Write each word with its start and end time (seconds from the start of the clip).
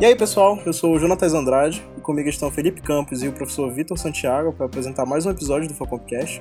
E 0.00 0.04
aí, 0.06 0.14
pessoal, 0.14 0.56
eu 0.64 0.72
sou 0.72 0.94
o 0.94 0.98
Jonatas 1.00 1.34
Andrade 1.34 1.84
e 1.96 2.00
comigo 2.00 2.28
estão 2.28 2.52
Felipe 2.52 2.80
Campos 2.80 3.20
e 3.20 3.26
o 3.26 3.32
professor 3.32 3.68
Vitor 3.68 3.98
Santiago 3.98 4.52
para 4.52 4.66
apresentar 4.66 5.04
mais 5.04 5.26
um 5.26 5.30
episódio 5.30 5.66
do 5.66 5.74
Focompcast. 5.74 6.40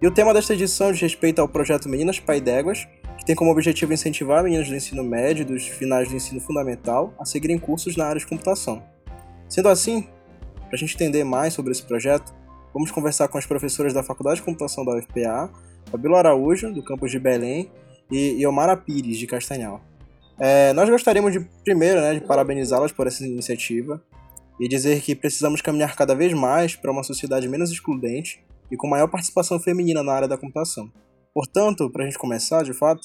E 0.00 0.06
o 0.06 0.10
tema 0.10 0.32
desta 0.32 0.54
edição 0.54 0.90
diz 0.90 1.02
respeito 1.02 1.38
ao 1.38 1.46
projeto 1.46 1.86
Meninas 1.86 2.18
Pai 2.18 2.40
d'Éguas, 2.40 2.88
que 3.18 3.24
tem 3.26 3.36
como 3.36 3.50
objetivo 3.50 3.92
incentivar 3.92 4.42
meninas 4.42 4.70
do 4.70 4.74
ensino 4.74 5.04
médio 5.04 5.42
e 5.42 5.44
dos 5.44 5.68
finais 5.68 6.08
do 6.08 6.16
ensino 6.16 6.40
fundamental 6.40 7.12
a 7.18 7.26
seguirem 7.26 7.58
cursos 7.58 7.94
na 7.94 8.06
área 8.06 8.18
de 8.18 8.26
computação. 8.26 8.82
Sendo 9.50 9.68
assim, 9.68 10.08
para 10.60 10.72
a 10.72 10.76
gente 10.78 10.94
entender 10.94 11.24
mais 11.24 11.52
sobre 11.52 11.72
esse 11.72 11.82
projeto, 11.82 12.34
vamos 12.72 12.90
conversar 12.90 13.28
com 13.28 13.36
as 13.36 13.44
professoras 13.44 13.92
da 13.92 14.02
Faculdade 14.02 14.36
de 14.36 14.44
Computação 14.44 14.82
da 14.82 14.96
UFPA, 14.96 15.52
Fabíola 15.90 16.20
Araújo, 16.20 16.72
do 16.72 16.82
campus 16.82 17.10
de 17.10 17.18
Belém, 17.18 17.70
e 18.10 18.40
Iomara 18.40 18.74
Pires, 18.78 19.18
de 19.18 19.26
Castanhal. 19.26 19.82
É, 20.38 20.72
nós 20.72 20.88
gostaríamos 20.88 21.32
de, 21.32 21.40
primeiro, 21.64 22.00
né, 22.00 22.14
de 22.14 22.20
parabenizá-las 22.20 22.92
por 22.92 23.06
essa 23.06 23.24
iniciativa 23.24 24.02
e 24.60 24.68
dizer 24.68 25.00
que 25.00 25.14
precisamos 25.14 25.60
caminhar 25.60 25.94
cada 25.96 26.14
vez 26.14 26.32
mais 26.32 26.74
para 26.76 26.90
uma 26.90 27.02
sociedade 27.02 27.48
menos 27.48 27.70
excludente 27.70 28.44
e 28.70 28.76
com 28.76 28.88
maior 28.88 29.08
participação 29.08 29.58
feminina 29.60 30.02
na 30.02 30.12
área 30.12 30.28
da 30.28 30.36
computação. 30.36 30.90
Portanto, 31.32 31.90
para 31.90 32.04
a 32.04 32.06
gente 32.06 32.18
começar, 32.18 32.62
de 32.62 32.72
fato, 32.72 33.02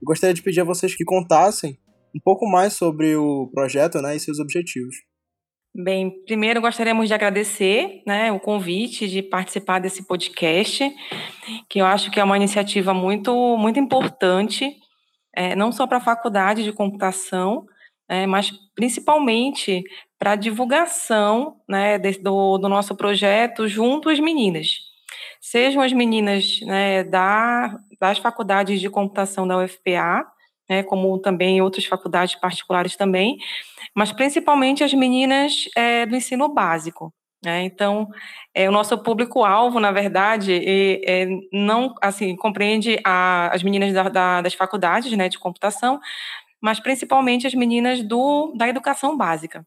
eu 0.00 0.06
gostaria 0.06 0.34
de 0.34 0.42
pedir 0.42 0.60
a 0.60 0.64
vocês 0.64 0.94
que 0.94 1.04
contassem 1.04 1.78
um 2.14 2.20
pouco 2.20 2.46
mais 2.46 2.72
sobre 2.72 3.16
o 3.16 3.48
projeto 3.52 4.00
né, 4.00 4.16
e 4.16 4.20
seus 4.20 4.38
objetivos. 4.38 4.94
Bem, 5.74 6.10
primeiro 6.24 6.60
gostaríamos 6.60 7.06
de 7.06 7.14
agradecer 7.14 8.02
né, 8.06 8.32
o 8.32 8.40
convite 8.40 9.06
de 9.06 9.22
participar 9.22 9.78
desse 9.78 10.06
podcast, 10.06 10.90
que 11.68 11.80
eu 11.80 11.86
acho 11.86 12.10
que 12.10 12.18
é 12.18 12.24
uma 12.24 12.36
iniciativa 12.36 12.92
muito, 12.94 13.56
muito 13.56 13.78
importante, 13.78 14.74
é, 15.38 15.54
não 15.54 15.70
só 15.70 15.86
para 15.86 15.98
a 15.98 16.00
faculdade 16.00 16.64
de 16.64 16.72
computação, 16.72 17.64
é, 18.08 18.26
mas 18.26 18.50
principalmente 18.74 19.84
para 20.18 20.32
a 20.32 20.36
divulgação 20.36 21.60
né, 21.68 21.96
de, 21.96 22.18
do, 22.18 22.58
do 22.58 22.68
nosso 22.68 22.96
projeto 22.96 23.68
junto 23.68 24.10
às 24.10 24.18
meninas. 24.18 24.78
Sejam 25.40 25.80
as 25.80 25.92
meninas 25.92 26.58
né, 26.62 27.04
da, 27.04 27.78
das 28.00 28.18
faculdades 28.18 28.80
de 28.80 28.90
computação 28.90 29.46
da 29.46 29.58
UFPA, 29.58 30.26
né, 30.68 30.82
como 30.82 31.16
também 31.20 31.62
outras 31.62 31.84
faculdades 31.84 32.34
particulares 32.34 32.96
também, 32.96 33.36
mas 33.94 34.10
principalmente 34.10 34.82
as 34.82 34.92
meninas 34.92 35.66
é, 35.76 36.04
do 36.04 36.16
ensino 36.16 36.52
básico. 36.52 37.14
Né? 37.44 37.62
Então, 37.62 38.08
é, 38.52 38.68
o 38.68 38.72
nosso 38.72 38.98
público-alvo, 38.98 39.78
na 39.78 39.92
verdade, 39.92 40.52
é, 40.52 41.22
é, 41.22 41.26
não 41.52 41.94
assim 42.02 42.34
compreende 42.34 42.98
a, 43.04 43.54
as 43.54 43.62
meninas 43.62 43.92
da, 43.92 44.08
da, 44.08 44.40
das 44.40 44.54
faculdades 44.54 45.12
né, 45.16 45.28
de 45.28 45.38
computação, 45.38 46.00
mas 46.60 46.80
principalmente 46.80 47.46
as 47.46 47.54
meninas 47.54 48.02
do, 48.02 48.52
da 48.56 48.68
educação 48.68 49.16
básica. 49.16 49.64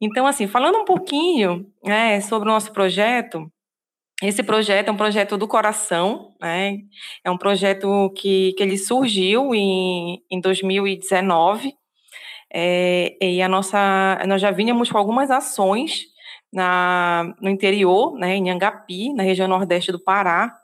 Então, 0.00 0.26
assim, 0.26 0.48
falando 0.48 0.78
um 0.78 0.84
pouquinho 0.84 1.66
né, 1.84 2.20
sobre 2.22 2.48
o 2.48 2.52
nosso 2.52 2.72
projeto, 2.72 3.50
esse 4.22 4.42
projeto 4.42 4.88
é 4.88 4.92
um 4.92 4.96
projeto 4.96 5.38
do 5.38 5.48
coração, 5.48 6.34
né? 6.40 6.78
É 7.24 7.30
um 7.30 7.38
projeto 7.38 8.12
que, 8.16 8.52
que 8.52 8.62
ele 8.62 8.76
surgiu 8.76 9.54
em, 9.54 10.22
em 10.30 10.40
2019. 10.40 11.74
É, 12.52 13.16
e 13.22 13.40
a 13.40 13.48
nossa, 13.48 14.18
nós 14.26 14.42
já 14.42 14.50
vínhamos 14.50 14.90
com 14.90 14.98
algumas 14.98 15.30
ações 15.30 16.04
na, 16.52 17.34
no 17.40 17.48
interior, 17.48 18.16
né, 18.18 18.36
em 18.36 18.50
Angapi, 18.50 19.12
na 19.12 19.22
região 19.22 19.46
nordeste 19.46 19.92
do 19.92 19.98
Pará, 19.98 20.54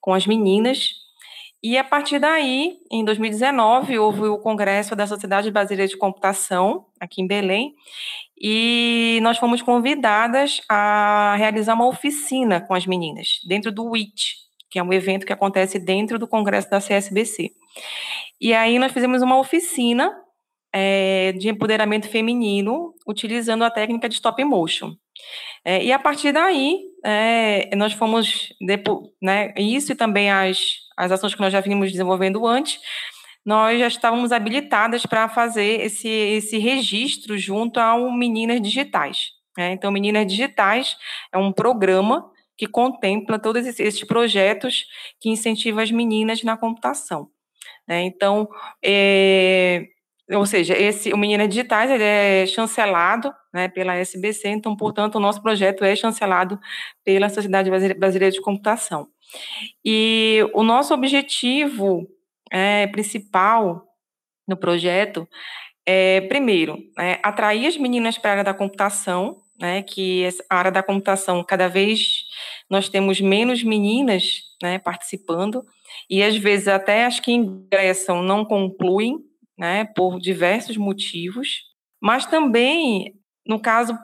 com 0.00 0.14
as 0.14 0.26
meninas. 0.26 0.90
E 1.62 1.78
a 1.78 1.84
partir 1.84 2.18
daí, 2.18 2.76
em 2.90 3.04
2019, 3.04 3.98
houve 3.98 4.22
o 4.22 4.38
congresso 4.38 4.94
da 4.94 5.06
Sociedade 5.06 5.50
Brasileira 5.50 5.88
de 5.88 5.96
Computação, 5.96 6.86
aqui 7.00 7.22
em 7.22 7.26
Belém, 7.26 7.74
e 8.38 9.18
nós 9.22 9.38
fomos 9.38 9.62
convidadas 9.62 10.60
a 10.68 11.34
realizar 11.38 11.74
uma 11.74 11.86
oficina 11.86 12.60
com 12.60 12.74
as 12.74 12.86
meninas, 12.86 13.40
dentro 13.46 13.72
do 13.72 13.84
WIT, 13.84 14.36
que 14.70 14.78
é 14.78 14.82
um 14.82 14.92
evento 14.92 15.24
que 15.24 15.32
acontece 15.32 15.78
dentro 15.78 16.18
do 16.18 16.28
congresso 16.28 16.68
da 16.68 16.80
CSBC. 16.80 17.52
E 18.40 18.52
aí 18.52 18.78
nós 18.78 18.92
fizemos 18.92 19.22
uma 19.22 19.38
oficina 19.38 20.12
é, 20.76 21.30
de 21.32 21.48
empoderamento 21.48 22.08
feminino, 22.08 22.92
utilizando 23.06 23.62
a 23.62 23.70
técnica 23.70 24.08
de 24.08 24.16
stop 24.16 24.42
motion. 24.42 24.96
É, 25.64 25.84
e 25.84 25.92
a 25.92 25.98
partir 26.00 26.32
daí, 26.32 26.80
é, 27.04 27.74
nós 27.76 27.92
fomos, 27.92 28.52
depois, 28.60 29.08
né, 29.22 29.54
isso 29.56 29.92
e 29.92 29.94
também 29.94 30.32
as, 30.32 30.58
as 30.96 31.12
ações 31.12 31.32
que 31.32 31.40
nós 31.40 31.52
já 31.52 31.60
vínhamos 31.60 31.92
desenvolvendo 31.92 32.44
antes, 32.44 32.80
nós 33.46 33.78
já 33.78 33.86
estávamos 33.86 34.32
habilitadas 34.32 35.06
para 35.06 35.28
fazer 35.28 35.80
esse, 35.80 36.08
esse 36.08 36.58
registro 36.58 37.38
junto 37.38 37.78
ao 37.78 38.10
Meninas 38.10 38.60
Digitais. 38.60 39.28
Né? 39.56 39.72
Então, 39.72 39.92
Meninas 39.92 40.26
Digitais 40.26 40.96
é 41.32 41.38
um 41.38 41.52
programa 41.52 42.28
que 42.56 42.66
contempla 42.66 43.38
todos 43.38 43.64
esses 43.64 44.02
projetos 44.02 44.86
que 45.20 45.28
incentivam 45.28 45.82
as 45.82 45.90
meninas 45.92 46.42
na 46.42 46.56
computação. 46.56 47.28
Né? 47.86 48.02
Então, 48.02 48.48
é, 48.82 49.86
ou 50.30 50.46
seja, 50.46 50.74
esse, 50.76 51.12
o 51.12 51.18
Meninas 51.18 51.48
Digitais 51.48 51.90
ele 51.90 52.02
é 52.02 52.46
chancelado 52.46 53.32
né, 53.52 53.68
pela 53.68 53.94
SBC, 53.96 54.48
então, 54.48 54.74
portanto, 54.76 55.16
o 55.16 55.20
nosso 55.20 55.42
projeto 55.42 55.84
é 55.84 55.94
chancelado 55.94 56.58
pela 57.04 57.28
Sociedade 57.28 57.70
Brasileira 57.70 58.30
de 58.30 58.40
Computação. 58.40 59.08
E 59.84 60.40
o 60.54 60.62
nosso 60.62 60.94
objetivo 60.94 62.08
é, 62.50 62.86
principal 62.86 63.84
no 64.46 64.56
projeto 64.56 65.28
é, 65.86 66.22
primeiro, 66.22 66.78
é, 66.98 67.18
atrair 67.22 67.66
as 67.66 67.76
meninas 67.76 68.16
para 68.16 68.30
a 68.30 68.32
área 68.32 68.44
da 68.44 68.54
computação, 68.54 69.42
né, 69.60 69.82
que 69.82 70.28
a 70.50 70.56
área 70.56 70.72
da 70.72 70.82
computação, 70.82 71.44
cada 71.44 71.68
vez 71.68 72.24
nós 72.68 72.88
temos 72.88 73.20
menos 73.20 73.62
meninas 73.62 74.40
né, 74.62 74.78
participando, 74.78 75.64
e 76.08 76.22
às 76.22 76.36
vezes 76.36 76.68
até 76.68 77.04
as 77.04 77.20
que 77.20 77.32
ingressam 77.32 78.22
não 78.22 78.44
concluem, 78.44 79.18
né, 79.58 79.84
por 79.84 80.18
diversos 80.18 80.76
motivos, 80.76 81.62
mas 82.00 82.26
também, 82.26 83.14
no 83.46 83.60
caso, 83.60 83.96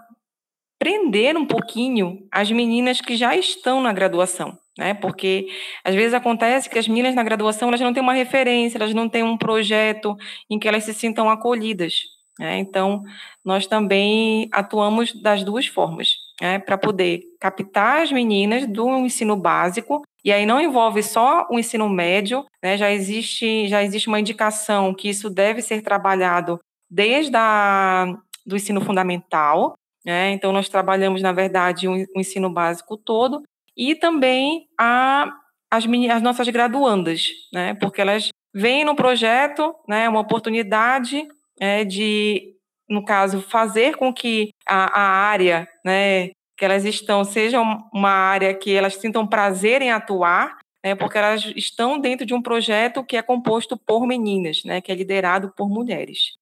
prender 0.78 1.36
um 1.36 1.46
pouquinho 1.46 2.26
as 2.32 2.50
meninas 2.50 3.00
que 3.00 3.14
já 3.16 3.36
estão 3.36 3.82
na 3.82 3.92
graduação, 3.92 4.58
né? 4.78 4.94
Porque 4.94 5.46
às 5.84 5.94
vezes 5.94 6.14
acontece 6.14 6.70
que 6.70 6.78
as 6.78 6.88
meninas 6.88 7.14
na 7.14 7.22
graduação 7.22 7.68
elas 7.68 7.80
não 7.80 7.92
têm 7.92 8.02
uma 8.02 8.14
referência, 8.14 8.78
elas 8.78 8.94
não 8.94 9.06
têm 9.06 9.22
um 9.22 9.36
projeto 9.36 10.16
em 10.48 10.58
que 10.58 10.66
elas 10.66 10.84
se 10.84 10.94
sintam 10.94 11.28
acolhidas. 11.28 12.04
Né? 12.38 12.58
Então, 12.58 13.02
nós 13.44 13.66
também 13.66 14.48
atuamos 14.50 15.12
das 15.20 15.44
duas 15.44 15.66
formas, 15.66 16.08
né? 16.40 16.58
para 16.58 16.78
poder 16.78 17.22
captar 17.38 18.02
as 18.02 18.10
meninas 18.10 18.66
do 18.66 18.88
ensino 18.98 19.36
básico 19.36 20.02
e 20.24 20.32
aí 20.32 20.44
não 20.44 20.60
envolve 20.60 21.02
só 21.02 21.46
o 21.50 21.58
ensino 21.58 21.88
médio, 21.88 22.44
né? 22.62 22.76
já, 22.76 22.90
existe, 22.90 23.68
já 23.68 23.82
existe 23.82 24.08
uma 24.08 24.20
indicação 24.20 24.94
que 24.94 25.08
isso 25.08 25.30
deve 25.30 25.62
ser 25.62 25.82
trabalhado 25.82 26.58
desde 26.90 27.36
a, 27.36 28.14
do 28.46 28.56
ensino 28.56 28.80
fundamental, 28.80 29.74
né? 30.04 30.30
então 30.32 30.52
nós 30.52 30.68
trabalhamos, 30.68 31.22
na 31.22 31.32
verdade, 31.32 31.88
o, 31.88 31.92
o 31.92 32.20
ensino 32.20 32.50
básico 32.50 32.96
todo, 32.96 33.42
e 33.76 33.94
também 33.94 34.66
a, 34.78 35.32
as, 35.70 35.84
as 35.86 36.22
nossas 36.22 36.48
graduandas, 36.48 37.28
né? 37.52 37.74
porque 37.74 38.00
elas 38.00 38.28
vêm 38.52 38.84
no 38.84 38.96
projeto 38.96 39.74
né, 39.88 40.08
uma 40.08 40.20
oportunidade 40.20 41.26
é, 41.58 41.84
de, 41.84 42.56
no 42.90 43.04
caso, 43.04 43.40
fazer 43.40 43.96
com 43.96 44.12
que 44.12 44.52
a, 44.66 45.00
a 45.00 45.02
área 45.28 45.68
né, 45.84 46.30
que 46.56 46.64
elas 46.64 46.84
estão 46.84 47.24
seja 47.24 47.60
uma 47.94 48.10
área 48.10 48.52
que 48.52 48.74
elas 48.74 48.96
sintam 48.96 49.26
prazer 49.26 49.80
em 49.80 49.92
atuar, 49.92 50.58
né, 50.84 50.96
porque 50.96 51.16
elas 51.16 51.44
estão 51.54 52.00
dentro 52.00 52.26
de 52.26 52.34
um 52.34 52.42
projeto 52.42 53.04
que 53.04 53.16
é 53.16 53.22
composto 53.22 53.78
por 53.78 54.06
meninas, 54.06 54.64
né, 54.64 54.80
que 54.80 54.90
é 54.90 54.94
liderado 54.94 55.52
por 55.56 55.68
mulheres. 55.68 56.32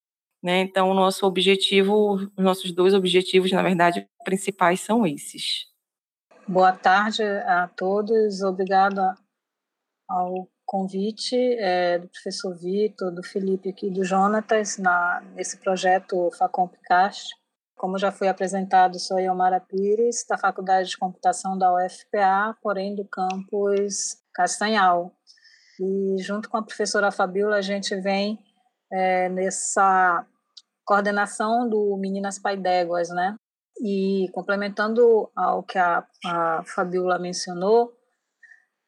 Né? 0.41 0.61
Então, 0.61 0.89
o 0.89 0.93
nosso 0.93 1.25
objetivo, 1.25 2.15
os 2.15 2.43
nossos 2.43 2.71
dois 2.71 2.93
objetivos, 2.93 3.51
na 3.51 3.61
verdade, 3.61 4.07
principais 4.23 4.79
são 4.79 5.05
esses. 5.05 5.67
Boa 6.47 6.71
tarde 6.71 7.21
a 7.23 7.67
todos, 7.67 8.41
obrigada 8.41 9.13
ao 10.07 10.49
convite 10.69 11.35
é, 11.35 11.97
do 11.97 12.07
professor 12.07 12.55
Vitor, 12.55 13.11
do 13.11 13.23
Felipe 13.23 13.69
aqui 13.69 13.89
do 13.89 14.05
Jonatas 14.05 14.77
na, 14.77 15.19
nesse 15.33 15.57
projeto 15.57 16.29
Facompcast. 16.37 17.35
Como 17.75 17.97
já 17.97 18.11
foi 18.11 18.27
apresentado, 18.27 18.99
sou 18.99 19.19
Yomara 19.19 19.59
Pires, 19.59 20.23
da 20.29 20.37
Faculdade 20.37 20.89
de 20.89 20.97
Computação 20.99 21.57
da 21.57 21.73
UFPA, 21.73 22.55
porém 22.61 22.93
do 22.93 23.03
campus 23.03 24.17
Castanhal. 24.31 25.11
E 25.79 26.21
junto 26.21 26.47
com 26.47 26.57
a 26.57 26.63
professora 26.63 27.11
Fabiola, 27.11 27.55
a 27.55 27.61
gente 27.61 27.99
vem 27.99 28.37
é, 28.93 29.27
nessa 29.27 30.23
coordenação 30.85 31.67
do 31.67 31.97
Meninas 31.97 32.37
Pai 32.37 32.55
d'Éguas, 32.55 33.09
né? 33.09 33.35
E 33.81 34.29
complementando 34.33 35.31
ao 35.35 35.63
que 35.63 35.79
a, 35.79 36.05
a 36.27 36.63
Fabiola 36.63 37.17
mencionou, 37.17 37.91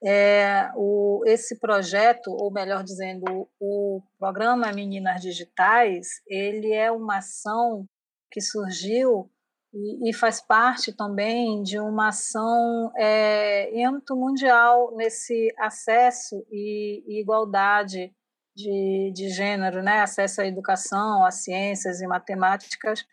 é, 0.03 0.71
o, 0.75 1.23
esse 1.27 1.59
projeto, 1.59 2.31
ou 2.31 2.51
melhor 2.51 2.83
dizendo, 2.83 3.47
o 3.59 4.01
programa 4.17 4.71
Meninas 4.71 5.21
Digitais, 5.21 6.07
ele 6.27 6.73
é 6.73 6.91
uma 6.91 7.17
ação 7.17 7.85
que 8.31 8.41
surgiu 8.41 9.29
e, 9.73 10.09
e 10.09 10.13
faz 10.13 10.41
parte 10.41 10.91
também 10.91 11.61
de 11.61 11.79
uma 11.79 12.09
ação 12.09 12.91
é, 12.97 13.69
em 13.71 13.85
âmbito 13.85 14.15
mundial 14.15 14.95
nesse 14.95 15.53
acesso 15.59 16.45
e, 16.51 17.03
e 17.07 17.21
igualdade 17.21 18.11
de, 18.55 19.11
de 19.13 19.29
gênero, 19.29 19.83
né? 19.83 20.01
acesso 20.01 20.41
à 20.41 20.47
educação, 20.47 21.25
às 21.25 21.43
ciências 21.43 22.01
e 22.01 22.07
matemáticas 22.07 23.05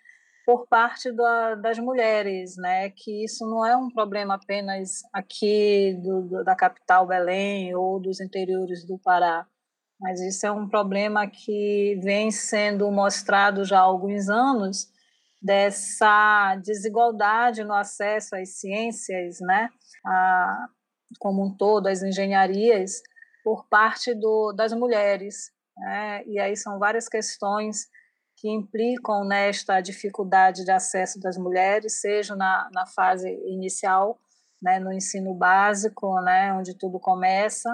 por 0.48 0.66
parte 0.66 1.12
da, 1.12 1.56
das 1.56 1.78
mulheres, 1.78 2.56
né? 2.56 2.88
que 2.88 3.22
isso 3.22 3.44
não 3.44 3.66
é 3.66 3.76
um 3.76 3.90
problema 3.90 4.36
apenas 4.36 5.02
aqui 5.12 5.92
do, 6.02 6.22
do, 6.22 6.42
da 6.42 6.56
capital 6.56 7.06
Belém 7.06 7.74
ou 7.74 8.00
dos 8.00 8.18
interiores 8.18 8.82
do 8.86 8.98
Pará, 8.98 9.46
mas 10.00 10.22
isso 10.22 10.46
é 10.46 10.50
um 10.50 10.66
problema 10.66 11.26
que 11.26 12.00
vem 12.02 12.30
sendo 12.30 12.90
mostrado 12.90 13.62
já 13.62 13.76
há 13.76 13.82
alguns 13.82 14.30
anos 14.30 14.88
dessa 15.42 16.56
desigualdade 16.64 17.62
no 17.62 17.74
acesso 17.74 18.34
às 18.34 18.58
ciências, 18.58 19.40
né, 19.40 19.68
a, 20.02 20.66
como 21.18 21.44
um 21.44 21.54
todo, 21.54 21.88
às 21.88 22.02
engenharias, 22.02 23.02
por 23.44 23.68
parte 23.68 24.14
do, 24.14 24.54
das 24.54 24.72
mulheres. 24.72 25.52
Né? 25.76 26.24
E 26.24 26.38
aí 26.38 26.56
são 26.56 26.78
várias 26.78 27.06
questões 27.06 27.86
que 28.40 28.48
implicam 28.48 29.24
nesta 29.24 29.80
dificuldade 29.80 30.64
de 30.64 30.70
acesso 30.70 31.18
das 31.20 31.36
mulheres, 31.36 32.00
seja 32.00 32.36
na, 32.36 32.68
na 32.72 32.86
fase 32.86 33.28
inicial 33.46 34.18
né, 34.60 34.78
no 34.78 34.92
ensino 34.92 35.34
básico, 35.34 36.20
né, 36.20 36.52
onde 36.52 36.76
tudo 36.76 36.98
começa, 36.98 37.72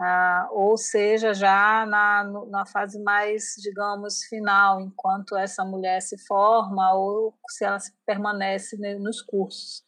ah, 0.00 0.48
ou 0.52 0.76
seja, 0.76 1.34
já 1.34 1.84
na, 1.86 2.24
na 2.48 2.66
fase 2.66 3.02
mais, 3.02 3.54
digamos, 3.60 4.24
final, 4.24 4.80
enquanto 4.80 5.36
essa 5.36 5.64
mulher 5.64 6.00
se 6.00 6.16
forma 6.26 6.94
ou 6.94 7.34
se 7.48 7.64
ela 7.64 7.78
permanece 8.06 8.76
nos 8.98 9.20
cursos. 9.20 9.84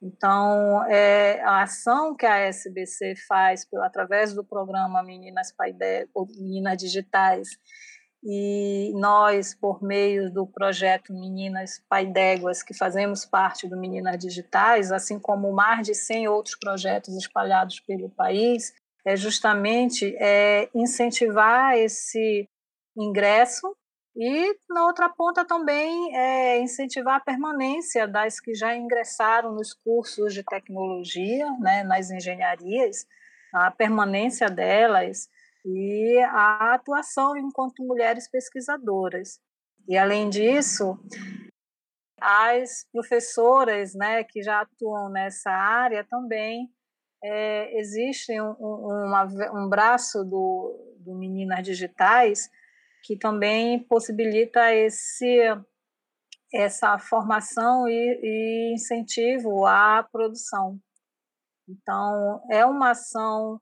Então, 0.00 0.84
é, 0.84 1.40
a 1.42 1.62
ação 1.62 2.14
que 2.14 2.26
a 2.26 2.36
SBC 2.38 3.14
faz 3.26 3.66
através 3.82 4.34
do 4.34 4.44
programa 4.44 5.02
Meninas 5.02 5.50
Paidé, 5.50 6.06
Meninas 6.36 6.76
Digitais, 6.76 7.48
e 8.24 8.90
nós, 8.94 9.54
por 9.54 9.82
meio 9.82 10.32
do 10.32 10.46
projeto 10.46 11.12
Meninas 11.12 11.82
Pai 11.88 12.06
d'Éguas, 12.06 12.62
que 12.62 12.72
fazemos 12.72 13.26
parte 13.26 13.68
do 13.68 13.76
Meninas 13.76 14.18
Digitais, 14.18 14.90
assim 14.90 15.18
como 15.18 15.52
mais 15.52 15.86
de 15.86 15.94
100 15.94 16.28
outros 16.28 16.56
projetos 16.56 17.14
espalhados 17.16 17.80
pelo 17.80 18.08
país, 18.08 18.72
é 19.04 19.14
justamente 19.14 20.16
é, 20.18 20.70
incentivar 20.74 21.76
esse 21.76 22.48
ingresso 22.96 23.76
e, 24.16 24.56
na 24.70 24.86
outra 24.86 25.08
ponta, 25.08 25.44
também 25.44 26.16
é, 26.16 26.58
incentivar 26.60 27.16
a 27.16 27.24
permanência 27.24 28.08
das 28.08 28.40
que 28.40 28.54
já 28.54 28.74
ingressaram 28.74 29.52
nos 29.52 29.74
cursos 29.74 30.32
de 30.32 30.42
tecnologia, 30.42 31.50
né, 31.58 31.82
nas 31.82 32.10
engenharias, 32.10 33.06
a 33.52 33.70
permanência 33.70 34.48
delas, 34.48 35.28
e 35.64 36.18
a 36.30 36.74
atuação 36.74 37.36
enquanto 37.36 37.84
mulheres 37.84 38.28
pesquisadoras. 38.28 39.40
E, 39.88 39.96
além 39.96 40.28
disso, 40.28 40.98
as 42.20 42.86
professoras 42.92 43.94
né, 43.94 44.24
que 44.24 44.42
já 44.42 44.60
atuam 44.60 45.10
nessa 45.10 45.50
área 45.50 46.04
também 46.04 46.70
é, 47.22 47.78
existe 47.78 48.38
um, 48.40 48.52
uma, 48.52 49.24
um 49.54 49.68
braço 49.68 50.24
do, 50.24 50.96
do 50.98 51.14
Meninas 51.14 51.62
Digitais 51.62 52.50
que 53.02 53.16
também 53.16 53.82
possibilita 53.84 54.72
esse, 54.72 55.38
essa 56.52 56.98
formação 56.98 57.86
e, 57.86 58.20
e 58.22 58.74
incentivo 58.74 59.66
à 59.66 60.02
produção. 60.02 60.78
Então, 61.68 62.42
é 62.50 62.64
uma 62.64 62.90
ação 62.90 63.60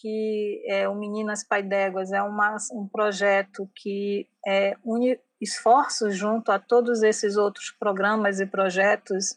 que 0.00 0.62
é, 0.66 0.88
o 0.88 0.94
Meninas 0.94 1.44
Pai 1.44 1.62
d'Éguas 1.62 2.12
é 2.12 2.22
uma, 2.22 2.56
um 2.72 2.88
projeto 2.88 3.68
que 3.74 4.28
é, 4.46 4.76
une 4.84 5.18
esforços 5.40 6.16
junto 6.16 6.50
a 6.50 6.58
todos 6.58 7.02
esses 7.02 7.36
outros 7.36 7.70
programas 7.70 8.40
e 8.40 8.46
projetos 8.46 9.36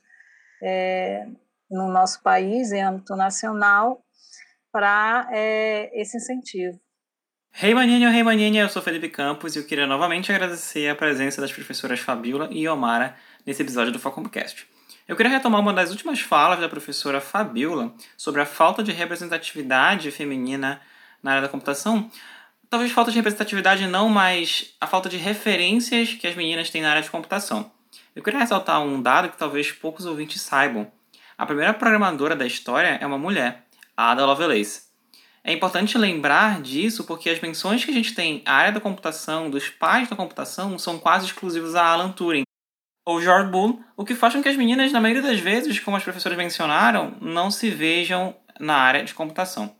é, 0.63 1.27
no 1.69 1.91
nosso 1.91 2.21
país, 2.21 2.71
em 2.71 2.81
âmbito 2.81 3.15
nacional, 3.15 4.03
para 4.71 5.27
é, 5.31 5.91
esse 5.99 6.17
incentivo. 6.17 6.79
Hey 7.61 7.73
maninho, 7.73 8.09
hey 8.09 8.23
maninha, 8.23 8.63
eu 8.63 8.69
sou 8.69 8.81
Felipe 8.81 9.09
Campos 9.09 9.55
e 9.55 9.59
eu 9.59 9.65
queria 9.65 9.85
novamente 9.85 10.31
agradecer 10.31 10.89
a 10.89 10.95
presença 10.95 11.41
das 11.41 11.51
professoras 11.51 11.99
Fabiola 11.99 12.47
e 12.51 12.67
Omara 12.67 13.15
nesse 13.45 13.61
episódio 13.61 13.91
do 13.91 13.99
Facompcast. 13.99 14.67
Eu 15.11 15.17
queria 15.17 15.33
retomar 15.33 15.59
uma 15.59 15.73
das 15.73 15.89
últimas 15.89 16.21
falas 16.21 16.61
da 16.61 16.69
professora 16.69 17.19
Fabiola 17.19 17.93
sobre 18.15 18.39
a 18.39 18.45
falta 18.45 18.81
de 18.81 18.93
representatividade 18.93 20.09
feminina 20.09 20.79
na 21.21 21.31
área 21.31 21.41
da 21.41 21.49
computação. 21.49 22.09
Talvez 22.69 22.93
falta 22.93 23.11
de 23.11 23.17
representatividade 23.17 23.85
não, 23.87 24.07
mas 24.07 24.73
a 24.79 24.87
falta 24.87 25.09
de 25.09 25.17
referências 25.17 26.13
que 26.13 26.25
as 26.25 26.33
meninas 26.33 26.69
têm 26.69 26.81
na 26.81 26.91
área 26.91 27.01
de 27.01 27.09
computação. 27.09 27.69
Eu 28.15 28.23
queria 28.23 28.39
ressaltar 28.39 28.81
um 28.81 29.01
dado 29.01 29.27
que 29.27 29.37
talvez 29.37 29.69
poucos 29.69 30.05
ouvintes 30.05 30.41
saibam. 30.41 30.89
A 31.37 31.45
primeira 31.45 31.73
programadora 31.73 32.33
da 32.33 32.47
história 32.47 32.97
é 33.01 33.05
uma 33.05 33.17
mulher, 33.17 33.65
Ada 33.97 34.25
Lovelace. 34.25 34.83
É 35.43 35.51
importante 35.51 35.97
lembrar 35.97 36.61
disso 36.61 37.03
porque 37.03 37.29
as 37.29 37.41
menções 37.41 37.83
que 37.83 37.91
a 37.91 37.93
gente 37.93 38.15
tem 38.15 38.41
à 38.45 38.53
área 38.53 38.71
da 38.71 38.79
computação, 38.79 39.49
dos 39.49 39.67
pais 39.67 40.07
da 40.07 40.15
computação, 40.15 40.79
são 40.79 40.97
quase 40.97 41.25
exclusivos 41.25 41.75
a 41.75 41.83
Alan 41.83 42.13
Turing, 42.13 42.43
ou 43.11 43.21
George 43.21 43.49
Bull, 43.49 43.83
o 43.97 44.05
que 44.05 44.15
faz 44.15 44.33
com 44.33 44.41
que 44.41 44.47
as 44.47 44.55
meninas, 44.55 44.91
na 44.91 45.01
maioria 45.01 45.21
das 45.21 45.39
vezes, 45.39 45.79
como 45.79 45.97
as 45.97 46.03
professoras 46.03 46.37
mencionaram, 46.37 47.13
não 47.19 47.51
se 47.51 47.69
vejam 47.69 48.35
na 48.59 48.75
área 48.75 49.03
de 49.03 49.13
computação. 49.13 49.75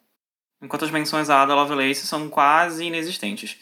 Enquanto 0.62 0.86
as 0.86 0.92
menções 0.92 1.30
a 1.30 1.42
Ada 1.42 1.56
Lovelace 1.56 2.06
são 2.06 2.30
quase 2.30 2.86
inexistentes. 2.86 3.58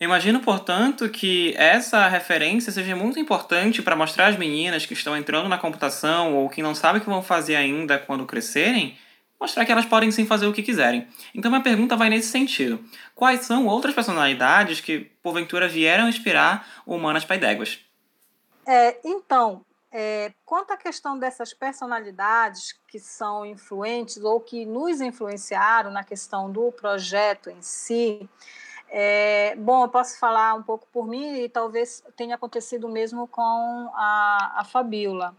Imagino, 0.00 0.40
portanto, 0.40 1.08
que 1.08 1.54
essa 1.56 2.06
referência 2.08 2.70
seja 2.70 2.94
muito 2.94 3.18
importante 3.18 3.80
para 3.80 3.96
mostrar 3.96 4.26
às 4.26 4.36
meninas 4.36 4.84
que 4.84 4.92
estão 4.92 5.16
entrando 5.16 5.48
na 5.48 5.56
computação 5.56 6.34
ou 6.34 6.50
que 6.50 6.62
não 6.62 6.74
sabem 6.74 7.00
o 7.00 7.04
que 7.04 7.08
vão 7.08 7.22
fazer 7.22 7.56
ainda 7.56 7.98
quando 7.98 8.26
crescerem, 8.26 8.98
mostrar 9.40 9.64
que 9.64 9.72
elas 9.72 9.86
podem 9.86 10.10
sim 10.10 10.26
fazer 10.26 10.46
o 10.46 10.52
que 10.52 10.62
quiserem. 10.62 11.06
Então, 11.34 11.50
minha 11.50 11.62
pergunta 11.62 11.96
vai 11.96 12.10
nesse 12.10 12.28
sentido: 12.28 12.84
quais 13.14 13.46
são 13.46 13.66
outras 13.66 13.94
personalidades 13.94 14.80
que, 14.80 14.98
porventura, 15.22 15.68
vieram 15.68 16.08
inspirar 16.08 16.66
o 16.84 16.96
Humanas 16.96 17.24
Paidéguas? 17.24 17.85
É, 18.66 18.98
então, 19.04 19.64
é, 19.92 20.32
quanto 20.44 20.72
à 20.72 20.76
questão 20.76 21.16
dessas 21.18 21.54
personalidades 21.54 22.72
que 22.88 22.98
são 22.98 23.46
influentes 23.46 24.22
ou 24.22 24.40
que 24.40 24.66
nos 24.66 25.00
influenciaram 25.00 25.90
na 25.90 26.02
questão 26.02 26.50
do 26.50 26.72
projeto 26.72 27.48
em 27.48 27.62
si, 27.62 28.28
é, 28.88 29.54
bom, 29.56 29.84
eu 29.84 29.88
posso 29.88 30.18
falar 30.18 30.54
um 30.54 30.62
pouco 30.62 30.86
por 30.92 31.06
mim 31.06 31.40
e 31.40 31.48
talvez 31.48 32.02
tenha 32.16 32.34
acontecido 32.34 32.88
mesmo 32.88 33.26
com 33.28 33.90
a, 33.94 34.54
a 34.56 34.64
Fabiola. 34.64 35.34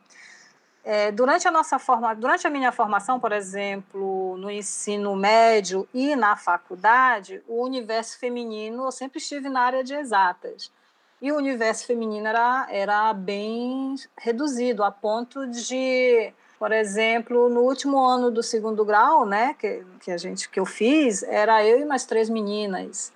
É, 0.84 1.12
durante 1.12 1.46
a 1.46 1.52
nossa 1.52 1.78
forma, 1.78 2.16
durante 2.16 2.48
a 2.48 2.50
minha 2.50 2.72
formação, 2.72 3.20
por 3.20 3.34
exemplo, 3.34 4.38
no 4.38 4.50
ensino 4.50 5.16
médio 5.18 5.88
e 5.94 6.16
na 6.16 6.38
faculdade, 6.38 7.44
o 7.46 7.62
universo 7.62 8.18
feminino 8.18 8.86
eu 8.86 8.92
sempre 8.92 9.20
estive 9.20 9.50
na 9.50 9.62
área 9.64 9.84
de 9.84 9.94
exatas. 9.94 10.72
E 11.22 11.32
o 11.32 11.38
universo 11.38 11.88
feminino 11.88 12.28
era, 12.28 12.68
era 12.70 13.14
bem 13.14 13.96
reduzido, 14.18 14.84
a 14.84 14.92
ponto 14.92 15.48
de, 15.48 16.32
por 16.60 16.72
exemplo, 16.72 17.50
no 17.50 17.62
último 17.62 18.00
ano 18.00 18.30
do 18.30 18.44
segundo 18.44 18.86
grau, 18.86 19.26
né, 19.26 19.56
que, 19.58 19.84
que, 20.00 20.12
a 20.12 20.18
gente, 20.18 20.48
que 20.48 20.60
eu 20.60 20.66
fiz, 20.66 21.24
era 21.24 21.66
eu 21.66 21.80
e 21.80 21.86
mais 21.86 22.06
três 22.06 22.30
meninas. 22.30 23.12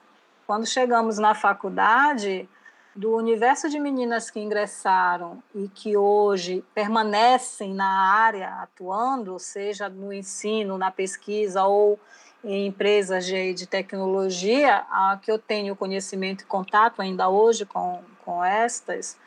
Quando 0.47 0.65
chegamos 0.65 1.19
na 1.19 1.35
faculdade, 1.35 2.49
do 2.95 3.15
universo 3.15 3.69
de 3.69 3.79
meninas 3.79 4.29
que 4.29 4.39
ingressaram 4.39 5.41
e 5.55 5.69
que 5.69 5.95
hoje 5.95 6.63
permanecem 6.73 7.73
na 7.73 8.13
área 8.13 8.49
atuando, 8.55 9.39
seja 9.39 9.87
no 9.87 10.11
ensino, 10.11 10.77
na 10.77 10.91
pesquisa 10.91 11.63
ou 11.63 11.99
em 12.43 12.67
empresas 12.67 13.25
de, 13.25 13.53
de 13.53 13.67
tecnologia, 13.67 14.85
a 14.89 15.19
que 15.21 15.31
eu 15.31 15.37
tenho 15.37 15.75
conhecimento 15.75 16.41
e 16.41 16.45
contato 16.45 17.01
ainda 17.01 17.29
hoje 17.29 17.65
com, 17.65 18.01
com 18.25 18.43
estas, 18.43 19.17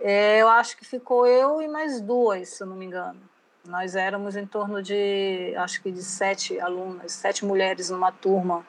é, 0.00 0.40
eu 0.40 0.48
acho 0.48 0.76
que 0.76 0.84
ficou 0.84 1.26
eu 1.26 1.60
e 1.60 1.68
mais 1.68 2.00
duas, 2.00 2.50
se 2.50 2.64
não 2.64 2.76
me 2.76 2.86
engano. 2.86 3.20
Nós 3.64 3.94
éramos 3.94 4.34
em 4.36 4.46
torno 4.46 4.82
de, 4.82 5.54
acho 5.56 5.80
que 5.82 5.90
de 5.90 6.02
sete 6.02 6.58
alunas, 6.58 7.12
sete 7.12 7.44
mulheres 7.44 7.90
numa 7.90 8.10
turma 8.10 8.66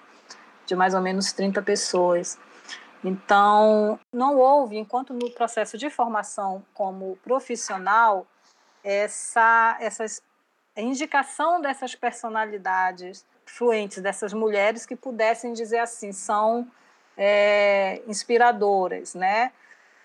de 0.65 0.75
mais 0.75 0.93
ou 0.93 1.01
menos 1.01 1.33
30 1.33 1.61
pessoas. 1.61 2.37
Então, 3.03 3.99
não 4.13 4.37
houve, 4.37 4.77
enquanto 4.77 5.13
no 5.13 5.29
processo 5.31 5.77
de 5.77 5.89
formação 5.89 6.63
como 6.73 7.17
profissional, 7.23 8.25
essa, 8.83 9.77
essa 9.79 10.05
indicação 10.77 11.59
dessas 11.61 11.95
personalidades 11.95 13.25
fluentes 13.53 14.01
dessas 14.01 14.33
mulheres 14.33 14.85
que 14.85 14.95
pudessem 14.95 15.53
dizer 15.53 15.77
assim, 15.77 16.11
são 16.11 16.67
é, 17.15 18.01
inspiradoras, 18.07 19.13
né? 19.13 19.51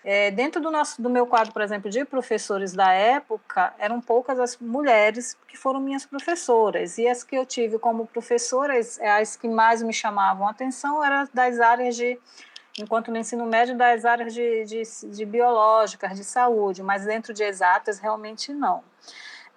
É, 0.04 0.30
dentro 0.30 0.60
do, 0.60 0.70
nosso, 0.70 1.02
do 1.02 1.10
meu 1.10 1.26
quadro, 1.26 1.52
por 1.52 1.60
exemplo, 1.60 1.90
de 1.90 2.04
professores 2.04 2.72
da 2.72 2.92
época, 2.92 3.74
eram 3.78 4.00
poucas 4.00 4.38
as 4.38 4.56
mulheres 4.56 5.36
que 5.46 5.56
foram 5.56 5.80
minhas 5.80 6.06
professoras. 6.06 6.98
E 6.98 7.08
as 7.08 7.24
que 7.24 7.36
eu 7.36 7.44
tive 7.44 7.78
como 7.78 8.06
professoras, 8.06 8.98
as 9.00 9.36
que 9.36 9.48
mais 9.48 9.82
me 9.82 9.92
chamavam 9.92 10.46
a 10.46 10.50
atenção 10.50 11.04
eram 11.04 11.28
das 11.34 11.58
áreas 11.58 11.96
de, 11.96 12.18
enquanto 12.78 13.10
no 13.10 13.18
ensino 13.18 13.44
médio, 13.44 13.76
das 13.76 14.04
áreas 14.04 14.32
de, 14.32 14.64
de, 14.64 14.82
de 15.10 15.24
biológicas, 15.24 16.16
de 16.16 16.24
saúde, 16.24 16.82
mas 16.82 17.04
dentro 17.04 17.34
de 17.34 17.42
exatas, 17.42 17.98
realmente 17.98 18.52
não. 18.52 18.84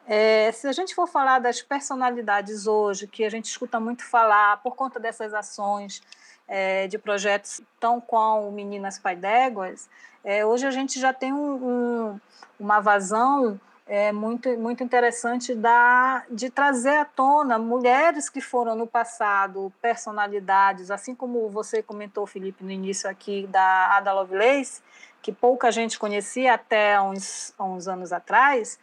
É, 0.08 0.51
se 0.51 0.67
a 0.67 0.72
gente 0.72 0.96
for 0.96 1.08
falar 1.08 1.39
das 1.39 1.62
personalidades 1.62 2.67
hoje, 2.67 3.08
que 3.08 3.24
a 3.24 3.29
gente 3.29 3.46
escuta 3.46 3.79
muito 3.79 4.03
falar 4.03 4.58
por 4.58 4.75
conta 4.75 5.00
dessas 5.00 5.34
ações 5.34 6.01
é, 6.48 6.88
de 6.88 6.98
projetos 6.98 7.62
tão 7.79 8.01
com 8.01 8.51
Meninas 8.51 8.98
Pai 9.00 9.15
d'Éguas, 9.15 9.89
é, 10.24 10.46
hoje 10.46 10.65
a 10.65 10.72
gente 10.72 11.00
já 11.00 11.13
tem 11.13 11.31
um, 11.34 11.53
um, 11.53 12.20
uma 12.60 12.79
vazão 12.79 13.60
é, 13.88 14.12
muito, 14.12 14.50
muito 14.58 14.84
interessante 14.84 15.53
da, 15.55 16.24
de 16.29 16.50
trazer 16.50 16.98
à 16.98 17.05
tona 17.05 17.58
mulheres 17.58 18.29
que 18.29 18.39
foram 18.39 18.75
no 18.75 18.88
passado 18.88 19.72
personalidades, 19.81 20.89
assim 20.91 21.13
como 21.13 21.50
você 21.50 21.84
comentou, 21.84 22.25
Felipe, 22.25 22.63
no 22.63 22.72
início 22.72 23.10
aqui 23.10 23.48
da 23.48 23.98
Ada 23.98 24.13
Lovelace, 24.13 24.81
que 25.22 25.31
pouca 25.31 25.72
gente 25.72 26.00
conhecia 26.00 26.53
até 26.53 27.01
uns, 27.01 27.53
uns 27.60 27.88
anos 27.88 28.13
atrás, 28.13 28.79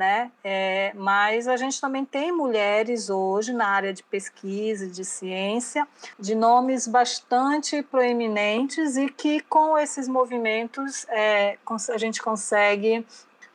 né? 0.00 0.32
É, 0.42 0.92
mas 0.94 1.46
a 1.46 1.58
gente 1.58 1.78
também 1.78 2.06
tem 2.06 2.32
mulheres 2.32 3.10
hoje 3.10 3.52
na 3.52 3.66
área 3.66 3.92
de 3.92 4.02
pesquisa, 4.02 4.86
de 4.86 5.04
ciência, 5.04 5.86
de 6.18 6.34
nomes 6.34 6.88
bastante 6.88 7.82
proeminentes 7.82 8.96
e 8.96 9.10
que 9.10 9.42
com 9.42 9.76
esses 9.76 10.08
movimentos 10.08 11.06
é, 11.10 11.58
a 11.92 11.98
gente 11.98 12.22
consegue 12.22 13.06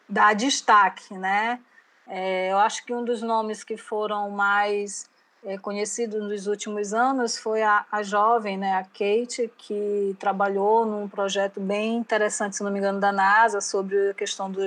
dar 0.07 0.35
destaque, 0.35 1.15
né? 1.15 1.59
É, 2.07 2.51
eu 2.51 2.59
acho 2.59 2.85
que 2.85 2.93
um 2.93 3.03
dos 3.03 3.23
nomes 3.23 3.63
que 3.63 3.75
foram 3.75 4.29
mais 4.29 5.09
é, 5.43 5.57
conhecidos 5.57 6.21
nos 6.21 6.45
últimos 6.45 6.93
anos 6.93 7.39
foi 7.39 7.63
a, 7.63 7.85
a 7.91 8.03
jovem, 8.03 8.55
né, 8.55 8.73
a 8.73 8.83
Kate, 8.83 9.51
que 9.57 10.15
trabalhou 10.19 10.85
num 10.85 11.09
projeto 11.09 11.59
bem 11.59 11.95
interessante, 11.95 12.55
se 12.55 12.63
não 12.63 12.69
me 12.69 12.77
engano, 12.77 12.99
da 12.99 13.11
NASA, 13.11 13.59
sobre 13.61 14.11
a 14.11 14.13
questão 14.13 14.51
do 14.51 14.61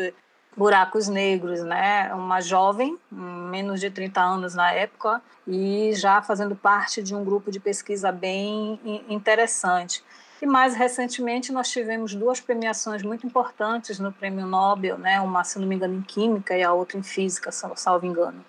buracos 0.56 1.08
negros, 1.08 1.62
né? 1.62 2.12
Uma 2.14 2.40
jovem, 2.40 2.98
menos 3.10 3.80
de 3.80 3.90
30 3.90 4.20
anos 4.20 4.54
na 4.54 4.72
época, 4.72 5.22
e 5.46 5.92
já 5.94 6.20
fazendo 6.20 6.56
parte 6.56 7.02
de 7.02 7.14
um 7.14 7.24
grupo 7.24 7.50
de 7.50 7.60
pesquisa 7.60 8.10
bem 8.10 8.80
interessante. 9.08 10.02
E 10.40 10.46
mais 10.46 10.76
recentemente 10.76 11.50
nós 11.50 11.68
tivemos 11.68 12.14
duas 12.14 12.40
premiações 12.40 13.02
muito 13.02 13.26
importantes 13.26 13.98
no 13.98 14.12
Prêmio 14.12 14.46
Nobel, 14.46 14.96
né? 14.98 15.20
Uma, 15.20 15.42
se 15.42 15.58
não 15.58 15.66
me 15.66 15.74
engano, 15.74 15.94
em 15.94 16.02
Química 16.02 16.56
e 16.56 16.62
a 16.62 16.72
outra 16.72 16.96
em 16.96 17.02
Física, 17.02 17.50
salvo 17.50 18.06
engano, 18.06 18.44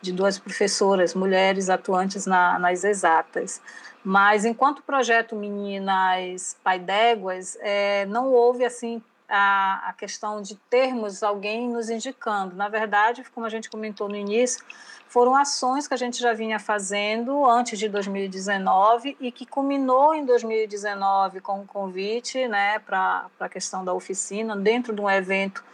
de 0.00 0.12
duas 0.12 0.38
professoras, 0.38 1.14
mulheres 1.14 1.68
atuantes 1.68 2.26
na, 2.26 2.58
nas 2.58 2.84
exatas. 2.84 3.60
Mas 4.02 4.44
enquanto 4.44 4.82
projeto 4.82 5.34
Meninas 5.34 6.56
Pai 6.62 6.78
d'Éguas, 6.78 7.58
é, 7.60 8.06
não 8.06 8.32
houve 8.32 8.64
assim 8.64 9.02
a, 9.28 9.88
a 9.88 9.92
questão 9.92 10.40
de 10.40 10.56
termos 10.70 11.22
alguém 11.22 11.68
nos 11.68 11.90
indicando. 11.90 12.54
Na 12.54 12.68
verdade, 12.68 13.24
como 13.34 13.46
a 13.46 13.48
gente 13.48 13.68
comentou 13.68 14.08
no 14.08 14.16
início, 14.16 14.64
foram 15.08 15.34
ações 15.34 15.86
que 15.86 15.94
a 15.94 15.96
gente 15.96 16.20
já 16.20 16.32
vinha 16.32 16.58
fazendo 16.58 17.48
antes 17.48 17.78
de 17.78 17.88
2019 17.88 19.16
e 19.20 19.30
que 19.30 19.46
culminou 19.46 20.14
em 20.14 20.24
2019 20.24 21.40
com 21.40 21.58
o 21.58 21.62
um 21.62 21.66
convite 21.66 22.46
né, 22.48 22.78
para 22.80 23.26
a 23.38 23.48
questão 23.48 23.84
da 23.84 23.94
oficina, 23.94 24.56
dentro 24.56 24.94
de 24.94 25.00
um 25.00 25.08
evento 25.08 25.64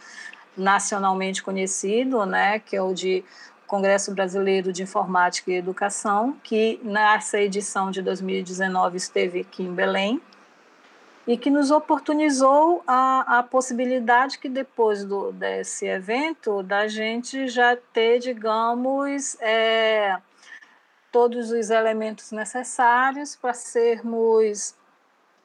nacionalmente 0.55 1.41
conhecido, 1.41 2.25
né, 2.25 2.59
que 2.59 2.75
é 2.75 2.81
o 2.81 2.93
de 2.93 3.25
Congresso 3.65 4.13
Brasileiro 4.13 4.71
de 4.71 4.83
Informática 4.83 5.51
e 5.51 5.55
Educação, 5.55 6.37
que 6.43 6.79
nessa 6.83 7.39
edição 7.39 7.89
de 7.89 8.03
2019 8.03 8.97
esteve 8.97 9.41
aqui 9.41 9.63
em 9.63 9.73
Belém 9.73 10.21
e 11.25 11.37
que 11.37 11.49
nos 11.49 11.71
oportunizou 11.71 12.83
a, 12.85 13.39
a 13.39 13.43
possibilidade 13.43 14.37
que 14.37 14.49
depois 14.49 15.05
do, 15.05 15.31
desse 15.31 15.85
evento 15.85 16.61
da 16.61 16.87
gente 16.87 17.47
já 17.47 17.77
ter, 17.93 18.19
digamos, 18.19 19.39
é, 19.39 20.17
todos 21.11 21.51
os 21.51 21.69
elementos 21.69 22.31
necessários 22.31 23.35
para 23.35 23.53
sermos 23.53 24.75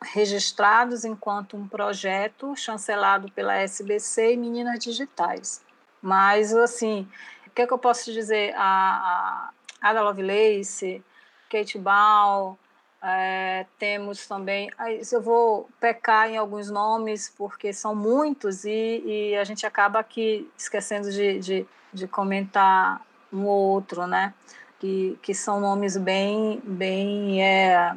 registrados 0.03 1.05
enquanto 1.05 1.57
um 1.57 1.67
projeto 1.67 2.57
chancelado 2.57 3.31
pela 3.33 3.55
SBC 3.57 4.33
e 4.33 4.37
Meninas 4.37 4.79
Digitais. 4.79 5.65
Mas, 6.01 6.55
assim, 6.55 7.09
o 7.47 7.51
que, 7.51 7.63
é 7.63 7.67
que 7.67 7.73
eu 7.73 7.79
posso 7.79 8.13
dizer? 8.13 8.55
A, 8.57 9.51
a 9.81 9.91
Ada 9.91 10.03
Lovelace, 10.03 11.03
Kate 11.51 11.79
Ball, 11.79 12.59
é, 13.02 13.64
temos 13.78 14.26
também, 14.26 14.71
eu 15.12 15.21
vou 15.21 15.69
pecar 15.81 16.28
em 16.28 16.37
alguns 16.37 16.69
nomes, 16.69 17.33
porque 17.37 17.73
são 17.73 17.95
muitos 17.95 18.64
e, 18.64 19.02
e 19.05 19.37
a 19.37 19.45
gente 19.45 19.64
acaba 19.64 20.00
aqui 20.00 20.50
esquecendo 20.59 21.11
de, 21.11 21.38
de, 21.38 21.67
de, 21.93 22.09
comentar 22.09 23.00
um 23.33 23.45
ou 23.45 23.71
outro, 23.71 24.07
né? 24.07 24.35
Que, 24.81 25.17
que 25.23 25.33
são 25.33 25.61
nomes 25.61 25.97
bem, 25.97 26.61
bem 26.64 27.43
é, 27.43 27.95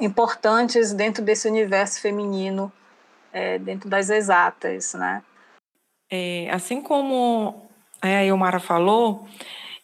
importantes 0.00 0.94
dentro 0.94 1.22
desse 1.22 1.46
universo 1.46 2.00
feminino, 2.00 2.72
é, 3.32 3.58
dentro 3.58 3.88
das 3.88 4.08
exatas, 4.08 4.94
né? 4.94 5.22
É, 6.10 6.48
assim 6.50 6.80
como 6.80 7.68
a 8.00 8.24
Ilmara 8.24 8.60
falou, 8.60 9.26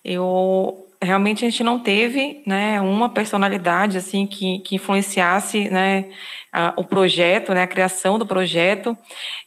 eu 0.04 0.81
realmente 1.02 1.44
a 1.44 1.50
gente 1.50 1.64
não 1.64 1.78
teve 1.78 2.42
né, 2.46 2.80
uma 2.80 3.08
personalidade 3.08 3.98
assim 3.98 4.26
que, 4.26 4.60
que 4.60 4.76
influenciasse 4.76 5.68
né, 5.68 6.10
a, 6.52 6.72
o 6.76 6.84
projeto, 6.84 7.52
né, 7.52 7.62
a 7.62 7.66
criação 7.66 8.18
do 8.18 8.26
projeto. 8.26 8.96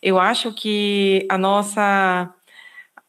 Eu 0.01 0.19
acho 0.19 0.53
que 0.53 1.25
a 1.29 1.37
nossa 1.37 2.31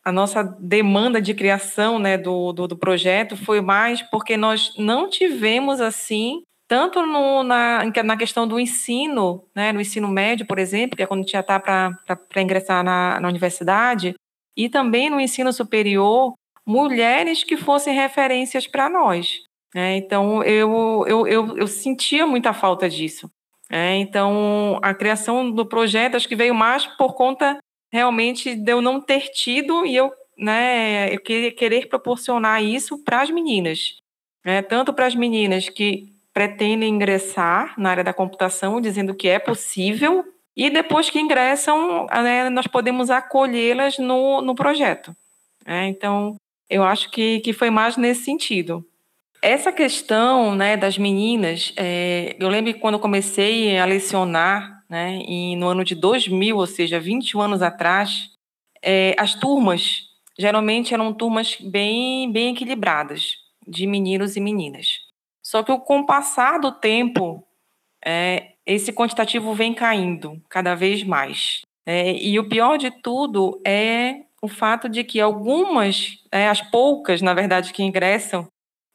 a 0.04 0.12
nossa 0.12 0.44
demanda 0.60 1.20
de 1.20 1.34
criação 1.34 1.98
né, 1.98 2.16
do, 2.16 2.52
do, 2.52 2.68
do 2.68 2.76
projeto 2.76 3.36
foi 3.36 3.60
mais 3.60 4.02
porque 4.02 4.36
nós 4.36 4.72
não 4.78 5.10
tivemos 5.10 5.80
assim 5.80 6.42
tanto 6.68 7.04
no, 7.04 7.42
na, 7.42 7.82
na 8.04 8.16
questão 8.16 8.46
do 8.46 8.58
ensino, 8.58 9.44
né, 9.54 9.72
no 9.72 9.80
ensino 9.80 10.08
médio, 10.08 10.46
por 10.46 10.58
exemplo, 10.58 10.96
que 10.96 11.02
é 11.02 11.06
quando 11.06 11.28
já 11.28 11.40
está 11.40 11.58
para 11.58 12.42
ingressar 12.42 12.84
na, 12.84 13.20
na 13.20 13.28
universidade, 13.28 14.14
e 14.56 14.68
também 14.68 15.10
no 15.10 15.20
ensino 15.20 15.52
superior, 15.52 16.34
mulheres 16.66 17.44
que 17.44 17.56
fossem 17.56 17.94
referências 17.94 18.66
para 18.66 18.88
nós. 18.88 19.40
Né? 19.74 19.96
Então, 19.96 20.42
eu, 20.42 21.04
eu, 21.06 21.26
eu, 21.26 21.56
eu, 21.58 21.66
sentia 21.66 22.26
muita 22.26 22.52
falta 22.52 22.88
disso. 22.88 23.30
Né? 23.70 23.96
Então, 23.98 24.78
a 24.82 24.92
criação 24.92 25.50
do 25.50 25.64
projeto 25.64 26.16
acho 26.16 26.28
que 26.28 26.34
veio 26.34 26.54
mais 26.54 26.86
por 26.86 27.14
conta 27.14 27.58
realmente 27.92 28.54
de 28.54 28.72
eu 28.72 28.82
não 28.82 29.00
ter 29.00 29.30
tido 29.30 29.86
e 29.86 29.94
eu, 29.94 30.10
né, 30.36 31.14
eu 31.14 31.20
querer, 31.20 31.52
querer 31.52 31.88
proporcionar 31.88 32.62
isso 32.62 33.02
para 33.04 33.22
as 33.22 33.30
meninas. 33.30 33.96
Né? 34.44 34.60
Tanto 34.62 34.92
para 34.92 35.06
as 35.06 35.14
meninas 35.14 35.68
que 35.68 36.12
pretendem 36.32 36.94
ingressar 36.94 37.74
na 37.78 37.90
área 37.90 38.04
da 38.04 38.12
computação, 38.12 38.80
dizendo 38.80 39.14
que 39.14 39.28
é 39.28 39.38
possível, 39.38 40.24
e 40.56 40.68
depois 40.68 41.10
que 41.10 41.20
ingressam, 41.20 42.06
né, 42.06 42.50
nós 42.50 42.66
podemos 42.66 43.10
acolhê-las 43.10 43.98
no, 43.98 44.40
no 44.42 44.54
projeto. 44.54 45.14
É, 45.64 45.86
então, 45.86 46.36
eu 46.68 46.82
acho 46.82 47.10
que, 47.10 47.40
que 47.40 47.52
foi 47.52 47.70
mais 47.70 47.96
nesse 47.96 48.24
sentido. 48.24 48.84
Essa 49.42 49.70
questão 49.70 50.54
né, 50.54 50.76
das 50.76 50.98
meninas, 50.98 51.72
é, 51.76 52.36
eu 52.38 52.48
lembro 52.48 52.72
que 52.72 52.80
quando 52.80 52.94
eu 52.94 53.00
comecei 53.00 53.78
a 53.78 53.84
lecionar, 53.84 54.84
né, 54.88 55.18
e 55.26 55.54
no 55.56 55.68
ano 55.68 55.84
de 55.84 55.94
2000, 55.94 56.56
ou 56.56 56.66
seja, 56.66 56.98
21 56.98 57.40
anos 57.40 57.62
atrás, 57.62 58.30
é, 58.82 59.14
as 59.18 59.34
turmas 59.34 60.06
geralmente 60.38 60.92
eram 60.92 61.12
turmas 61.12 61.56
bem, 61.60 62.30
bem 62.30 62.52
equilibradas, 62.52 63.36
de 63.66 63.86
meninos 63.86 64.36
e 64.36 64.40
meninas. 64.40 65.00
Só 65.42 65.62
que 65.62 65.76
com 65.78 66.00
o 66.00 66.06
passar 66.06 66.58
do 66.58 66.72
tempo, 66.72 67.46
é, 68.04 68.52
esse 68.66 68.92
quantitativo 68.92 69.54
vem 69.54 69.72
caindo 69.72 70.42
cada 70.48 70.74
vez 70.74 71.02
mais. 71.04 71.62
É, 71.86 72.12
e 72.12 72.38
o 72.38 72.48
pior 72.48 72.76
de 72.76 72.90
tudo 72.90 73.60
é 73.64 74.25
o 74.42 74.48
fato 74.48 74.88
de 74.88 75.02
que 75.02 75.20
algumas, 75.20 76.18
é, 76.30 76.48
as 76.48 76.60
poucas, 76.60 77.22
na 77.22 77.34
verdade, 77.34 77.72
que 77.72 77.82
ingressam, 77.82 78.46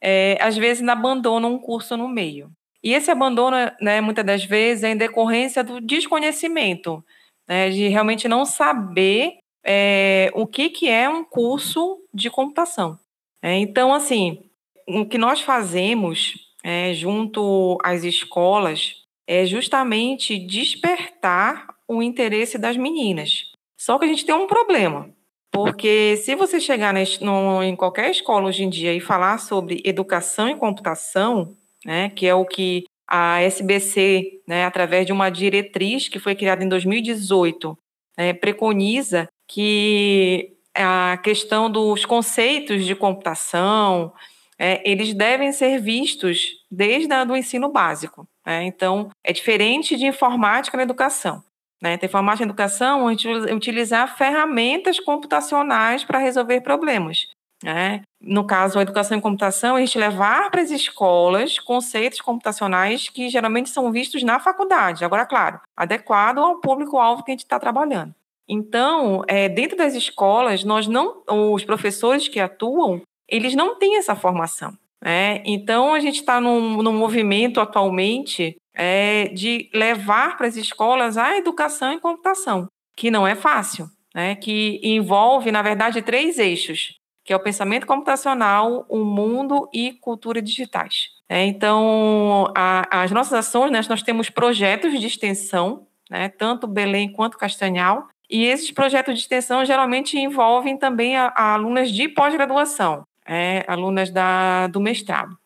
é, 0.01 0.37
às 0.41 0.57
vezes 0.57 0.87
abandonam 0.87 1.53
um 1.53 1.59
curso 1.59 1.95
no 1.95 2.07
meio. 2.07 2.51
E 2.83 2.93
esse 2.93 3.11
abandono, 3.11 3.57
né, 3.79 4.01
muitas 4.01 4.25
das 4.25 4.43
vezes, 4.43 4.83
é 4.83 4.91
em 4.91 4.97
decorrência 4.97 5.63
do 5.63 5.79
desconhecimento, 5.79 7.03
né, 7.47 7.69
de 7.69 7.87
realmente 7.87 8.27
não 8.27 8.45
saber 8.45 9.37
é, 9.63 10.31
o 10.33 10.47
que, 10.47 10.69
que 10.69 10.89
é 10.89 11.07
um 11.07 11.23
curso 11.23 11.99
de 12.13 12.29
computação. 12.29 12.99
É, 13.41 13.55
então, 13.55 13.93
assim, 13.93 14.43
o 14.87 15.05
que 15.05 15.17
nós 15.17 15.41
fazemos 15.41 16.51
é, 16.63 16.93
junto 16.93 17.77
às 17.83 18.03
escolas 18.03 19.01
é 19.27 19.45
justamente 19.45 20.37
despertar 20.37 21.67
o 21.87 22.01
interesse 22.01 22.57
das 22.57 22.77
meninas. 22.77 23.51
Só 23.77 23.97
que 23.97 24.05
a 24.05 24.07
gente 24.07 24.25
tem 24.25 24.35
um 24.35 24.47
problema, 24.47 25.09
porque 25.51 26.17
se 26.17 26.33
você 26.35 26.59
chegar 26.59 26.93
no, 27.19 27.61
em 27.61 27.75
qualquer 27.75 28.09
escola 28.09 28.47
hoje 28.47 28.63
em 28.63 28.69
dia 28.69 28.93
e 28.93 29.01
falar 29.01 29.37
sobre 29.37 29.81
educação 29.83 30.49
e 30.49 30.55
computação, 30.55 31.55
né, 31.85 32.09
que 32.09 32.25
é 32.25 32.33
o 32.33 32.45
que 32.45 32.85
a 33.07 33.41
SBC, 33.41 34.41
né, 34.47 34.65
através 34.65 35.05
de 35.05 35.11
uma 35.11 35.29
diretriz 35.29 36.07
que 36.07 36.19
foi 36.19 36.33
criada 36.33 36.63
em 36.63 36.69
2018, 36.69 37.77
né, 38.17 38.33
preconiza 38.33 39.27
que 39.45 40.53
a 40.73 41.17
questão 41.17 41.69
dos 41.69 42.05
conceitos 42.05 42.85
de 42.85 42.95
computação, 42.95 44.13
é, 44.57 44.81
eles 44.89 45.13
devem 45.13 45.51
ser 45.51 45.81
vistos 45.81 46.51
desde 46.69 47.13
o 47.13 47.35
ensino 47.35 47.69
básico. 47.69 48.25
Né? 48.45 48.63
Então, 48.63 49.09
é 49.23 49.33
diferente 49.33 49.97
de 49.97 50.05
informática 50.05 50.77
na 50.77 50.83
educação. 50.83 51.43
Né? 51.81 51.93
Então, 51.95 52.07
informática 52.07 52.45
na 52.45 52.51
educação, 52.51 53.07
a 53.07 53.11
gente 53.11 53.27
utilizar 53.27 54.15
ferramentas 54.15 54.99
computacionais 54.99 56.03
para 56.03 56.19
resolver 56.19 56.61
problemas. 56.61 57.27
Né? 57.63 58.01
No 58.21 58.45
caso, 58.45 58.77
a 58.77 58.81
educação 58.81 59.17
em 59.17 59.21
computação, 59.21 59.75
a 59.75 59.79
gente 59.79 59.97
levar 59.97 60.49
para 60.51 60.61
as 60.61 60.71
escolas 60.71 61.59
conceitos 61.59 62.21
computacionais 62.21 63.09
que 63.09 63.29
geralmente 63.29 63.69
são 63.69 63.91
vistos 63.91 64.23
na 64.23 64.39
faculdade. 64.39 65.03
Agora, 65.03 65.25
claro, 65.25 65.59
adequado 65.75 66.39
ao 66.39 66.59
público-alvo 66.59 67.23
que 67.23 67.31
a 67.31 67.33
gente 67.33 67.43
está 67.43 67.59
trabalhando. 67.59 68.13
Então, 68.47 69.23
é, 69.27 69.47
dentro 69.47 69.77
das 69.77 69.93
escolas, 69.93 70.63
nós 70.63 70.87
não, 70.87 71.23
os 71.53 71.63
professores 71.63 72.27
que 72.27 72.39
atuam, 72.39 73.01
eles 73.27 73.55
não 73.55 73.77
têm 73.77 73.97
essa 73.97 74.15
formação. 74.15 74.77
Né? 75.01 75.41
Então, 75.45 75.93
a 75.93 75.99
gente 75.99 76.19
está 76.19 76.41
num, 76.41 76.81
num 76.81 76.93
movimento 76.93 77.61
atualmente 77.61 78.55
é, 78.73 79.27
de 79.29 79.69
levar 79.73 80.37
para 80.37 80.47
as 80.47 80.55
escolas 80.55 81.17
a 81.17 81.37
educação 81.37 81.91
em 81.91 81.99
computação, 81.99 82.67
que 82.95 83.11
não 83.11 83.27
é 83.27 83.35
fácil, 83.35 83.87
né? 84.13 84.35
que 84.35 84.79
envolve, 84.83 85.51
na 85.51 85.61
verdade, 85.61 86.01
três 86.01 86.39
eixos 86.39 87.01
que 87.23 87.33
é 87.33 87.35
o 87.35 87.39
pensamento 87.39 87.85
computacional, 87.85 88.85
o 88.89 89.03
mundo 89.03 89.69
e 89.73 89.93
cultura 89.93 90.41
digitais. 90.41 91.09
É, 91.29 91.45
então, 91.45 92.51
a, 92.55 93.03
as 93.03 93.11
nossas 93.11 93.33
ações, 93.33 93.71
né, 93.71 93.79
nós 93.87 94.03
temos 94.03 94.29
projetos 94.29 94.99
de 94.99 95.07
extensão, 95.07 95.87
né, 96.09 96.29
tanto 96.29 96.67
Belém 96.67 97.11
quanto 97.11 97.37
Castanhal, 97.37 98.07
e 98.29 98.45
esses 98.45 98.71
projetos 98.71 99.13
de 99.13 99.21
extensão 99.21 99.63
geralmente 99.63 100.17
envolvem 100.17 100.77
também 100.77 101.15
a, 101.15 101.27
a 101.27 101.53
alunas 101.53 101.91
de 101.91 102.09
pós-graduação, 102.09 103.03
é, 103.25 103.63
alunas 103.67 104.09
da, 104.09 104.67
do 104.67 104.81
mestrado. 104.81 105.37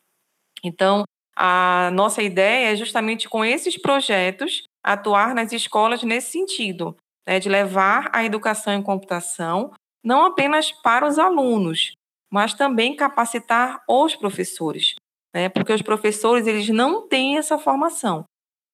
Então, 0.64 1.04
a 1.36 1.90
nossa 1.94 2.22
ideia 2.22 2.72
é 2.72 2.76
justamente 2.76 3.28
com 3.28 3.44
esses 3.44 3.78
projetos 3.78 4.64
atuar 4.84 5.34
nas 5.36 5.52
escolas 5.52 6.04
nesse 6.04 6.32
sentido, 6.32 6.96
né, 7.28 7.40
de 7.40 7.50
levar 7.50 8.10
a 8.14 8.24
educação 8.24 8.74
em 8.74 8.82
computação 8.82 9.72
não 10.06 10.24
apenas 10.24 10.72
para 10.72 11.08
os 11.08 11.18
alunos, 11.18 11.94
mas 12.32 12.54
também 12.54 12.96
capacitar 12.96 13.84
os 13.90 14.16
professores, 14.16 14.94
né? 15.34 15.50
porque 15.50 15.74
os 15.74 15.82
professores 15.82 16.46
eles 16.46 16.70
não 16.70 17.08
têm 17.08 17.38
essa 17.38 17.58
formação. 17.58 18.24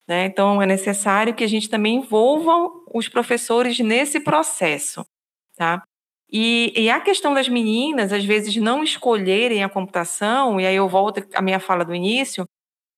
Né? 0.08 0.26
Então, 0.26 0.62
é 0.62 0.66
necessário 0.66 1.34
que 1.34 1.44
a 1.44 1.48
gente 1.48 1.70
também 1.70 1.96
envolva 1.98 2.52
os 2.94 3.08
professores 3.08 3.80
nesse 3.80 4.20
processo. 4.20 5.06
Tá? 5.56 5.84
E, 6.30 6.74
e, 6.76 6.90
a 6.90 7.00
questão 7.00 7.34
das 7.34 7.48
meninas, 7.48 8.12
às 8.12 8.26
vezes, 8.26 8.56
não 8.58 8.84
escolherem 8.84 9.64
a 9.64 9.70
computação, 9.70 10.60
e 10.60 10.66
aí 10.66 10.76
eu 10.76 10.88
volto 10.90 11.26
à 11.34 11.42
minha 11.42 11.60
fala 11.60 11.86
do 11.86 11.94
início, 11.94 12.46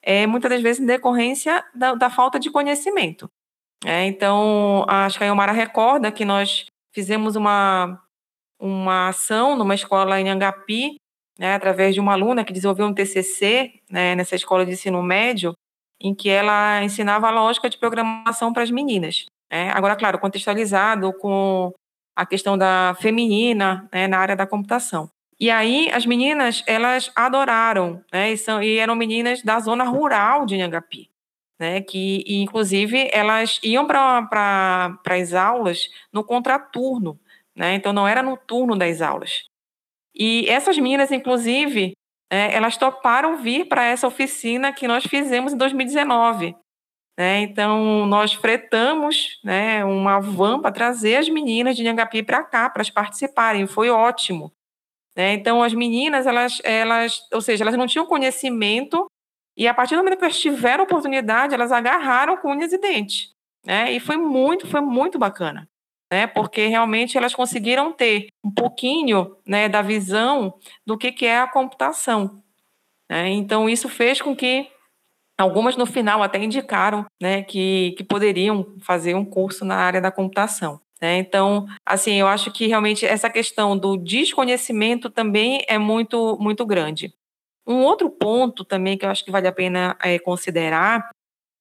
é 0.04 0.28
muitas 0.28 0.52
das 0.52 0.62
vezes 0.62 0.82
em 0.82 0.86
decorrência 0.86 1.64
da, 1.74 1.96
da 1.96 2.10
falta 2.10 2.38
de 2.38 2.52
conhecimento. 2.52 3.30
É, 3.86 4.06
então, 4.06 4.86
acho 4.88 5.18
que 5.18 5.24
a 5.24 5.28
Yomara 5.28 5.52
recorda 5.52 6.12
que 6.12 6.26
nós 6.26 6.66
fizemos 6.94 7.36
uma, 7.36 8.02
uma 8.60 9.10
ação 9.10 9.58
numa 9.58 9.76
escola 9.76 10.20
em 10.20 10.30
Angapi, 10.30 10.98
né, 11.40 11.56
através 11.56 11.94
de 11.96 12.00
uma 12.00 12.14
aluna 12.14 12.46
que 12.46 12.54
desenvolveu 12.54 12.86
um 12.86 12.94
TCC 12.94 13.82
né, 13.90 14.16
nessa 14.16 14.36
escola 14.36 14.66
de 14.66 14.74
ensino 14.74 15.02
médio, 15.02 15.54
em 16.00 16.14
que 16.14 16.30
ela 16.30 16.84
ensinava 16.84 17.28
a 17.28 17.32
lógica 17.32 17.70
de 17.70 17.78
programação 17.78 18.54
para 18.54 18.64
as 18.64 18.72
meninas. 18.72 19.26
Né? 19.52 19.72
Agora, 19.74 19.96
claro, 19.96 20.20
contextualizado 20.20 21.14
com 21.14 21.74
a 22.16 22.26
questão 22.26 22.58
da 22.58 22.96
feminina 23.00 23.88
né, 23.92 24.08
na 24.08 24.20
área 24.20 24.36
da 24.36 24.46
computação. 24.46 25.10
E 25.44 25.52
aí 25.52 25.92
as 25.92 26.06
meninas 26.06 26.64
elas 26.66 27.12
adoraram, 27.14 28.02
né, 28.14 28.32
e, 28.32 28.38
são, 28.38 28.64
e 28.64 28.78
eram 28.78 28.96
meninas 28.96 29.44
da 29.44 29.60
zona 29.60 29.84
rural 29.84 30.46
de 30.46 30.56
Anhangapi, 30.56 31.10
né, 31.60 31.82
que 31.82 32.24
e, 32.26 32.42
inclusive 32.42 33.10
elas 33.12 33.60
iam 33.62 33.86
para 33.86 34.98
as 35.06 35.34
aulas 35.34 35.90
no 36.14 36.24
contraturno, 36.24 37.20
né? 37.54 37.76
Então 37.76 37.92
não 37.92 38.08
era 38.08 38.24
no 38.24 38.38
turno 38.38 38.78
das 38.78 39.02
aulas. 39.02 39.44
E 40.16 40.48
essas 40.48 40.78
meninas, 40.78 41.12
inclusive, 41.12 41.92
é, 42.32 42.56
elas 42.56 42.78
toparam 42.78 43.36
vir 43.36 43.68
para 43.68 43.84
essa 43.84 44.08
oficina 44.08 44.72
que 44.72 44.88
nós 44.88 45.04
fizemos 45.04 45.52
em 45.52 45.58
2019. 45.58 46.56
Né? 47.20 47.42
Então 47.42 48.06
nós 48.06 48.34
fretamos 48.34 49.42
né, 49.44 49.84
uma 49.84 50.22
van 50.22 50.62
para 50.62 50.72
trazer 50.72 51.18
as 51.18 51.28
meninas 51.28 51.76
de 51.76 51.84
Nhangapi 51.84 52.24
para 52.24 52.46
cá 52.46 52.70
para 52.70 52.80
elas 52.80 52.90
participarem. 52.90 53.68
Foi 53.68 53.90
ótimo. 53.90 54.54
Né? 55.16 55.34
Então 55.34 55.62
as 55.62 55.74
meninas, 55.74 56.26
elas, 56.26 56.60
elas, 56.64 57.22
ou 57.32 57.42
seja, 57.42 57.64
elas 57.64 57.76
não 57.76 57.88
tinham 57.88 58.06
conhecimento 58.06 59.06
e 59.56 59.68
a 59.68 59.74
partir 59.74 59.96
do 59.96 60.04
momento 60.04 60.18
que 60.18 60.24
elas 60.26 60.40
tiveram 60.40 60.84
oportunidade, 60.84 61.54
elas 61.54 61.72
agarraram 61.72 62.38
com 62.38 62.52
unhas 62.52 62.74
e 62.74 62.78
dentes. 62.78 63.32
Né? 63.66 63.92
E 63.92 64.00
foi 64.00 64.18
muito, 64.18 64.68
foi 64.68 64.82
muito 64.82 65.20
bacana 65.20 65.68
né? 66.14 66.28
Porque 66.28 66.68
realmente 66.68 67.18
elas 67.18 67.34
conseguiram 67.34 67.92
ter 67.92 68.28
um 68.44 68.52
pouquinho, 68.52 69.36
né, 69.48 69.68
da 69.68 69.82
visão 69.82 70.54
do 70.86 70.96
que, 70.96 71.12
que 71.12 71.26
é 71.26 71.40
a 71.40 71.48
computação. 71.48 72.44
Né? 73.10 73.30
Então 73.30 73.68
isso 73.68 73.90
fez 73.90 74.22
com 74.22 74.36
que 74.36 74.70
algumas 75.36 75.76
no 75.76 75.88
final 75.88 76.22
até 76.22 76.38
indicaram, 76.38 77.04
né, 77.20 77.42
que, 77.42 77.96
que 77.98 78.04
poderiam 78.04 78.76
fazer 78.82 79.16
um 79.16 79.26
curso 79.26 79.66
na 79.66 79.76
área 79.76 80.00
da 80.00 80.12
computação. 80.12 80.80
Né? 81.04 81.18
Então, 81.18 81.68
assim, 81.86 82.14
eu 82.14 82.28
acho 82.28 82.50
que 82.50 82.66
realmente 82.66 83.06
essa 83.06 83.30
questão 83.30 83.78
do 83.78 83.98
desconhecimento 83.98 85.10
também 85.10 85.62
é 85.68 85.78
muito 85.78 86.38
muito 86.40 86.66
grande. 86.66 87.14
Um 87.68 87.82
outro 87.82 88.10
ponto 88.10 88.64
também 88.64 88.98
que 88.98 89.06
eu 89.06 89.10
acho 89.10 89.26
que 89.26 89.32
vale 89.32 89.46
a 89.46 89.52
pena 89.52 89.98
é, 90.02 90.18
considerar 90.18 91.10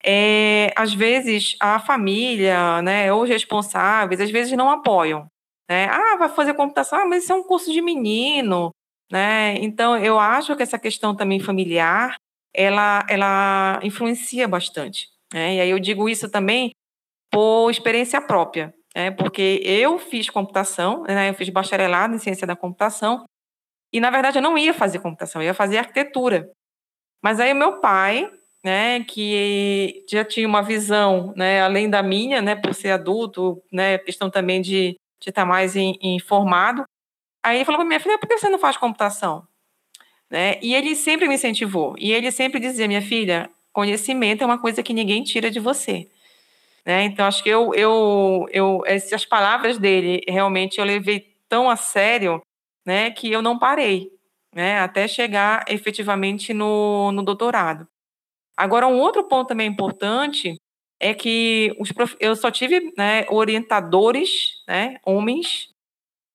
é, 0.05 0.73
às 0.77 0.95
vezes 0.95 1.57
a 1.61 1.81
família, 1.81 2.81
né, 2.83 3.13
ou 3.13 3.23
os 3.23 3.29
responsáveis, 3.29 4.21
às 4.21 4.31
vezes 4.31 4.53
não 4.57 4.71
apoiam. 4.71 5.27
Né? 5.69 5.87
Ah, 5.91 6.17
vai 6.19 6.29
fazer 6.29 6.55
computação, 6.55 7.01
ah, 7.01 7.07
mas 7.07 7.25
isso 7.25 7.33
é 7.33 7.37
um 7.37 7.43
curso 7.43 7.73
de 7.73 7.83
menino. 7.83 8.71
Né? 9.11 9.57
Então, 9.59 9.97
eu 9.97 10.21
acho 10.21 10.55
que 10.57 10.63
essa 10.63 10.79
questão 10.79 11.17
também 11.17 11.41
familiar, 11.41 12.15
ela, 12.55 13.05
ela 13.09 13.81
influencia 13.83 14.47
bastante. 14.47 15.09
Né? 15.35 15.57
E 15.57 15.61
aí 15.63 15.71
eu 15.71 15.81
digo 15.81 16.09
isso 16.09 16.31
também 16.31 16.71
por 17.33 17.71
experiência 17.71 18.21
própria, 18.21 18.73
né? 18.95 19.11
porque 19.11 19.61
eu 19.65 19.99
fiz 19.99 20.29
computação, 20.31 21.03
né? 21.05 21.31
eu 21.31 21.35
fiz 21.35 21.49
bacharelado 21.49 22.15
em 22.15 22.19
ciência 22.19 22.47
da 22.47 22.57
computação, 22.57 23.25
e 23.93 24.01
na 24.01 24.11
verdade 24.11 24.39
eu 24.39 24.43
não 24.43 24.57
ia 24.57 24.73
fazer 24.73 25.01
computação, 25.01 25.43
eu 25.43 25.47
ia 25.47 25.55
fazer 25.55 25.79
arquitetura. 25.79 26.51
Mas 27.23 27.39
aí 27.39 27.55
meu 27.55 27.81
pai, 27.81 28.31
né, 28.65 29.05
que 29.05 30.05
já 30.09 30.25
tinha 30.25 30.47
uma 30.49 30.63
visão, 30.63 31.33
né, 31.37 31.61
além 31.63 31.91
da 31.91 32.03
minha, 32.03 32.41
né, 32.41 32.55
por 32.57 32.75
ser 32.75 32.91
adulto, 32.91 33.63
né, 33.73 33.99
questão 33.99 34.31
também 34.31 34.61
de, 34.61 34.97
de 35.21 35.29
estar 35.29 35.45
mais 35.45 35.77
in, 35.77 35.97
informado. 36.01 36.85
Aí 37.43 37.59
ele 37.59 37.65
falou 37.65 37.81
para 37.81 37.87
minha 37.87 38.01
filha, 38.01 38.19
por 38.19 38.29
que 38.29 38.39
você 38.39 38.49
não 38.49 38.59
faz 38.59 38.77
computação? 38.77 39.47
Né? 40.31 40.59
E 40.63 40.75
ele 40.75 40.97
sempre 40.97 41.29
me 41.29 41.35
incentivou. 41.35 41.95
E 41.99 42.13
ele 42.13 42.31
sempre 42.31 42.61
dizia, 42.61 42.89
minha 42.89 43.03
filha, 43.03 43.51
conhecimento 43.73 44.43
é 44.43 44.47
uma 44.47 44.59
coisa 44.59 44.83
que 44.83 44.95
ninguém 44.95 45.23
tira 45.23 45.51
de 45.51 45.61
você. 45.61 46.09
Né? 46.85 47.05
Então, 47.05 47.27
acho 47.27 47.43
que 47.43 47.49
eu, 47.49 47.75
eu, 47.75 48.47
eu, 48.51 48.83
essas 48.87 49.25
palavras 49.25 49.79
dele, 49.79 50.21
realmente 50.29 50.79
eu 50.79 50.85
levei 50.85 51.37
tão 51.49 51.71
a 51.71 51.77
sério 51.77 52.43
né, 52.85 53.11
que 53.11 53.31
eu 53.31 53.41
não 53.41 53.59
parei, 53.59 54.11
né, 54.55 54.81
até 54.81 55.07
chegar 55.07 55.65
efetivamente 55.69 56.53
no, 56.53 57.13
no 57.13 57.23
doutorado. 57.23 57.87
Agora, 58.57 58.87
um 58.87 58.99
outro 58.99 59.25
ponto 59.25 59.49
também 59.49 59.69
importante 59.69 60.57
é 61.01 61.15
que 61.15 61.75
os 61.79 61.93
prof... 61.93 62.17
eu 62.21 62.35
só 62.37 62.51
tive 62.51 62.93
né, 62.97 63.27
orientadores, 63.29 64.63
né, 64.69 64.99
homens, 65.05 65.71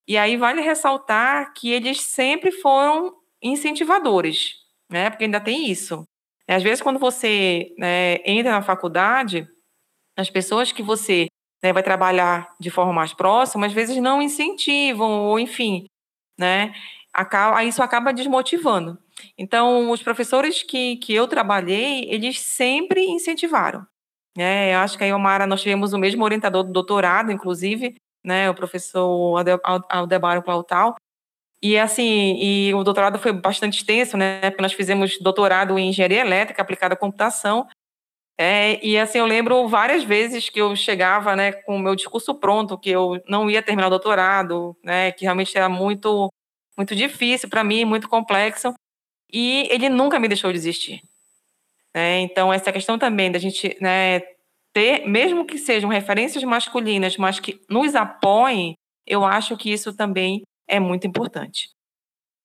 e 0.07 0.17
aí 0.17 0.37
vale 0.37 0.61
ressaltar 0.61 1.53
que 1.53 1.71
eles 1.71 2.01
sempre 2.01 2.51
foram 2.51 3.15
incentivadores, 3.41 4.55
né, 4.89 5.09
porque 5.09 5.25
ainda 5.25 5.41
tem 5.41 5.69
isso. 5.69 6.05
Às 6.47 6.63
vezes, 6.63 6.81
quando 6.81 6.97
você 6.99 7.73
né, 7.77 8.15
entra 8.25 8.51
na 8.51 8.61
faculdade, 8.61 9.47
as 10.17 10.29
pessoas 10.29 10.71
que 10.71 10.81
você 10.81 11.27
né, 11.63 11.71
vai 11.71 11.83
trabalhar 11.83 12.53
de 12.59 12.69
forma 12.69 12.91
mais 12.91 13.13
próxima, 13.13 13.67
às 13.67 13.73
vezes 13.73 13.97
não 13.97 14.21
incentivam, 14.21 15.25
ou 15.25 15.39
enfim, 15.39 15.85
né, 16.37 16.73
acaba, 17.13 17.63
isso 17.63 17.81
acaba 17.81 18.11
desmotivando. 18.11 18.97
Então, 19.37 19.89
os 19.91 20.03
professores 20.03 20.63
que, 20.63 20.97
que 20.97 21.13
eu 21.13 21.27
trabalhei, 21.27 22.05
eles 22.09 22.39
sempre 22.39 23.05
incentivaram. 23.05 23.85
É, 24.37 24.73
eu 24.75 24.79
acho 24.79 24.97
que 24.97 25.03
a 25.03 25.07
Iomara, 25.07 25.47
nós 25.47 25.61
tivemos 25.61 25.93
o 25.93 25.97
mesmo 25.97 26.23
orientador 26.23 26.63
do 26.63 26.71
doutorado, 26.71 27.31
inclusive, 27.31 27.95
né, 28.23 28.49
o 28.49 28.53
professor 28.53 29.43
Aldebario 29.89 30.43
Clautal, 30.43 30.95
e 31.61 31.77
assim, 31.77 32.35
e 32.39 32.73
o 32.75 32.83
doutorado 32.83 33.17
foi 33.17 33.33
bastante 33.33 33.79
extenso, 33.79 34.15
né, 34.15 34.51
porque 34.51 34.61
nós 34.61 34.73
fizemos 34.73 35.17
doutorado 35.19 35.77
em 35.79 35.89
engenharia 35.89 36.21
elétrica 36.21 36.61
aplicada 36.61 36.93
à 36.93 36.97
computação, 36.97 37.67
é, 38.39 38.85
e 38.85 38.97
assim, 38.99 39.17
eu 39.17 39.25
lembro 39.25 39.67
várias 39.67 40.03
vezes 40.03 40.47
que 40.49 40.61
eu 40.61 40.75
chegava, 40.75 41.35
né, 41.35 41.51
com 41.51 41.75
o 41.75 41.79
meu 41.79 41.95
discurso 41.95 42.35
pronto, 42.35 42.77
que 42.77 42.91
eu 42.91 43.19
não 43.27 43.49
ia 43.49 43.63
terminar 43.63 43.87
o 43.87 43.89
doutorado, 43.91 44.77
né, 44.83 45.11
que 45.11 45.25
realmente 45.25 45.57
era 45.57 45.67
muito, 45.67 46.31
muito 46.77 46.95
difícil 46.95 47.49
para 47.49 47.63
mim, 47.63 47.83
muito 47.83 48.07
complexo, 48.07 48.73
e 49.33 49.67
ele 49.71 49.89
nunca 49.89 50.19
me 50.19 50.27
deixou 50.27 50.53
desistir. 50.53 51.01
Né? 51.95 52.19
Então, 52.19 52.53
essa 52.53 52.71
questão 52.71 52.99
também 52.99 53.31
da 53.31 53.39
gente 53.39 53.75
né, 53.81 54.19
ter, 54.71 55.07
mesmo 55.07 55.45
que 55.45 55.57
sejam 55.57 55.89
referências 55.89 56.43
masculinas, 56.43 57.17
mas 57.17 57.39
que 57.39 57.59
nos 57.67 57.95
apoiem, 57.95 58.75
eu 59.07 59.25
acho 59.25 59.57
que 59.57 59.71
isso 59.71 59.95
também 59.95 60.43
é 60.67 60.79
muito 60.79 61.07
importante. 61.07 61.69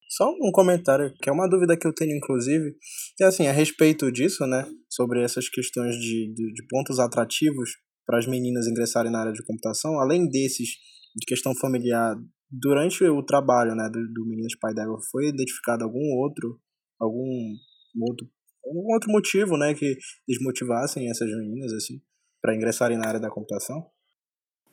Só 0.09 0.27
um 0.29 0.51
comentário, 0.53 1.13
que 1.21 1.29
é 1.29 1.33
uma 1.33 1.49
dúvida 1.49 1.77
que 1.77 1.87
eu 1.87 1.95
tenho, 1.95 2.17
inclusive, 2.17 2.75
que 3.17 3.25
assim, 3.25 3.47
a 3.47 3.53
respeito 3.53 4.11
disso, 4.11 4.47
né, 4.47 4.67
sobre 4.93 5.23
essas 5.23 5.49
questões 5.49 5.97
de, 5.97 6.33
de, 6.35 6.53
de 6.53 6.67
pontos 6.69 6.99
atrativos 6.99 7.71
para 8.07 8.19
as 8.19 8.27
meninas 8.27 8.67
ingressarem 8.67 9.11
na 9.11 9.21
área 9.21 9.33
de 9.33 9.43
computação, 9.43 9.99
além 9.99 10.29
desses 10.29 10.69
de 11.17 11.27
questão 11.27 11.55
familiar, 11.55 12.15
durante 12.51 13.03
o 13.05 13.23
trabalho, 13.23 13.75
né, 13.75 13.89
do, 13.91 14.01
do 14.13 14.27
Meninas 14.27 14.55
Pai 14.61 14.75
d'Égua, 14.75 14.99
foi 15.11 15.29
identificado 15.29 15.85
algum 15.85 16.19
outro, 16.19 16.59
algum 17.01 17.55
outro, 18.01 18.27
algum 18.65 18.93
outro 18.93 19.11
motivo, 19.11 19.57
né, 19.57 19.75
que 19.75 19.97
desmotivassem 20.29 21.09
essas 21.09 21.29
meninas, 21.31 21.73
assim, 21.73 22.01
para 22.41 22.55
ingressarem 22.55 22.99
na 22.99 23.09
área 23.09 23.21
da 23.21 23.31
computação? 23.31 23.87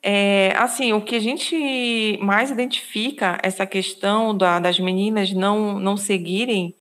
É, 0.01 0.53
assim, 0.57 0.93
o 0.93 1.03
que 1.03 1.15
a 1.15 1.19
gente 1.19 2.17
mais 2.21 2.51
identifica 2.51 3.37
essa 3.43 3.65
questão 3.65 4.35
da, 4.35 4.59
das 4.59 4.79
meninas 4.79 5.33
não, 5.33 5.77
não 5.77 5.97
seguirem, 5.97 6.73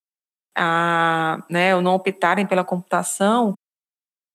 a, 0.59 1.43
né, 1.49 1.75
ou 1.75 1.81
não 1.81 1.95
optarem 1.95 2.47
pela 2.47 2.65
computação, 2.65 3.55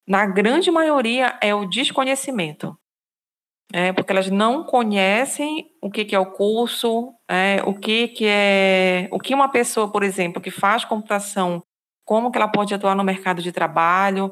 na 0.08 0.26
grande 0.26 0.72
maioria 0.72 1.38
é 1.42 1.54
o 1.54 1.66
desconhecimento. 1.66 2.78
É, 3.72 3.92
porque 3.92 4.12
elas 4.12 4.30
não 4.30 4.64
conhecem 4.64 5.72
o 5.82 5.90
que, 5.90 6.06
que 6.06 6.16
é 6.16 6.20
o 6.20 6.32
curso, 6.32 7.12
é, 7.28 7.62
o 7.66 7.74
que, 7.74 8.08
que 8.10 8.26
é. 8.28 9.10
O 9.12 9.20
que 9.20 9.34
uma 9.34 9.50
pessoa, 9.50 9.92
por 9.92 10.04
exemplo, 10.04 10.42
que 10.42 10.52
faz 10.52 10.86
computação, 10.86 11.64
como 12.06 12.32
que 12.32 12.38
ela 12.38 12.48
pode 12.48 12.74
atuar 12.74 12.96
no 12.96 13.04
mercado 13.04 13.42
de 13.42 13.52
trabalho, 13.52 14.32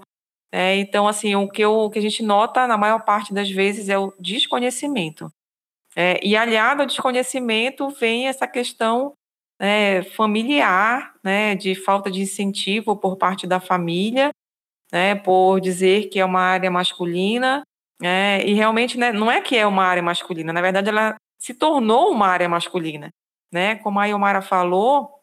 é, 0.53 0.75
então, 0.75 1.07
assim, 1.07 1.33
o 1.35 1.49
que, 1.49 1.63
eu, 1.63 1.73
o 1.73 1.89
que 1.89 1.97
a 1.97 2.01
gente 2.01 2.21
nota 2.21 2.67
na 2.67 2.77
maior 2.77 3.03
parte 3.03 3.33
das 3.33 3.49
vezes 3.49 3.89
é 3.89 3.97
o 3.97 4.13
desconhecimento. 4.19 5.31
E 6.23 6.37
aliado 6.37 6.81
ao 6.81 6.87
desconhecimento 6.87 7.89
vem 7.89 8.27
essa 8.27 8.47
questão 8.47 9.13
é, 9.61 10.01
familiar, 10.01 11.13
né, 11.23 11.53
de 11.53 11.75
falta 11.75 12.09
de 12.09 12.19
incentivo 12.19 12.95
por 12.95 13.15
parte 13.15 13.45
da 13.45 13.59
família, 13.59 14.31
né, 14.91 15.13
por 15.13 15.61
dizer 15.61 16.09
que 16.09 16.19
é 16.19 16.25
uma 16.25 16.41
área 16.41 16.71
masculina, 16.71 17.61
né, 18.01 18.43
e 18.43 18.55
realmente 18.55 18.97
né, 18.97 19.11
não 19.11 19.31
é 19.31 19.39
que 19.39 19.55
é 19.55 19.67
uma 19.67 19.83
área 19.83 20.01
masculina, 20.01 20.51
na 20.51 20.61
verdade 20.61 20.89
ela 20.89 21.15
se 21.39 21.53
tornou 21.53 22.11
uma 22.11 22.27
área 22.27 22.49
masculina. 22.49 23.09
Né? 23.53 23.75
Como 23.75 23.99
a 23.99 24.05
Iomara 24.05 24.41
falou 24.41 25.19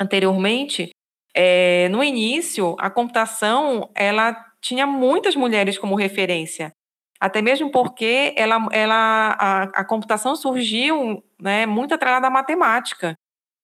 anteriormente, 0.00 0.90
é, 1.34 1.88
no 1.90 2.02
início, 2.02 2.74
a 2.78 2.90
computação 2.90 3.88
ela 3.94 4.34
tinha 4.60 4.86
muitas 4.86 5.36
mulheres 5.36 5.78
como 5.78 5.94
referência, 5.94 6.72
até 7.20 7.40
mesmo 7.40 7.70
porque 7.70 8.34
ela, 8.36 8.66
ela, 8.72 9.36
a, 9.38 9.62
a 9.62 9.84
computação 9.84 10.34
surgiu 10.34 11.22
né, 11.40 11.66
muito 11.66 11.94
atrelada 11.94 12.26
à 12.26 12.30
matemática. 12.30 13.14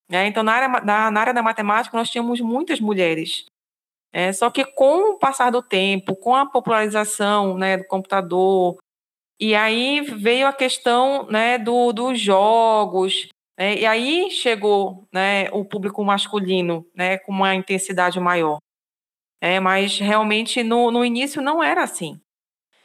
Né? 0.08 0.26
Então, 0.26 0.42
na 0.42 0.52
área, 0.52 0.68
na, 0.68 1.10
na 1.10 1.20
área 1.20 1.34
da 1.34 1.42
matemática, 1.42 1.96
nós 1.96 2.10
tínhamos 2.10 2.40
muitas 2.40 2.80
mulheres. 2.80 3.44
É, 4.12 4.32
só 4.32 4.50
que 4.50 4.64
com 4.64 5.12
o 5.12 5.18
passar 5.18 5.50
do 5.50 5.62
tempo, 5.62 6.16
com 6.16 6.34
a 6.34 6.46
popularização 6.46 7.58
né, 7.58 7.76
do 7.76 7.84
computador, 7.84 8.78
e 9.38 9.54
aí 9.54 10.00
veio 10.00 10.46
a 10.46 10.52
questão 10.52 11.26
né, 11.26 11.58
do, 11.58 11.92
dos 11.92 12.18
jogos, 12.18 13.28
né, 13.58 13.76
e 13.76 13.84
aí 13.84 14.30
chegou 14.30 15.06
né, 15.12 15.50
o 15.50 15.64
público 15.64 16.02
masculino 16.02 16.86
né, 16.94 17.18
com 17.18 17.32
uma 17.32 17.54
intensidade 17.54 18.18
maior. 18.18 18.58
É, 19.38 19.60
mas 19.60 19.98
realmente 19.98 20.62
no, 20.62 20.90
no 20.90 21.04
início 21.04 21.42
não 21.42 21.62
era 21.62 21.82
assim. 21.82 22.18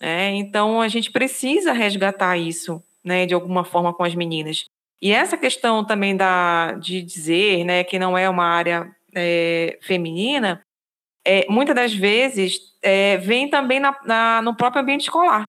É, 0.01 0.31
então 0.31 0.81
a 0.81 0.87
gente 0.89 1.11
precisa 1.11 1.71
resgatar 1.71 2.37
isso, 2.37 2.83
né, 3.01 3.25
de 3.25 3.33
alguma 3.33 3.63
forma 3.63 3.93
com 3.93 4.03
as 4.03 4.15
meninas. 4.15 4.65
E 5.01 5.11
essa 5.11 5.37
questão 5.37 5.83
também 5.83 6.15
da, 6.15 6.73
de 6.73 7.01
dizer 7.01 7.63
né, 7.63 7.83
que 7.83 7.97
não 7.97 8.17
é 8.17 8.29
uma 8.29 8.45
área 8.45 8.95
é, 9.15 9.79
feminina, 9.81 10.61
é, 11.25 11.45
muitas 11.49 11.75
das 11.75 11.93
vezes 11.93 12.59
é, 12.81 13.17
vem 13.17 13.49
também 13.49 13.79
na, 13.79 13.97
na, 14.05 14.41
no 14.41 14.55
próprio 14.55 14.81
ambiente 14.81 15.01
escolar. 15.01 15.43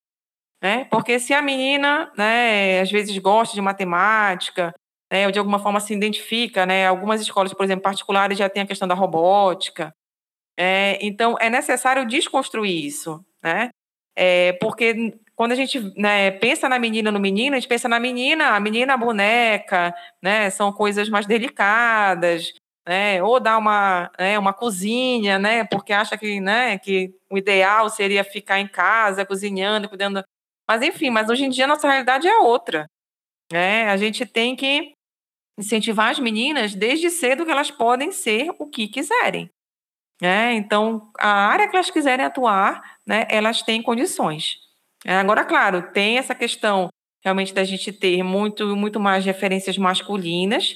Né? 0.61 0.85
Porque 0.85 1.19
se 1.19 1.33
a 1.33 1.41
menina, 1.41 2.11
né, 2.17 2.79
às 2.79 2.89
vezes 2.89 3.17
gosta 3.17 3.53
de 3.53 3.61
matemática, 3.61 4.73
né, 5.11 5.25
ou 5.25 5.31
de 5.31 5.37
alguma 5.37 5.59
forma 5.59 5.79
se 5.79 5.93
identifica, 5.93 6.65
né, 6.65 6.87
algumas 6.87 7.21
escolas, 7.21 7.53
por 7.53 7.63
exemplo, 7.63 7.83
particulares 7.83 8.37
já 8.37 8.49
tem 8.49 8.63
a 8.63 8.67
questão 8.67 8.87
da 8.87 8.95
robótica, 8.95 9.93
é, 10.57 10.97
então, 11.05 11.35
é 11.39 11.49
necessário 11.49 12.07
desconstruir 12.07 12.85
isso, 12.85 13.23
né? 13.41 13.69
É, 14.15 14.53
porque 14.53 15.15
quando 15.35 15.51
a 15.51 15.55
gente 15.55 15.79
né, 15.97 16.31
pensa 16.31 16.69
na 16.69 16.77
menina 16.77 17.11
no 17.11 17.19
menino, 17.19 17.55
a 17.55 17.59
gente 17.59 17.69
pensa 17.69 17.87
na 17.89 17.99
menina, 17.99 18.49
a 18.55 18.59
menina 18.59 18.93
a 18.93 18.97
boneca, 18.97 19.93
né? 20.21 20.49
São 20.49 20.71
coisas 20.71 21.09
mais 21.09 21.25
delicadas, 21.25 22.53
né? 22.87 23.21
Ou 23.23 23.39
dá 23.39 23.57
uma, 23.57 24.11
né, 24.19 24.37
uma 24.37 24.53
cozinha, 24.53 25.39
né? 25.39 25.63
Porque 25.65 25.91
acha 25.93 26.17
que, 26.17 26.39
né, 26.39 26.77
que 26.77 27.13
o 27.29 27.37
ideal 27.37 27.89
seria 27.89 28.23
ficar 28.23 28.59
em 28.59 28.67
casa, 28.67 29.25
cozinhando, 29.25 29.89
cuidando. 29.89 30.23
Mas 30.67 30.81
enfim, 30.81 31.09
mas 31.09 31.29
hoje 31.29 31.45
em 31.45 31.49
dia 31.49 31.65
a 31.65 31.67
nossa 31.67 31.87
realidade 31.87 32.27
é 32.27 32.37
outra. 32.37 32.87
Né? 33.51 33.89
A 33.89 33.97
gente 33.97 34.25
tem 34.25 34.55
que 34.55 34.93
incentivar 35.59 36.09
as 36.09 36.19
meninas 36.19 36.73
desde 36.73 37.09
cedo 37.09 37.45
que 37.45 37.51
elas 37.51 37.69
podem 37.69 38.11
ser 38.11 38.49
o 38.59 38.67
que 38.67 38.87
quiserem. 38.87 39.49
Né? 40.21 40.53
Então, 40.53 41.11
a 41.19 41.47
área 41.47 41.67
que 41.67 41.75
elas 41.75 41.89
quiserem 41.89 42.25
atuar, 42.25 42.97
né, 43.05 43.27
elas 43.29 43.61
têm 43.61 43.81
condições. 43.81 44.62
É, 45.05 45.15
agora, 45.15 45.43
claro, 45.43 45.91
tem 45.91 46.17
essa 46.17 46.33
questão 46.33 46.89
realmente 47.23 47.53
da 47.53 47.63
gente 47.63 47.91
ter 47.91 48.21
muito, 48.21 48.75
muito 48.75 48.99
mais 48.99 49.23
referências 49.23 49.77
masculinas, 49.77 50.73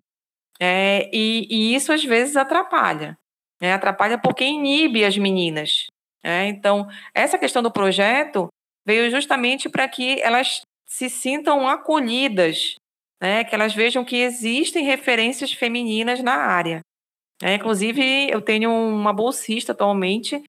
é, 0.59 1.09
e, 1.13 1.47
e, 1.49 1.75
isso 1.75 1.91
às 1.91 2.03
vezes 2.03 2.35
atrapalha. 2.35 3.17
Né? 3.61 3.73
Atrapalha 3.73 4.17
porque 4.17 4.43
inibe 4.43 5.03
as 5.03 5.17
meninas. 5.17 5.85
Né? 6.23 6.47
Então, 6.47 6.87
essa 7.13 7.37
questão 7.37 7.61
do 7.61 7.71
projeto 7.71 8.47
veio 8.85 9.09
justamente 9.11 9.69
para 9.69 9.87
que 9.87 10.19
elas 10.21 10.61
se 10.85 11.09
sintam 11.09 11.67
acolhidas, 11.67 12.75
né? 13.21 13.43
que 13.43 13.53
elas 13.53 13.75
vejam 13.75 14.05
que 14.05 14.15
existem 14.15 14.85
referências 14.85 15.51
femininas 15.51 16.21
na 16.23 16.35
área. 16.35 16.81
É, 17.43 17.53
inclusive, 17.53 18.29
eu 18.31 18.41
tenho 18.41 18.71
uma 18.71 19.13
bolsista 19.13 19.71
atualmente 19.71 20.41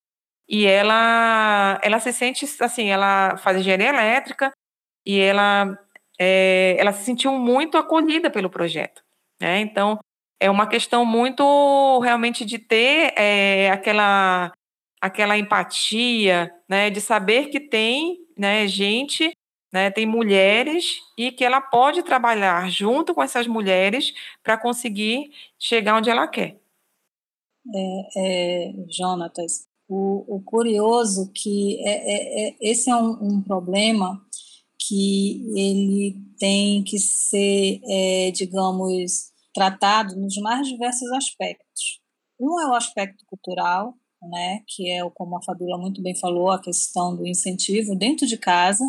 e 0.49 0.67
ela, 0.67 1.79
ela 1.83 2.01
se 2.01 2.13
sente 2.13 2.47
assim, 2.61 2.89
ela 2.89 3.37
faz 3.37 3.59
engenharia 3.59 3.89
elétrica 3.89 4.53
e 5.05 5.21
ela, 5.21 5.79
é, 6.19 6.77
ela 6.79 6.93
se 6.93 7.05
sentiu 7.05 7.33
muito 7.33 7.77
acolhida 7.77 8.31
pelo 8.31 8.49
projeto. 8.51 9.03
Né? 9.41 9.61
Então, 9.61 9.99
é 10.41 10.51
uma 10.51 10.67
questão 10.67 11.05
muito 11.05 12.01
realmente 12.01 12.45
de 12.45 12.59
ter 12.59 13.13
é, 13.17 13.71
aquela, 13.71 14.53
aquela 15.01 15.37
empatia, 15.37 16.53
né, 16.69 16.91
de 16.91 17.01
saber 17.01 17.49
que 17.49 17.61
tem 17.61 18.19
né, 18.37 18.67
gente, 18.69 19.37
né, 19.73 19.91
tem 19.91 20.07
mulheres 20.07 21.01
e 21.19 21.33
que 21.33 21.45
ela 21.45 21.61
pode 21.61 22.03
trabalhar 22.03 22.71
junto 22.71 23.15
com 23.15 23.23
essas 23.23 23.47
mulheres 23.47 24.15
para 24.43 24.57
conseguir 24.57 25.31
chegar 25.59 25.97
onde 25.97 26.09
ela 26.09 26.27
quer 26.29 26.57
é, 27.75 28.69
é, 28.71 28.73
Jonatas, 28.89 29.68
o, 29.89 30.37
o, 30.37 30.43
curioso 30.43 31.31
que 31.35 31.81
é, 31.81 31.91
é, 31.91 32.49
é, 32.49 32.57
esse 32.61 32.91
é 32.91 32.97
um, 32.97 33.13
um, 33.23 33.43
problema 33.43 34.23
que 34.79 35.51
ele 35.57 36.17
tem 36.39 36.85
que 36.85 36.99
ser, 36.99 37.81
é, 37.89 38.31
digamos, 38.31 39.31
tratado 39.55 40.15
nos 40.15 40.37
mais 40.37 40.69
diversos 40.69 41.11
aspectos. 41.13 42.01
Um 42.39 42.61
é 42.61 42.71
o 42.71 42.75
aspecto 42.75 43.25
cultural, 43.27 43.95
né, 44.23 44.63
que 44.69 44.91
é, 44.91 45.01
como 45.15 45.37
a 45.37 45.43
Fabíola 45.43 45.79
muito 45.79 46.03
bem 46.03 46.15
falou, 46.15 46.51
a 46.51 46.61
questão 46.61 47.17
do 47.17 47.27
incentivo 47.27 47.97
dentro 47.97 48.27
de 48.27 48.37
casa. 48.37 48.85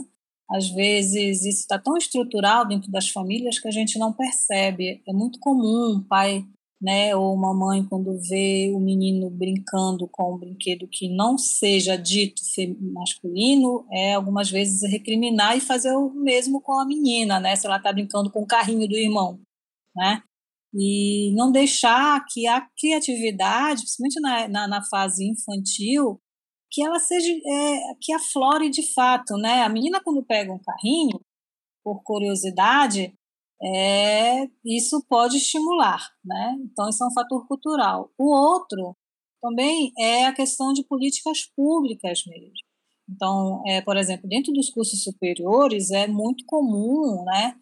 Às 0.51 0.69
vezes 0.69 1.45
isso 1.45 1.61
está 1.61 1.79
tão 1.79 1.95
estrutural 1.95 2.67
dentro 2.67 2.91
das 2.91 3.07
famílias 3.09 3.59
que 3.59 3.67
a 3.67 3.71
gente 3.71 3.97
não 3.97 4.11
percebe. 4.11 5.01
É 5.07 5.13
muito 5.13 5.39
comum 5.39 5.95
um 5.97 6.03
pai 6.03 6.45
né? 6.81 7.15
Ou 7.15 7.33
uma 7.33 7.53
mãe 7.53 7.85
quando 7.85 8.17
vê 8.21 8.71
o 8.73 8.79
menino 8.79 9.29
brincando 9.29 10.07
com 10.07 10.35
um 10.35 10.37
brinquedo 10.37 10.87
que 10.87 11.09
não 11.09 11.37
seja 11.37 11.95
dito 11.97 12.41
masculino, 12.93 13.85
é 13.91 14.13
algumas 14.13 14.49
vezes 14.49 14.89
recriminar 14.89 15.57
e 15.57 15.61
fazer 15.61 15.91
o 15.93 16.09
mesmo 16.11 16.61
com 16.61 16.79
a 16.79 16.85
menina, 16.85 17.39
né? 17.39 17.55
Se 17.55 17.65
ela 17.65 17.77
está 17.77 17.91
brincando 17.91 18.31
com 18.31 18.41
o 18.41 18.47
carrinho 18.47 18.87
do 18.87 18.95
irmão, 18.95 19.39
né? 19.95 20.23
E 20.73 21.33
não 21.35 21.51
deixar 21.51 22.23
que 22.29 22.47
a 22.47 22.61
criatividade, 22.79 23.81
principalmente 23.81 24.21
na, 24.21 24.47
na, 24.47 24.67
na 24.67 24.83
fase 24.85 25.25
infantil, 25.27 26.19
que 26.71 26.83
ela 26.83 26.99
seja 26.99 27.31
é, 27.31 27.79
que 27.99 28.13
aflore 28.13 28.69
de 28.69 28.93
fato, 28.93 29.35
né? 29.37 29.63
A 29.63 29.69
menina 29.69 30.01
quando 30.03 30.23
pega 30.23 30.53
um 30.53 30.59
carrinho, 30.59 31.19
por 31.83 32.03
curiosidade, 32.03 33.13
é, 33.61 34.47
isso 34.65 35.03
pode 35.07 35.37
estimular, 35.37 35.99
né? 36.23 36.57
Então, 36.63 36.89
isso 36.89 37.03
é 37.03 37.07
um 37.07 37.13
fator 37.13 37.45
cultural. 37.47 38.11
O 38.17 38.33
outro 38.33 38.95
também 39.41 39.91
é 39.97 40.25
a 40.25 40.33
questão 40.33 40.73
de 40.73 40.83
políticas 40.83 41.45
públicas 41.55 42.23
mesmo. 42.25 42.53
Então, 43.09 43.63
é, 43.67 43.81
por 43.81 43.97
exemplo, 43.97 44.29
dentro 44.29 44.53
dos 44.53 44.69
cursos 44.69 45.03
superiores 45.03 45.91
é 45.91 46.07
muito 46.07 46.45
comum, 46.45 47.23
né? 47.25 47.55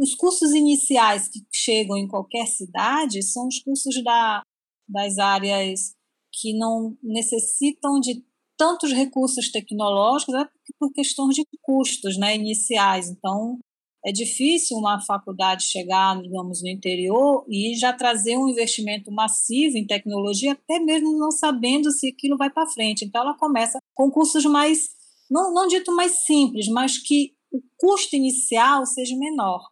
Os 0.00 0.14
cursos 0.14 0.52
iniciais 0.52 1.28
que 1.28 1.40
chegam 1.52 1.96
em 1.96 2.08
qualquer 2.08 2.46
cidade 2.46 3.22
são 3.22 3.46
os 3.46 3.58
cursos 3.58 4.02
da, 4.02 4.42
das 4.88 5.18
áreas 5.18 5.94
que 6.32 6.56
não 6.56 6.96
necessitam 7.02 8.00
de 8.00 8.24
tantos 8.56 8.92
recursos 8.92 9.50
tecnológicos, 9.50 10.34
é 10.34 10.48
por 10.78 10.92
questões 10.92 11.34
de 11.34 11.44
custos 11.60 12.16
né, 12.16 12.34
iniciais. 12.34 13.08
Então, 13.08 13.58
é 14.04 14.12
difícil 14.12 14.76
uma 14.76 15.00
faculdade 15.00 15.64
chegar, 15.64 16.20
digamos, 16.20 16.62
no 16.62 16.68
interior 16.68 17.44
e 17.48 17.74
já 17.74 17.90
trazer 17.90 18.36
um 18.36 18.48
investimento 18.48 19.10
massivo 19.10 19.78
em 19.78 19.86
tecnologia, 19.86 20.52
até 20.52 20.78
mesmo 20.78 21.18
não 21.18 21.30
sabendo 21.30 21.90
se 21.90 22.08
aquilo 22.08 22.36
vai 22.36 22.50
para 22.50 22.68
frente. 22.68 23.04
Então, 23.04 23.22
ela 23.22 23.36
começa 23.38 23.78
com 23.94 24.10
cursos 24.10 24.44
mais, 24.44 24.90
não, 25.30 25.54
não 25.54 25.66
dito 25.66 25.90
mais 25.96 26.24
simples, 26.24 26.68
mas 26.68 26.98
que 26.98 27.32
o 27.50 27.62
custo 27.78 28.14
inicial 28.14 28.84
seja 28.84 29.16
menor, 29.16 29.70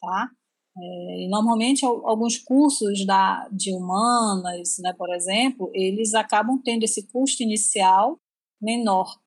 tá? 0.00 0.30
É, 0.78 1.28
normalmente 1.28 1.84
alguns 1.84 2.38
cursos 2.38 3.04
da, 3.06 3.48
de 3.50 3.72
humanas, 3.74 4.76
né, 4.78 4.92
por 4.92 5.12
exemplo, 5.14 5.70
eles 5.74 6.14
acabam 6.14 6.60
tendo 6.62 6.84
esse 6.84 7.06
custo 7.08 7.42
inicial 7.42 8.18
menor. 8.60 9.18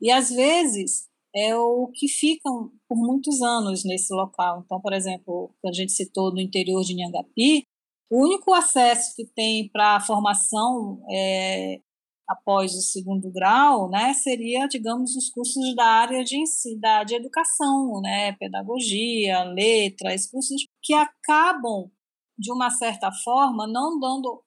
E 0.00 0.10
às 0.10 0.30
vezes 0.30 1.09
é 1.34 1.56
o 1.56 1.88
que 1.94 2.08
ficam 2.08 2.70
por 2.88 2.96
muitos 2.96 3.40
anos 3.40 3.84
nesse 3.84 4.12
local. 4.12 4.62
Então, 4.64 4.80
por 4.80 4.92
exemplo, 4.92 5.54
que 5.60 5.68
a 5.68 5.72
gente 5.72 5.92
citou 5.92 6.32
no 6.32 6.40
interior 6.40 6.82
de 6.82 6.94
Nhangapi, 6.94 7.64
o 8.10 8.24
único 8.24 8.52
acesso 8.52 9.14
que 9.14 9.24
tem 9.24 9.68
para 9.70 9.96
a 9.96 10.00
formação 10.00 11.00
é, 11.10 11.80
após 12.28 12.74
o 12.74 12.80
segundo 12.80 13.30
grau, 13.32 13.88
né, 13.90 14.12
seria, 14.14 14.66
digamos, 14.66 15.16
os 15.16 15.30
cursos 15.30 15.74
da 15.74 15.84
área 15.84 16.24
de 16.24 16.38
da 16.80 17.04
de 17.04 17.14
educação, 17.14 18.00
né, 18.00 18.32
pedagogia, 18.32 19.44
letras, 19.44 20.30
cursos 20.30 20.66
que 20.82 20.94
acabam 20.94 21.90
de 22.38 22.52
uma 22.52 22.70
certa 22.70 23.12
forma 23.12 23.66
não 23.66 23.98
dando 24.00 24.42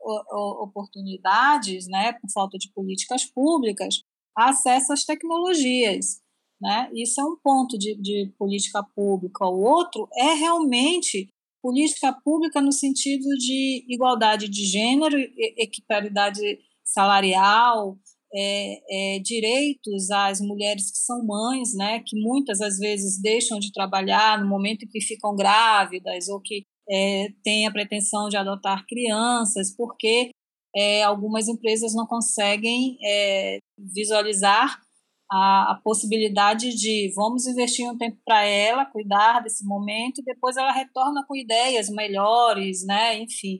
oportunidades, 0.61 1.87
né, 1.87 2.13
por 2.13 2.29
falta 2.33 2.57
de 2.57 2.71
políticas 2.73 3.25
públicas, 3.25 4.01
acesso 4.35 4.93
às 4.93 5.05
tecnologias. 5.05 6.22
Né? 6.63 6.89
Isso 6.93 7.19
é 7.19 7.25
um 7.25 7.35
ponto 7.43 7.77
de, 7.77 7.93
de 7.95 8.31
política 8.39 8.81
pública. 8.95 9.45
O 9.45 9.61
outro 9.61 10.07
é 10.15 10.33
realmente 10.33 11.27
política 11.61 12.13
pública 12.23 12.61
no 12.61 12.71
sentido 12.71 13.27
de 13.37 13.85
igualdade 13.89 14.47
de 14.47 14.65
gênero, 14.65 15.17
equiparidade 15.57 16.41
salarial, 16.85 17.97
é, 18.33 19.15
é, 19.15 19.19
direitos 19.19 20.09
às 20.09 20.39
mulheres 20.39 20.89
que 20.89 20.97
são 20.99 21.25
mães, 21.25 21.73
né, 21.75 22.01
que 22.05 22.17
muitas 22.17 22.61
às 22.61 22.77
vezes 22.77 23.21
deixam 23.21 23.59
de 23.59 23.71
trabalhar 23.73 24.41
no 24.41 24.47
momento 24.47 24.83
em 24.83 24.87
que 24.87 25.01
ficam 25.01 25.35
grávidas 25.35 26.29
ou 26.29 26.39
que 26.39 26.63
é, 26.89 27.27
têm 27.43 27.67
a 27.67 27.71
pretensão 27.71 28.29
de 28.29 28.37
adotar 28.37 28.85
crianças, 28.87 29.75
porque 29.75 30.31
é, 30.73 31.03
algumas 31.03 31.49
empresas 31.49 31.93
não 31.93 32.07
conseguem 32.07 32.97
é, 33.05 33.57
visualizar 33.77 34.81
a, 35.31 35.71
a 35.71 35.81
possibilidade 35.83 36.75
de 36.75 37.11
vamos 37.15 37.45
investir 37.47 37.89
um 37.89 37.97
tempo 37.97 38.17
para 38.25 38.43
ela, 38.45 38.85
cuidar 38.85 39.41
desse 39.41 39.65
momento, 39.65 40.19
e 40.19 40.23
depois 40.23 40.57
ela 40.57 40.71
retorna 40.71 41.25
com 41.27 41.35
ideias 41.35 41.89
melhores, 41.89 42.85
né? 42.85 43.19
Enfim. 43.19 43.59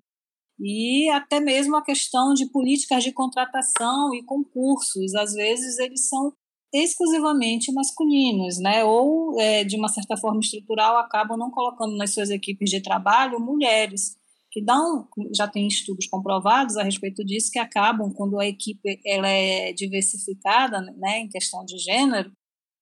E 0.59 1.09
até 1.09 1.39
mesmo 1.39 1.75
a 1.75 1.83
questão 1.83 2.33
de 2.33 2.49
políticas 2.51 3.03
de 3.03 3.11
contratação 3.11 4.13
e 4.13 4.23
concursos, 4.23 5.15
às 5.15 5.33
vezes 5.33 5.79
eles 5.79 6.07
são 6.07 6.31
exclusivamente 6.73 7.71
masculinos, 7.71 8.59
né? 8.59 8.83
Ou 8.83 9.39
é, 9.39 9.63
de 9.63 9.75
uma 9.75 9.87
certa 9.87 10.17
forma 10.17 10.39
estrutural 10.39 10.97
acabam 10.97 11.37
não 11.37 11.51
colocando 11.51 11.95
nas 11.97 12.13
suas 12.13 12.29
equipes 12.29 12.69
de 12.69 12.81
trabalho 12.81 13.39
mulheres 13.39 14.15
que 14.53 14.63
dão, 14.63 15.07
já 15.35 15.47
tem 15.47 15.67
estudos 15.67 16.05
comprovados 16.05 16.77
a 16.77 16.83
respeito 16.83 17.25
disso, 17.25 17.49
que 17.51 17.57
acabam, 17.57 18.13
quando 18.13 18.39
a 18.39 18.45
equipe 18.45 19.01
ela 19.03 19.27
é 19.27 19.73
diversificada 19.73 20.79
né, 20.79 21.21
em 21.21 21.27
questão 21.27 21.65
de 21.65 21.79
gênero, 21.79 22.31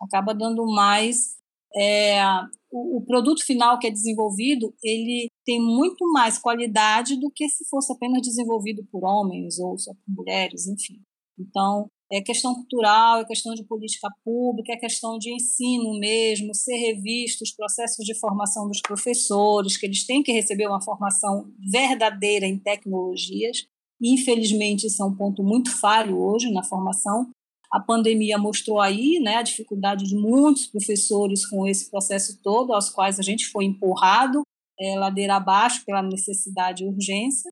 acaba 0.02 0.36
dando 0.36 0.66
mais. 0.66 1.38
É, 1.74 2.22
o, 2.70 2.98
o, 2.98 3.06
produto 3.06 3.46
final 3.46 3.80
que 3.80 3.88
é 3.88 3.92
desenvolvido, 3.92 4.76
ele 4.84 5.30
tem 5.46 5.62
muito 5.62 6.06
mais 6.12 6.38
qualidade 6.38 7.18
do 7.18 7.32
que 7.34 7.48
se 7.48 7.64
fosse 7.70 7.94
apenas 7.94 8.22
desenvolvido 8.22 8.86
por 8.92 9.06
homens 9.06 9.58
ou 9.58 9.78
só 9.78 9.94
por 9.94 10.14
mulheres, 10.14 10.68
enfim. 10.68 11.02
Então, 11.40 11.90
é 12.12 12.21
questão 12.21 12.54
cultural, 12.54 13.21
é 13.21 13.26
questão 13.26 13.54
de 13.54 13.63
política 13.63 14.10
pública, 14.24 14.74
é 14.74 14.78
questão 14.78 15.17
de 15.17 15.34
ensino 15.34 15.97
mesmo, 15.97 16.54
ser 16.54 16.76
revisto 16.76 17.43
os 17.43 17.52
processos 17.52 18.06
de 18.06 18.13
formação 18.19 18.67
dos 18.67 18.82
professores, 18.82 19.78
que 19.78 19.86
eles 19.86 20.06
têm 20.06 20.21
que 20.21 20.34
receber 20.34 20.67
uma 20.67 20.82
formação 20.82 21.50
verdadeira 21.71 22.45
em 22.45 22.60
tecnologias. 22.60 23.65
Infelizmente, 24.02 24.88
isso 24.88 25.02
é 25.02 25.06
um 25.06 25.15
ponto 25.15 25.41
muito 25.41 25.71
falho 25.80 26.19
hoje 26.19 26.52
na 26.52 26.63
formação. 26.63 27.30
A 27.71 27.80
pandemia 27.80 28.38
mostrou 28.38 28.82
aí 28.82 29.19
né, 29.19 29.38
a 29.38 29.41
dificuldade 29.41 30.06
de 30.06 30.15
muitos 30.15 30.67
professores 30.67 31.45
com 31.45 31.65
esse 31.65 31.89
processo 31.89 32.41
todo, 32.43 32.74
aos 32.74 32.89
quais 32.89 33.19
a 33.19 33.24
gente 33.24 33.45
foi 33.47 33.63
empurrado 33.63 34.41
é, 34.78 34.97
ladeira 34.97 35.36
abaixo 35.36 35.86
pela 35.86 36.02
necessidade 36.02 36.84
e 36.84 36.88
urgência 36.88 37.50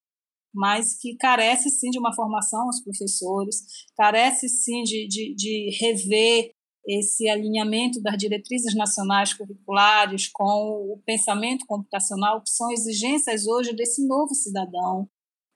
mas 0.53 0.97
que 0.97 1.15
carece 1.15 1.69
sim 1.69 1.89
de 1.89 1.99
uma 1.99 2.13
formação 2.13 2.62
aos 2.63 2.81
professores, 2.81 3.63
carece 3.95 4.49
sim 4.49 4.83
de, 4.83 5.07
de, 5.07 5.35
de 5.35 5.77
rever 5.79 6.51
esse 6.88 7.29
alinhamento 7.29 8.01
das 8.01 8.17
diretrizes 8.17 8.73
nacionais 8.75 9.33
curriculares 9.33 10.27
com 10.27 10.93
o 10.93 11.01
pensamento 11.05 11.65
computacional, 11.67 12.41
que 12.41 12.49
são 12.49 12.71
exigências 12.71 13.45
hoje 13.45 13.75
desse 13.75 14.05
novo 14.07 14.33
cidadão. 14.33 15.07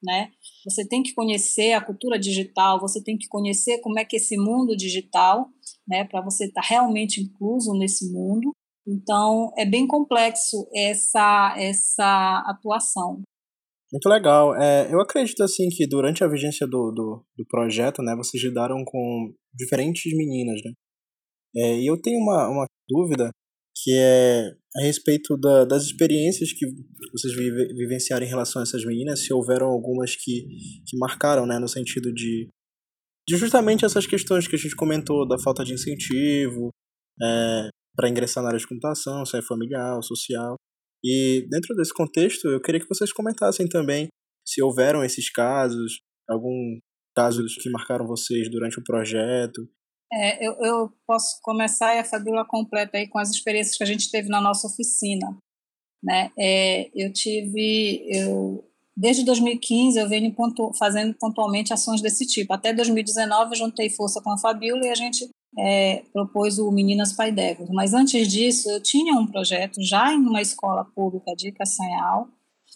Né? 0.04 0.30
Você 0.66 0.88
tem 0.88 1.02
que 1.02 1.14
conhecer 1.14 1.74
a 1.74 1.84
cultura 1.84 2.20
digital, 2.20 2.80
você 2.80 3.02
tem 3.02 3.18
que 3.18 3.28
conhecer 3.28 3.80
como 3.80 3.98
é 3.98 4.06
que 4.06 4.18
esse 4.18 4.38
mundo 4.38 4.76
digital, 4.76 5.48
né, 5.88 6.04
para 6.04 6.22
você 6.22 6.46
estar 6.46 6.62
tá 6.62 6.68
realmente 6.68 7.22
incluso 7.22 7.74
nesse 7.74 8.12
mundo. 8.12 8.52
Então, 8.86 9.50
é 9.58 9.66
bem 9.66 9.88
complexo 9.88 10.68
essa, 10.76 11.56
essa 11.58 12.44
atuação. 12.46 13.22
Muito 13.94 14.10
legal. 14.10 14.56
É, 14.56 14.92
eu 14.92 15.00
acredito 15.00 15.44
assim 15.44 15.70
que 15.70 15.86
durante 15.86 16.24
a 16.24 16.28
vigência 16.28 16.66
do, 16.66 16.92
do, 16.92 17.24
do, 17.38 17.46
projeto, 17.48 18.02
né, 18.02 18.16
vocês 18.16 18.44
lidaram 18.44 18.84
com 18.84 19.32
diferentes 19.54 20.12
meninas, 20.18 20.60
né? 20.66 20.72
É, 21.56 21.80
e 21.80 21.86
eu 21.86 22.02
tenho 22.02 22.18
uma, 22.18 22.50
uma 22.50 22.66
dúvida 22.90 23.30
que 23.76 23.92
é 23.96 24.50
a 24.78 24.82
respeito 24.82 25.38
da, 25.38 25.64
das 25.66 25.84
experiências 25.84 26.52
que 26.52 26.66
vocês 27.12 27.36
vive, 27.36 27.68
vivenciaram 27.76 28.26
em 28.26 28.30
relação 28.30 28.62
a 28.62 28.64
essas 28.64 28.84
meninas, 28.84 29.24
se 29.24 29.32
houveram 29.32 29.68
algumas 29.68 30.16
que, 30.16 30.48
que 30.88 30.98
marcaram, 30.98 31.46
né, 31.46 31.60
no 31.60 31.68
sentido 31.68 32.12
de, 32.12 32.50
de 33.30 33.38
justamente 33.38 33.86
essas 33.86 34.08
questões 34.08 34.48
que 34.48 34.56
a 34.56 34.60
gente 34.60 34.76
comentou, 34.76 35.28
da 35.28 35.38
falta 35.38 35.64
de 35.64 35.74
incentivo 35.74 36.70
é, 37.22 37.70
para 37.96 38.10
ingressar 38.10 38.42
na 38.42 38.50
área 38.50 38.60
de 38.60 38.68
computação, 38.68 39.24
se 39.24 39.38
é 39.38 39.42
familiar, 39.44 40.02
social. 40.02 40.56
E 41.04 41.46
dentro 41.50 41.76
desse 41.76 41.94
contexto, 41.94 42.48
eu 42.48 42.62
queria 42.62 42.80
que 42.80 42.88
vocês 42.88 43.12
comentassem 43.12 43.68
também 43.68 44.08
se 44.46 44.62
houveram 44.62 45.04
esses 45.04 45.30
casos, 45.30 46.00
algum 46.30 46.80
casos 47.16 47.56
que 47.56 47.70
marcaram 47.70 48.08
vocês 48.08 48.50
durante 48.50 48.80
o 48.80 48.84
projeto. 48.84 49.68
É, 50.12 50.46
eu, 50.46 50.54
eu 50.62 50.94
posso 51.08 51.40
começar 51.42 51.96
e 51.96 52.00
a 52.00 52.04
Fabiola 52.04 52.46
completa 52.46 52.98
aí 52.98 53.08
com 53.08 53.20
as 53.20 53.32
experiências 53.32 53.78
que 53.78 53.84
a 53.84 53.88
gente 53.88 54.12
teve 54.12 54.30
na 54.30 54.40
nossa 54.40 54.68
oficina. 54.68 55.38
Né? 56.04 56.32
É, 56.38 56.90
eu 56.94 57.12
tive, 57.12 58.06
eu, 58.10 58.64
desde 58.96 59.24
2015 59.26 59.98
eu 59.98 60.08
venho 60.08 60.34
pontu, 60.34 60.72
fazendo 60.78 61.16
pontualmente 61.16 61.74
ações 61.74 62.02
desse 62.02 62.28
tipo. 62.28 62.54
Até 62.54 62.74
2019 62.74 63.52
eu 63.52 63.58
juntei 63.58 63.90
força 63.90 64.22
com 64.22 64.32
a 64.32 64.38
Fabiola 64.38 64.86
e 64.86 64.90
a 64.90 64.96
gente 64.96 65.30
é, 65.58 66.04
propôs 66.12 66.58
o 66.60 66.72
Meninas 66.72 67.14
Paidégua. 67.14 67.68
Mas 67.72 67.94
antes 67.94 68.28
disso, 68.28 68.70
eu 68.70 68.82
tinha 68.82 69.14
um 69.14 69.28
projeto 69.28 69.82
já 69.82 70.14
em 70.14 70.18
uma 70.18 70.42
escola 70.42 70.86
pública 70.96 71.36
de 71.36 71.52
Castanhal, 71.52 72.28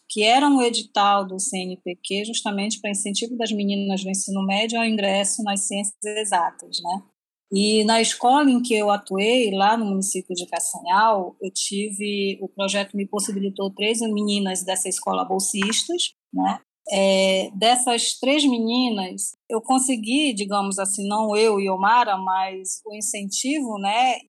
que 0.10 0.24
era 0.24 0.48
um 0.48 0.62
edital 0.62 1.26
do 1.26 1.40
CNPq 1.40 2.26
justamente 2.26 2.80
para 2.80 2.92
incentivo 2.92 3.38
das 3.38 3.52
meninas 3.52 4.04
do 4.04 4.10
ensino 4.10 4.46
médio 4.46 4.80
ao 4.80 4.86
ingresso 4.86 5.44
nas 5.44 5.62
ciências 5.62 5.98
exatas, 6.04 6.80
né? 6.82 7.04
E 7.52 7.86
na 7.86 8.02
escola 8.02 8.50
em 8.52 8.62
que 8.62 8.74
eu 8.74 8.90
atuei, 8.90 9.52
lá 9.52 9.78
no 9.78 9.86
município 9.86 10.36
de 10.36 10.46
Castanhal, 10.48 11.36
eu 11.42 11.50
tive, 11.50 12.38
o 12.42 12.50
projeto 12.50 12.96
me 12.96 13.08
possibilitou 13.08 13.72
três 13.72 14.02
meninas 14.02 14.64
dessa 14.64 14.90
escola 14.90 15.24
bolsistas, 15.24 16.14
né? 16.34 16.60
É, 16.90 17.50
dessas 17.54 18.18
três 18.18 18.46
meninas, 18.46 19.36
eu 19.50 19.62
consegui, 19.62 20.34
digamos 20.34 20.80
assim, 20.80 21.08
não 21.08 21.36
eu 21.36 21.60
e 21.60 21.70
Omara, 21.70 22.18
mas 22.18 22.82
o 22.86 22.96
incentivo, 22.96 23.78
né? 23.78 24.20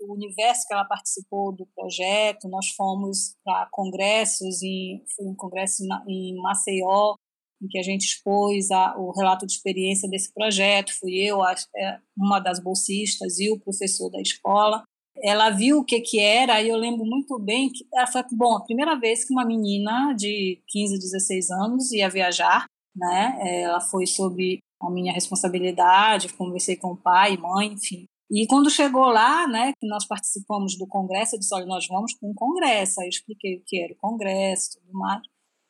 O 0.00 0.14
universo 0.14 0.66
que 0.66 0.74
ela 0.74 0.84
participou 0.84 1.52
do 1.52 1.64
projeto, 1.76 2.48
nós 2.48 2.70
fomos 2.70 3.36
para 3.44 3.68
congressos, 3.70 4.62
em, 4.62 5.00
fui 5.14 5.26
um 5.26 5.36
congresso 5.36 5.84
em 6.08 6.34
Maceió, 6.42 7.14
em 7.62 7.68
que 7.68 7.78
a 7.78 7.82
gente 7.82 8.02
expôs 8.02 8.72
a, 8.72 8.96
o 8.98 9.12
relato 9.12 9.46
de 9.46 9.52
experiência 9.52 10.08
desse 10.08 10.32
projeto. 10.34 10.92
Fui 10.98 11.14
eu, 11.14 11.40
a, 11.40 11.54
é, 11.76 12.00
uma 12.16 12.40
das 12.40 12.58
bolsistas, 12.58 13.38
e 13.38 13.48
o 13.48 13.60
professor 13.60 14.10
da 14.10 14.20
escola. 14.20 14.82
Ela 15.16 15.50
viu 15.50 15.78
o 15.78 15.84
que, 15.84 16.00
que 16.00 16.18
era, 16.18 16.62
e 16.62 16.68
eu 16.68 16.76
lembro 16.76 17.04
muito 17.04 17.38
bem 17.38 17.70
que 17.70 17.86
ela 17.92 18.06
foi, 18.06 18.22
bom, 18.32 18.56
a 18.56 18.64
primeira 18.64 18.98
vez 18.98 19.24
que 19.24 19.32
uma 19.32 19.44
menina 19.44 20.14
de 20.14 20.60
15, 20.68 20.98
16 20.98 21.50
anos 21.50 21.92
ia 21.92 22.08
viajar, 22.08 22.66
né? 22.94 23.38
Ela 23.62 23.80
foi 23.80 24.06
sob 24.06 24.58
a 24.80 24.90
minha 24.90 25.12
responsabilidade, 25.12 26.32
conversei 26.32 26.76
com 26.76 26.92
o 26.92 26.96
pai, 26.96 27.36
mãe, 27.36 27.72
enfim. 27.72 28.06
E 28.30 28.46
quando 28.46 28.70
chegou 28.70 29.04
lá, 29.04 29.46
né, 29.46 29.72
que 29.78 29.86
nós 29.86 30.06
participamos 30.06 30.76
do 30.78 30.86
congresso, 30.86 31.36
eu 31.36 31.38
disse, 31.38 31.54
olha, 31.54 31.66
nós 31.66 31.86
vamos 31.86 32.14
para 32.14 32.28
um 32.28 32.34
congresso. 32.34 33.00
Aí 33.00 33.06
eu 33.06 33.10
expliquei 33.10 33.56
o 33.56 33.62
que 33.64 33.78
era 33.78 33.92
o 33.92 33.96
congresso, 33.96 34.80
tudo 34.80 34.98
mais 34.98 35.20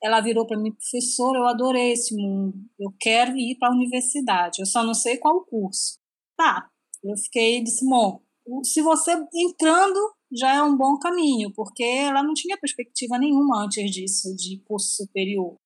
ela 0.02 0.20
virou 0.20 0.44
para 0.44 0.58
mim, 0.58 0.72
professora, 0.72 1.38
eu 1.38 1.46
adorei 1.46 1.92
esse 1.92 2.14
mundo, 2.16 2.54
eu 2.78 2.92
quero 2.98 3.36
ir 3.36 3.56
para 3.56 3.68
a 3.68 3.72
universidade, 3.72 4.60
eu 4.60 4.66
só 4.66 4.82
não 4.82 4.94
sei 4.94 5.16
qual 5.16 5.44
curso. 5.44 5.98
Tá, 6.36 6.68
eu 7.04 7.16
fiquei, 7.16 7.62
disse, 7.62 7.88
bom, 7.88 8.20
se 8.64 8.82
você 8.82 9.12
entrando 9.34 9.98
já 10.34 10.54
é 10.54 10.62
um 10.62 10.76
bom 10.76 10.98
caminho, 10.98 11.52
porque 11.54 11.82
ela 11.82 12.22
não 12.22 12.34
tinha 12.34 12.58
perspectiva 12.58 13.18
nenhuma 13.18 13.64
antes 13.64 13.90
disso 13.90 14.34
de 14.34 14.62
curso 14.66 15.04
superior. 15.04 15.56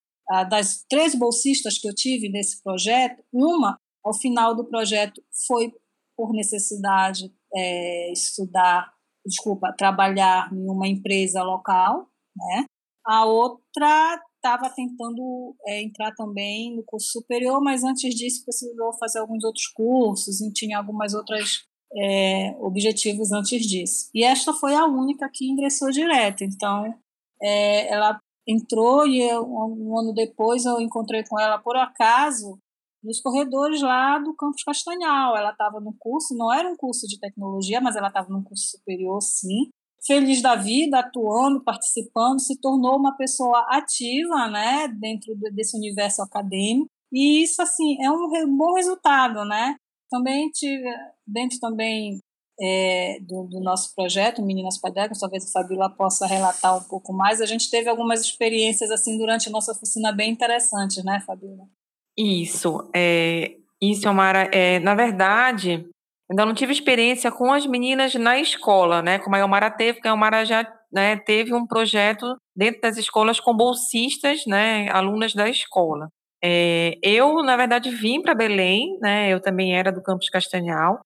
Das 0.51 0.85
três 0.89 1.15
bolsistas 1.15 1.79
que 1.79 1.89
eu 1.89 1.95
tive 1.95 2.29
nesse 2.29 2.61
projeto, 2.63 3.23
uma, 3.33 3.79
ao 4.05 4.13
final 4.13 4.57
do 4.57 4.65
projeto, 4.65 5.23
foi 5.47 5.73
por 6.17 6.33
necessidade 6.33 7.33
é, 7.55 8.13
estudar, 8.13 8.93
desculpa, 9.25 9.73
trabalhar 9.77 10.53
em 10.53 10.69
uma 10.69 10.89
empresa 10.89 11.43
local, 11.43 12.09
né? 12.35 12.65
A 13.07 13.25
outra 13.25 14.21
estava 14.35 14.69
tentando 14.75 15.55
é, 15.67 15.83
entrar 15.83 16.13
também 16.15 16.75
no 16.75 16.83
curso 16.85 17.09
superior, 17.13 17.61
mas 17.63 17.85
antes 17.85 18.15
disso 18.15 18.45
precisou 18.45 18.93
fazer 18.99 19.21
alguns 19.21 19.45
outros 19.45 19.69
cursos 19.69 20.41
e 20.41 20.53
tinha 20.53 20.79
algumas 20.79 21.15
outras 21.15 21.65
é, 21.97 22.57
objetivos 22.61 23.33
antes 23.33 23.67
disso. 23.67 24.11
E 24.15 24.23
esta 24.23 24.53
foi 24.53 24.75
a 24.75 24.85
única 24.87 25.29
que 25.33 25.47
ingressou 25.47 25.91
direto. 25.91 26.45
Então, 26.45 26.95
é, 27.43 27.93
ela 27.93 28.21
entrou 28.47 29.07
e 29.07 29.21
eu, 29.23 29.45
um 29.45 29.99
ano 29.99 30.13
depois 30.15 30.65
eu 30.65 30.81
encontrei 30.81 31.25
com 31.25 31.39
ela 31.41 31.59
por 31.59 31.77
acaso 31.77 32.59
nos 33.03 33.21
corredores 33.21 33.83
lá 33.83 34.19
do 34.19 34.35
campus 34.35 34.63
Castanhal. 34.63 35.37
Ela 35.37 35.51
estava 35.51 35.81
no 35.81 35.95
curso, 35.99 36.37
não 36.37 36.53
era 36.53 36.69
um 36.69 36.77
curso 36.77 37.07
de 37.07 37.19
tecnologia, 37.19 37.81
mas 37.81 37.97
ela 37.97 38.09
estava 38.09 38.29
num 38.29 38.43
curso 38.43 38.71
superior, 38.71 39.21
sim 39.21 39.71
feliz 40.07 40.41
da 40.41 40.55
vida, 40.55 41.01
atuando, 41.01 41.63
participando, 41.63 42.41
se 42.41 42.59
tornou 42.61 42.97
uma 42.97 43.17
pessoa 43.17 43.67
ativa, 43.71 44.49
né, 44.49 44.89
dentro 44.89 45.35
desse 45.53 45.77
universo 45.77 46.23
acadêmico. 46.23 46.89
E 47.13 47.43
isso 47.43 47.61
assim 47.61 48.03
é 48.03 48.11
um 48.11 48.57
bom 48.57 48.75
resultado, 48.75 49.45
né? 49.45 49.77
Também 50.11 50.49
tive 50.51 50.89
dentro 51.27 51.59
também 51.59 52.21
é, 52.61 53.19
do, 53.21 53.45
do, 53.45 53.61
nosso 53.61 53.95
projeto 53.95 54.43
Meninas 54.43 54.79
Pedagógicas, 54.79 55.21
talvez 55.21 55.45
a 55.45 55.61
Fabíola 55.61 55.91
possa 55.91 56.27
relatar 56.27 56.79
um 56.79 56.85
pouco 56.85 57.13
mais. 57.13 57.41
A 57.41 57.47
gente 57.47 57.71
teve 57.71 57.89
algumas 57.89 58.21
experiências 58.21 58.91
assim 58.91 59.19
durante 59.19 59.49
a 59.49 59.53
nossa 59.53 59.73
oficina 59.73 60.13
bem 60.13 60.31
interessantes, 60.31 61.05
né, 61.05 61.21
Fabíola? 61.27 61.69
Isso, 62.17 62.89
é, 62.95 63.57
isso, 63.81 64.09
Amara. 64.09 64.49
É, 64.53 64.79
na 64.81 64.95
verdade, 64.95 65.87
Ainda 66.31 66.45
não 66.45 66.55
tive 66.55 66.73
experiência 66.73 67.31
com 67.31 67.53
as 67.53 67.67
meninas 67.67 68.15
na 68.15 68.39
escola, 68.39 69.01
né? 69.01 69.19
Como 69.19 69.37
a 69.37 69.39
Elmara 69.39 69.71
teve, 69.71 69.95
porque 69.95 70.09
a 70.09 70.11
Elmara 70.11 70.45
já 70.45 70.67
né, 70.93 71.17
teve 71.17 71.55
um 71.55 71.67
projeto 71.67 72.37
dentro 72.55 72.81
das 72.81 72.97
escolas 72.97 73.39
com 73.39 73.57
bolsistas, 73.57 74.45
né? 74.47 74.89
Alunas 74.91 75.35
da 75.35 75.49
escola. 75.49 76.09
É, 76.49 76.97
eu, 77.03 77.43
na 77.43 77.57
verdade, 77.57 77.91
vim 77.91 78.23
para 78.23 78.33
Belém, 78.33 78.97
né? 79.01 79.33
Eu 79.33 79.41
também 79.41 79.77
era 79.77 79.91
do 79.91 80.01
campus 80.01 80.31
Castanhal. 80.31 81.01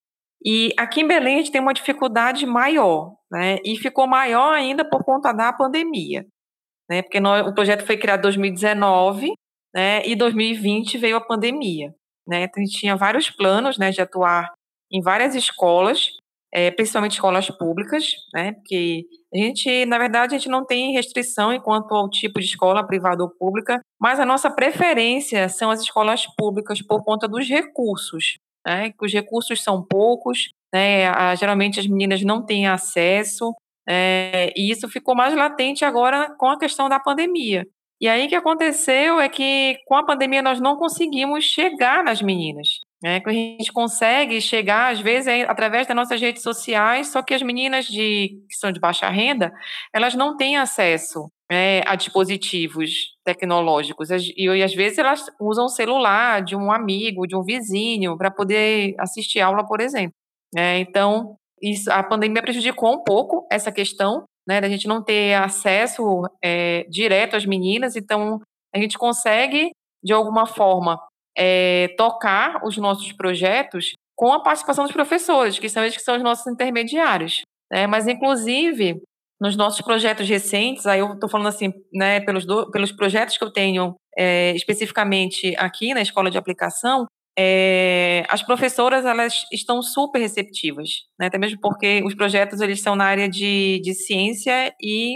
E 0.45 0.71
aqui 0.77 1.01
em 1.01 1.07
Belém 1.07 1.35
a 1.35 1.37
gente 1.39 1.51
tem 1.51 1.59
uma 1.59 1.73
dificuldade 1.73 2.45
maior, 2.45 3.15
né? 3.31 3.57
E 3.65 3.75
ficou 3.75 4.05
maior 4.05 4.53
ainda 4.53 4.87
por 4.87 5.03
conta 5.03 5.33
da 5.33 5.51
pandemia, 5.51 6.23
né? 6.87 7.01
Porque 7.01 7.19
nós, 7.19 7.47
o 7.47 7.55
projeto 7.55 7.87
foi 7.87 7.97
criado 7.97 8.19
em 8.19 8.23
2019, 8.23 9.33
né? 9.73 10.05
E 10.05 10.15
2020 10.15 10.99
veio 10.99 11.17
a 11.17 11.25
pandemia, 11.25 11.91
né? 12.27 12.43
Então 12.43 12.61
a 12.61 12.65
gente 12.65 12.77
tinha 12.77 12.95
vários 12.95 13.31
planos, 13.31 13.79
né? 13.79 13.89
De 13.89 13.99
atuar 13.99 14.53
em 14.91 15.01
várias 15.01 15.33
escolas, 15.33 16.11
é, 16.53 16.69
principalmente 16.69 17.13
escolas 17.13 17.49
públicas, 17.49 18.11
né? 18.33 18.53
Porque 18.53 19.05
a 19.33 19.37
gente, 19.37 19.85
na 19.85 19.97
verdade, 19.97 20.35
a 20.35 20.37
gente 20.37 20.49
não 20.49 20.65
tem 20.65 20.91
restrição 20.91 21.53
enquanto 21.53 21.93
ao 21.93 22.09
tipo 22.09 22.39
de 22.39 22.45
escola, 22.45 22.85
privada 22.85 23.23
ou 23.23 23.29
pública, 23.29 23.79
mas 23.99 24.19
a 24.19 24.25
nossa 24.25 24.49
preferência 24.51 25.47
são 25.47 25.71
as 25.71 25.81
escolas 25.81 26.25
públicas 26.37 26.81
por 26.81 27.03
conta 27.03 27.27
dos 27.27 27.47
recursos, 27.47 28.37
né? 28.65 28.91
Que 28.91 29.05
os 29.05 29.13
recursos 29.13 29.63
são 29.63 29.81
poucos, 29.81 30.51
né? 30.73 31.07
A, 31.07 31.33
geralmente 31.35 31.79
as 31.79 31.87
meninas 31.87 32.21
não 32.21 32.45
têm 32.45 32.67
acesso, 32.67 33.53
é, 33.87 34.53
e 34.55 34.69
isso 34.71 34.87
ficou 34.89 35.15
mais 35.15 35.33
latente 35.35 35.85
agora 35.85 36.33
com 36.37 36.47
a 36.47 36.59
questão 36.59 36.89
da 36.89 36.99
pandemia. 36.99 37.65
E 37.99 38.07
aí 38.07 38.25
o 38.25 38.29
que 38.29 38.35
aconteceu 38.35 39.19
é 39.19 39.29
que 39.29 39.77
com 39.85 39.95
a 39.95 40.03
pandemia 40.03 40.41
nós 40.41 40.59
não 40.59 40.75
conseguimos 40.75 41.43
chegar 41.43 42.03
nas 42.03 42.21
meninas. 42.21 42.79
É, 43.03 43.19
que 43.19 43.29
a 43.29 43.33
gente 43.33 43.73
consegue 43.73 44.39
chegar, 44.39 44.91
às 44.91 44.99
vezes, 44.99 45.25
é 45.25 45.41
através 45.49 45.87
das 45.87 45.95
nossas 45.95 46.21
redes 46.21 46.43
sociais, 46.43 47.07
só 47.07 47.23
que 47.23 47.33
as 47.33 47.41
meninas 47.41 47.85
de, 47.85 48.39
que 48.47 48.55
são 48.55 48.71
de 48.71 48.79
baixa 48.79 49.09
renda, 49.09 49.51
elas 49.91 50.13
não 50.13 50.37
têm 50.37 50.55
acesso 50.57 51.27
é, 51.51 51.81
a 51.87 51.95
dispositivos 51.95 52.91
tecnológicos. 53.25 54.09
E, 54.11 54.33
e, 54.37 54.63
às 54.63 54.75
vezes, 54.75 54.99
elas 54.99 55.25
usam 55.39 55.65
o 55.65 55.69
celular 55.69 56.43
de 56.43 56.55
um 56.55 56.71
amigo, 56.71 57.25
de 57.25 57.35
um 57.35 57.43
vizinho, 57.43 58.15
para 58.17 58.29
poder 58.29 58.93
assistir 58.99 59.41
aula, 59.41 59.65
por 59.65 59.81
exemplo. 59.81 60.13
É, 60.55 60.77
então, 60.79 61.35
isso, 61.61 61.91
a 61.91 62.03
pandemia 62.03 62.41
prejudicou 62.41 62.93
um 62.93 63.03
pouco 63.03 63.47
essa 63.51 63.71
questão, 63.71 64.25
né, 64.47 64.61
da 64.61 64.69
gente 64.69 64.87
não 64.87 65.03
ter 65.03 65.33
acesso 65.35 66.23
é, 66.43 66.85
direto 66.89 67.35
às 67.35 67.45
meninas, 67.45 67.95
então 67.95 68.39
a 68.73 68.79
gente 68.79 68.97
consegue, 68.97 69.71
de 70.03 70.13
alguma 70.13 70.45
forma, 70.45 70.99
é, 71.43 71.87
tocar 71.97 72.63
os 72.63 72.77
nossos 72.77 73.11
projetos 73.13 73.93
com 74.15 74.31
a 74.31 74.43
participação 74.43 74.83
dos 74.83 74.93
professores, 74.93 75.57
que 75.57 75.67
são 75.67 75.81
eles 75.81 75.97
que 75.97 76.03
são 76.03 76.15
os 76.15 76.21
nossos 76.21 76.45
intermediários. 76.45 77.41
Né? 77.71 77.87
Mas, 77.87 78.07
inclusive, 78.07 79.01
nos 79.39 79.55
nossos 79.55 79.81
projetos 79.81 80.29
recentes, 80.29 80.85
aí 80.85 80.99
eu 80.99 81.13
estou 81.13 81.27
falando 81.27 81.47
assim, 81.47 81.73
né, 81.91 82.19
pelos, 82.19 82.45
do, 82.45 82.69
pelos 82.69 82.91
projetos 82.91 83.39
que 83.39 83.43
eu 83.43 83.51
tenho 83.51 83.95
é, 84.15 84.51
especificamente 84.51 85.55
aqui 85.57 85.95
na 85.95 86.01
escola 86.03 86.29
de 86.29 86.37
aplicação, 86.37 87.07
é, 87.35 88.23
as 88.29 88.43
professoras 88.43 89.03
elas 89.03 89.45
estão 89.51 89.81
super 89.81 90.19
receptivas, 90.19 90.89
né, 91.19 91.25
até 91.25 91.39
mesmo 91.39 91.59
porque 91.59 92.03
os 92.05 92.13
projetos 92.13 92.61
eles 92.61 92.83
são 92.83 92.95
na 92.95 93.05
área 93.05 93.27
de, 93.27 93.79
de 93.83 93.95
ciência 93.95 94.71
e 94.79 95.15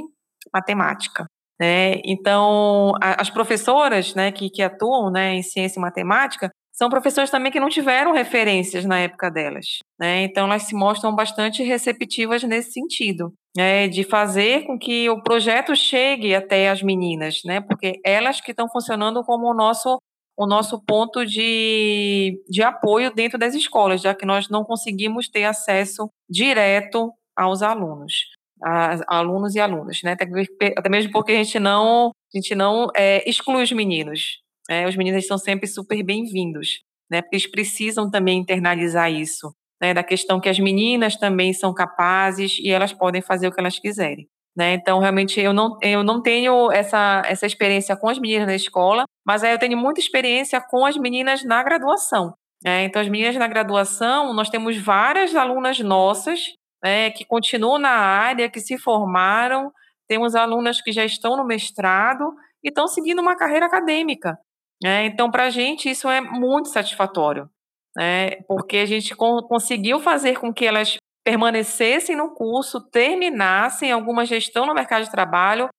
matemática. 0.51 1.27
Né? 1.59 2.01
Então, 2.03 2.91
a, 3.01 3.21
as 3.21 3.29
professoras 3.29 4.13
né, 4.13 4.31
que, 4.31 4.49
que 4.49 4.61
atuam 4.61 5.09
né, 5.09 5.35
em 5.35 5.43
ciência 5.43 5.79
e 5.79 5.81
matemática 5.81 6.49
são 6.73 6.89
professoras 6.89 7.29
também 7.29 7.51
que 7.51 7.59
não 7.59 7.69
tiveram 7.69 8.11
referências 8.11 8.83
na 8.83 8.99
época 8.99 9.31
delas. 9.31 9.77
Né? 9.97 10.23
Então, 10.23 10.45
elas 10.45 10.63
se 10.63 10.75
mostram 10.75 11.15
bastante 11.15 11.63
receptivas 11.63 12.43
nesse 12.43 12.73
sentido, 12.73 13.33
né? 13.55 13.87
de 13.87 14.03
fazer 14.03 14.65
com 14.65 14.77
que 14.77 15.09
o 15.09 15.23
projeto 15.23 15.73
chegue 15.73 16.35
até 16.35 16.69
as 16.69 16.83
meninas, 16.83 17.39
né? 17.45 17.61
porque 17.61 17.93
elas 18.03 18.41
que 18.41 18.51
estão 18.51 18.67
funcionando 18.67 19.23
como 19.23 19.49
o 19.49 19.53
nosso, 19.53 19.97
o 20.37 20.45
nosso 20.45 20.83
ponto 20.85 21.25
de, 21.25 22.37
de 22.49 22.61
apoio 22.61 23.13
dentro 23.13 23.39
das 23.39 23.55
escolas, 23.55 24.01
já 24.01 24.13
que 24.13 24.25
nós 24.25 24.49
não 24.49 24.65
conseguimos 24.65 25.29
ter 25.29 25.45
acesso 25.45 26.09
direto 26.29 27.13
aos 27.37 27.61
alunos 27.61 28.34
a, 28.63 29.17
alunos 29.17 29.55
e 29.55 29.59
alunas, 29.59 30.01
né? 30.03 30.13
Até 30.13 30.89
mesmo 30.89 31.11
porque 31.11 31.31
a 31.31 31.43
gente 31.43 31.59
não, 31.59 32.07
a 32.09 32.37
gente 32.37 32.55
não 32.55 32.87
é, 32.95 33.27
exclui 33.29 33.63
os 33.63 33.71
meninos. 33.71 34.39
Né? 34.69 34.87
Os 34.87 34.95
meninos 34.95 35.27
são 35.27 35.37
sempre 35.37 35.67
super 35.67 36.01
bem-vindos, 36.03 36.81
né? 37.09 37.21
Porque 37.21 37.35
eles 37.35 37.47
precisam 37.47 38.09
também 38.09 38.39
internalizar 38.39 39.11
isso, 39.11 39.53
né? 39.81 39.93
Da 39.93 40.03
questão 40.03 40.39
que 40.39 40.49
as 40.49 40.59
meninas 40.59 41.15
também 41.15 41.53
são 41.53 41.73
capazes 41.73 42.57
e 42.59 42.69
elas 42.69 42.93
podem 42.93 43.21
fazer 43.21 43.47
o 43.47 43.51
que 43.51 43.59
elas 43.59 43.79
quiserem. 43.79 44.27
Né? 44.55 44.73
Então, 44.73 44.99
realmente, 44.99 45.39
eu 45.41 45.51
não, 45.51 45.77
eu 45.81 46.01
não 46.01 46.21
tenho 46.21 46.71
essa, 46.71 47.21
essa 47.25 47.45
experiência 47.45 47.95
com 47.97 48.07
as 48.07 48.17
meninas 48.17 48.47
na 48.47 48.55
escola, 48.55 49.03
mas 49.27 49.43
aí 49.43 49.51
eu 49.51 49.59
tenho 49.59 49.77
muita 49.77 49.99
experiência 49.99 50.61
com 50.61 50.85
as 50.85 50.95
meninas 50.95 51.43
na 51.43 51.61
graduação. 51.61 52.33
Né? 52.63 52.85
Então, 52.85 53.01
as 53.01 53.09
meninas 53.09 53.35
na 53.35 53.47
graduação, 53.47 54.33
nós 54.33 54.49
temos 54.49 54.77
várias 54.77 55.35
alunas 55.35 55.79
nossas 55.79 56.53
né, 56.85 57.09
que 57.09 57.25
continuam 57.25 57.79
na 57.79 57.89
área, 57.89 58.47
que 58.47 58.59
se 58.59 58.77
formaram, 58.77 59.73
temos 60.07 60.35
alunas 60.35 60.79
que 60.79 60.91
já 60.91 61.03
estão 61.03 61.35
no 61.35 61.43
mestrado 61.43 62.31
e 62.63 62.69
estão 62.69 62.87
seguindo 62.87 63.19
uma 63.23 63.35
carreira 63.35 63.65
acadêmica. 63.65 64.37
Né? 64.83 65.07
Então, 65.07 65.31
para 65.31 65.45
a 65.45 65.49
gente, 65.49 65.89
isso 65.89 66.07
é 66.07 66.21
muito 66.21 66.69
satisfatório, 66.69 67.49
né? 67.97 68.35
porque 68.47 68.77
a 68.77 68.85
gente 68.85 69.15
conseguiu 69.15 69.99
fazer 69.99 70.37
com 70.37 70.53
que 70.53 70.63
elas 70.63 70.97
permanecessem 71.25 72.15
no 72.15 72.35
curso, 72.35 72.79
terminassem 72.91 73.91
alguma 73.91 74.23
gestão 74.23 74.67
no 74.67 74.75
mercado 74.75 75.05
de 75.05 75.11
trabalho, 75.11 75.69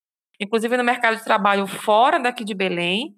inclusive 0.40 0.76
no 0.76 0.82
mercado 0.82 1.18
de 1.18 1.24
trabalho 1.24 1.68
fora 1.68 2.18
daqui 2.18 2.44
de 2.44 2.52
Belém, 2.52 3.14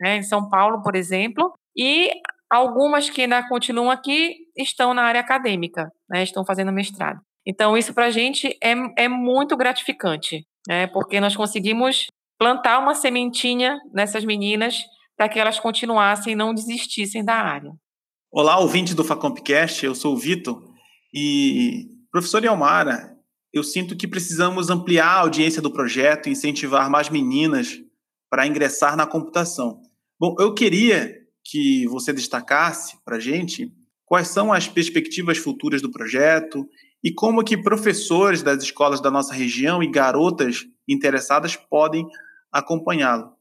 né, 0.00 0.18
em 0.18 0.22
São 0.22 0.48
Paulo, 0.48 0.82
por 0.82 0.94
exemplo, 0.94 1.52
e 1.76 2.12
algumas 2.50 3.10
que 3.10 3.22
ainda 3.22 3.46
continuam 3.48 3.90
aqui 3.90 4.36
estão 4.56 4.94
na 4.94 5.02
área 5.02 5.20
acadêmica, 5.20 5.90
né, 6.08 6.22
estão 6.22 6.44
fazendo 6.44 6.72
mestrado. 6.72 7.20
Então, 7.46 7.76
isso 7.76 7.92
para 7.92 8.06
a 8.06 8.10
gente 8.10 8.56
é, 8.62 8.74
é 9.04 9.08
muito 9.08 9.56
gratificante, 9.56 10.46
né, 10.68 10.86
porque 10.88 11.20
nós 11.20 11.36
conseguimos 11.36 12.06
plantar 12.38 12.78
uma 12.78 12.94
sementinha 12.94 13.78
nessas 13.92 14.24
meninas 14.24 14.82
para 15.16 15.28
que 15.28 15.38
elas 15.38 15.60
continuassem 15.60 16.32
e 16.32 16.36
não 16.36 16.54
desistissem 16.54 17.24
da 17.24 17.34
área. 17.34 17.70
Olá, 18.30 18.58
ouvinte 18.58 18.94
do 18.94 19.04
Facompcast, 19.04 19.84
eu 19.84 19.94
sou 19.94 20.14
o 20.14 20.18
Vitor 20.18 20.60
e, 21.12 21.86
professor 22.10 22.44
Elmara, 22.44 23.14
eu 23.52 23.62
sinto 23.62 23.96
que 23.96 24.08
precisamos 24.08 24.70
ampliar 24.70 25.06
a 25.06 25.20
audiência 25.20 25.62
do 25.62 25.70
projeto 25.70 26.28
e 26.28 26.32
incentivar 26.32 26.90
mais 26.90 27.08
meninas 27.08 27.78
para 28.28 28.46
ingressar 28.46 28.96
na 28.96 29.06
computação. 29.06 29.80
Bom, 30.18 30.34
eu 30.40 30.52
queria 30.52 31.23
que 31.44 31.86
você 31.86 32.12
destacasse 32.12 32.96
para 33.04 33.16
a 33.16 33.20
gente 33.20 33.72
quais 34.06 34.28
são 34.28 34.52
as 34.52 34.66
perspectivas 34.66 35.38
futuras 35.38 35.82
do 35.82 35.90
projeto 35.90 36.68
e 37.02 37.12
como 37.12 37.44
que 37.44 37.56
professores 37.56 38.42
das 38.42 38.62
escolas 38.62 39.00
da 39.00 39.10
nossa 39.10 39.34
região 39.34 39.82
e 39.82 39.90
garotas 39.90 40.64
interessadas 40.88 41.56
podem 41.56 42.06
acompanhá-lo. 42.50 43.34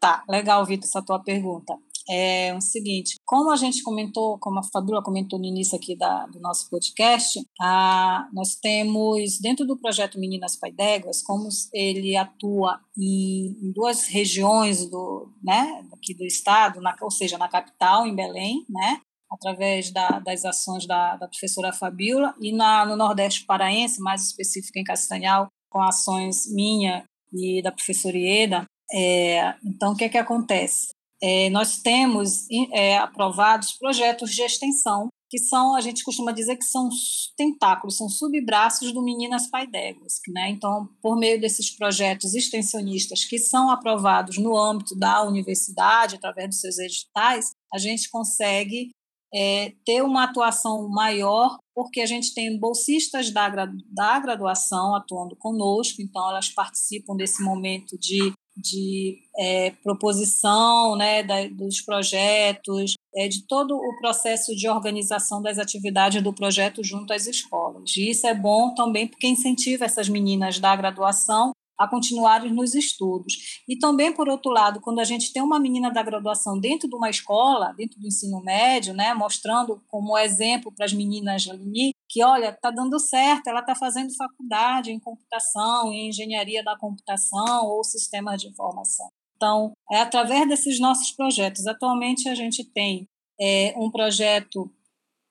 Tá, 0.00 0.24
legal, 0.28 0.64
Vitor, 0.64 0.88
essa 0.88 1.02
tua 1.02 1.20
pergunta 1.20 1.76
é 2.08 2.54
o 2.54 2.60
seguinte: 2.60 3.16
como 3.24 3.50
a 3.50 3.56
gente 3.56 3.82
comentou, 3.82 4.38
como 4.38 4.58
a 4.58 4.62
Fabiola 4.62 5.02
comentou 5.02 5.38
no 5.38 5.44
início 5.44 5.76
aqui 5.76 5.96
da, 5.96 6.26
do 6.26 6.40
nosso 6.40 6.68
podcast, 6.70 7.40
a, 7.60 8.28
nós 8.32 8.54
temos 8.54 9.38
dentro 9.40 9.66
do 9.66 9.78
projeto 9.78 10.18
Meninas 10.18 10.56
Pai 10.56 10.72
d'Éguas, 10.72 11.22
como 11.22 11.48
ele 11.72 12.16
atua 12.16 12.80
em, 12.96 13.56
em, 13.62 13.72
duas 13.72 14.06
regiões 14.06 14.88
do, 14.88 15.32
né, 15.42 15.84
aqui 15.92 16.14
do 16.14 16.24
estado, 16.24 16.80
na, 16.80 16.94
ou 17.00 17.10
seja, 17.10 17.38
na 17.38 17.48
capital, 17.48 18.06
em 18.06 18.14
Belém, 18.14 18.64
né, 18.68 19.00
através 19.30 19.90
da, 19.90 20.18
das 20.18 20.44
ações 20.44 20.86
da, 20.86 21.16
da 21.16 21.28
professora 21.28 21.72
Fabiola, 21.72 22.34
e 22.40 22.52
na, 22.52 22.84
no 22.84 22.96
Nordeste 22.96 23.44
Paraense, 23.46 24.00
mais 24.00 24.26
específico 24.26 24.78
em 24.78 24.84
Castanhal, 24.84 25.48
com 25.70 25.80
ações 25.80 26.52
minha 26.52 27.04
e 27.32 27.62
da 27.62 27.72
professora 27.72 28.16
Ieda. 28.16 28.64
É, 28.94 29.54
então, 29.64 29.92
o 29.92 29.96
que 29.96 30.04
é 30.04 30.08
que 30.08 30.18
acontece? 30.18 30.88
É, 31.22 31.48
nós 31.50 31.78
temos 31.78 32.46
é, 32.72 32.98
aprovados 32.98 33.72
projetos 33.74 34.34
de 34.34 34.42
extensão, 34.42 35.08
que 35.30 35.38
são, 35.38 35.74
a 35.74 35.80
gente 35.80 36.04
costuma 36.04 36.32
dizer 36.32 36.56
que 36.56 36.64
são 36.64 36.90
tentáculos, 37.38 37.96
são 37.96 38.08
subbraços 38.08 38.92
do 38.92 39.02
Meninas 39.02 39.48
Pai 39.48 39.66
d'Éguas. 39.66 40.20
Né? 40.28 40.50
Então, 40.50 40.88
por 41.00 41.16
meio 41.16 41.40
desses 41.40 41.70
projetos 41.70 42.34
extensionistas 42.34 43.24
que 43.24 43.38
são 43.38 43.70
aprovados 43.70 44.36
no 44.36 44.54
âmbito 44.54 44.94
da 44.94 45.22
universidade, 45.22 46.16
através 46.16 46.48
dos 46.48 46.60
seus 46.60 46.78
editais, 46.78 47.52
a 47.72 47.78
gente 47.78 48.10
consegue 48.10 48.90
é, 49.34 49.72
ter 49.86 50.02
uma 50.02 50.24
atuação 50.24 50.86
maior, 50.88 51.56
porque 51.74 52.02
a 52.02 52.06
gente 52.06 52.34
tem 52.34 52.58
bolsistas 52.58 53.30
da, 53.30 53.48
da 53.88 54.18
graduação 54.18 54.94
atuando 54.94 55.34
conosco, 55.36 56.02
então 56.02 56.28
elas 56.28 56.50
participam 56.50 57.16
desse 57.16 57.42
momento 57.42 57.96
de 57.98 58.34
de 58.56 59.18
é, 59.38 59.70
proposição 59.82 60.96
né, 60.96 61.22
da, 61.22 61.48
dos 61.48 61.80
projetos, 61.80 62.94
é, 63.14 63.28
de 63.28 63.46
todo 63.46 63.74
o 63.76 63.96
processo 63.98 64.54
de 64.54 64.68
organização 64.68 65.40
das 65.40 65.58
atividades 65.58 66.22
do 66.22 66.32
projeto 66.32 66.84
junto 66.84 67.12
às 67.12 67.26
escolas. 67.26 67.96
E 67.96 68.10
isso 68.10 68.26
é 68.26 68.34
bom 68.34 68.74
também 68.74 69.06
porque 69.06 69.26
incentiva 69.26 69.84
essas 69.84 70.08
meninas 70.08 70.58
da 70.58 70.74
graduação 70.76 71.52
a 71.82 71.88
continuarem 71.88 72.52
nos 72.52 72.74
estudos. 72.74 73.62
E 73.68 73.76
também, 73.76 74.12
por 74.12 74.28
outro 74.28 74.50
lado, 74.52 74.80
quando 74.80 75.00
a 75.00 75.04
gente 75.04 75.32
tem 75.32 75.42
uma 75.42 75.58
menina 75.58 75.90
da 75.90 76.02
graduação 76.02 76.58
dentro 76.58 76.88
de 76.88 76.94
uma 76.94 77.10
escola, 77.10 77.72
dentro 77.76 77.98
do 77.98 78.06
ensino 78.06 78.40
médio, 78.40 78.94
né, 78.94 79.12
mostrando 79.14 79.82
como 79.88 80.16
exemplo 80.16 80.72
para 80.72 80.86
as 80.86 80.92
meninas 80.92 81.48
ali, 81.48 81.92
que, 82.08 82.22
olha, 82.22 82.50
está 82.50 82.70
dando 82.70 82.98
certo, 82.98 83.48
ela 83.48 83.60
está 83.60 83.74
fazendo 83.74 84.14
faculdade 84.14 84.92
em 84.92 85.00
computação, 85.00 85.92
em 85.92 86.08
engenharia 86.08 86.62
da 86.62 86.76
computação 86.76 87.66
ou 87.66 87.82
sistemas 87.82 88.40
de 88.40 88.48
informação. 88.48 89.08
Então, 89.36 89.72
é 89.90 90.00
através 90.00 90.48
desses 90.48 90.78
nossos 90.78 91.10
projetos. 91.10 91.66
Atualmente, 91.66 92.28
a 92.28 92.34
gente 92.34 92.64
tem 92.64 93.08
é, 93.40 93.74
um 93.76 93.90
projeto. 93.90 94.70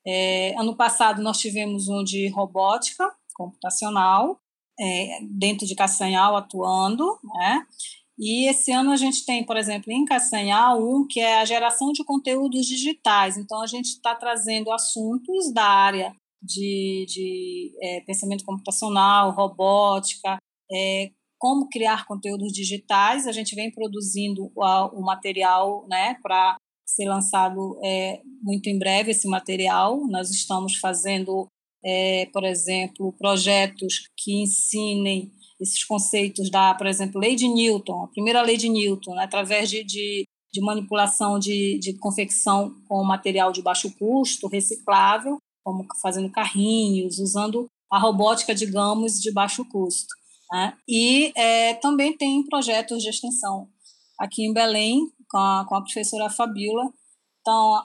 É, 0.05 0.53
ano 0.59 0.75
passado, 0.75 1.21
nós 1.21 1.37
tivemos 1.37 1.87
um 1.87 2.03
de 2.03 2.27
robótica 2.29 3.09
computacional, 3.35 4.39
é, 4.79 5.19
dentro 5.29 5.65
de 5.65 5.75
Castanhal 5.75 6.35
atuando, 6.35 7.05
né? 7.23 7.65
E 8.23 8.47
esse 8.47 8.71
ano 8.71 8.91
a 8.91 8.97
gente 8.97 9.25
tem, 9.25 9.43
por 9.43 9.57
exemplo, 9.57 9.91
em 9.91 10.05
Castanhal, 10.05 10.79
um 10.79 11.07
que 11.07 11.19
é 11.19 11.39
a 11.39 11.45
geração 11.45 11.91
de 11.91 12.03
conteúdos 12.03 12.67
digitais. 12.67 13.35
Então, 13.35 13.61
a 13.63 13.67
gente 13.67 13.85
está 13.85 14.13
trazendo 14.13 14.71
assuntos 14.71 15.51
da 15.51 15.65
área 15.65 16.15
de, 16.41 17.05
de 17.07 17.75
é, 17.81 18.01
pensamento 18.01 18.43
computacional, 18.43 19.31
robótica, 19.31 20.37
é, 20.71 21.09
como 21.39 21.67
criar 21.67 22.05
conteúdos 22.05 22.51
digitais. 22.53 23.25
A 23.25 23.31
gente 23.31 23.55
vem 23.55 23.71
produzindo 23.71 24.51
o, 24.55 24.99
o 24.99 25.01
material 25.01 25.87
né, 25.89 26.15
para 26.21 26.57
ser 26.85 27.05
lançado 27.05 27.79
é, 27.83 28.21
muito 28.43 28.67
em 28.69 28.77
breve 28.77 29.11
esse 29.11 29.27
material. 29.27 30.05
Nós 30.07 30.29
estamos 30.29 30.75
fazendo 30.75 31.47
é, 31.83 32.27
por 32.31 32.43
exemplo, 32.43 33.13
projetos 33.17 34.09
que 34.17 34.41
ensinem 34.41 35.31
esses 35.59 35.83
conceitos 35.83 36.49
da, 36.49 36.73
por 36.73 36.87
exemplo, 36.87 37.21
lei 37.21 37.35
de 37.35 37.47
Newton, 37.47 38.03
a 38.03 38.07
primeira 38.07 38.41
lei 38.41 38.57
de 38.57 38.67
Newton, 38.67 39.15
né, 39.15 39.23
através 39.23 39.69
de, 39.69 39.83
de, 39.83 40.25
de 40.51 40.61
manipulação 40.61 41.37
de, 41.37 41.77
de 41.79 41.93
confecção 41.99 42.73
com 42.87 43.03
material 43.03 43.51
de 43.51 43.61
baixo 43.61 43.91
custo, 43.97 44.47
reciclável, 44.47 45.37
como 45.63 45.85
fazendo 46.01 46.31
carrinhos, 46.31 47.19
usando 47.19 47.67
a 47.91 47.99
robótica, 47.99 48.55
digamos, 48.55 49.19
de 49.19 49.31
baixo 49.31 49.63
custo. 49.65 50.07
Né? 50.51 50.73
E 50.87 51.31
é, 51.35 51.75
também 51.75 52.17
tem 52.17 52.43
projetos 52.43 53.03
de 53.03 53.09
extensão 53.09 53.67
aqui 54.19 54.43
em 54.43 54.53
Belém, 54.53 55.07
com 55.29 55.37
a, 55.37 55.65
com 55.67 55.75
a 55.75 55.81
professora 55.81 56.29
Fabiola, 56.29 56.91
então, 57.41 57.83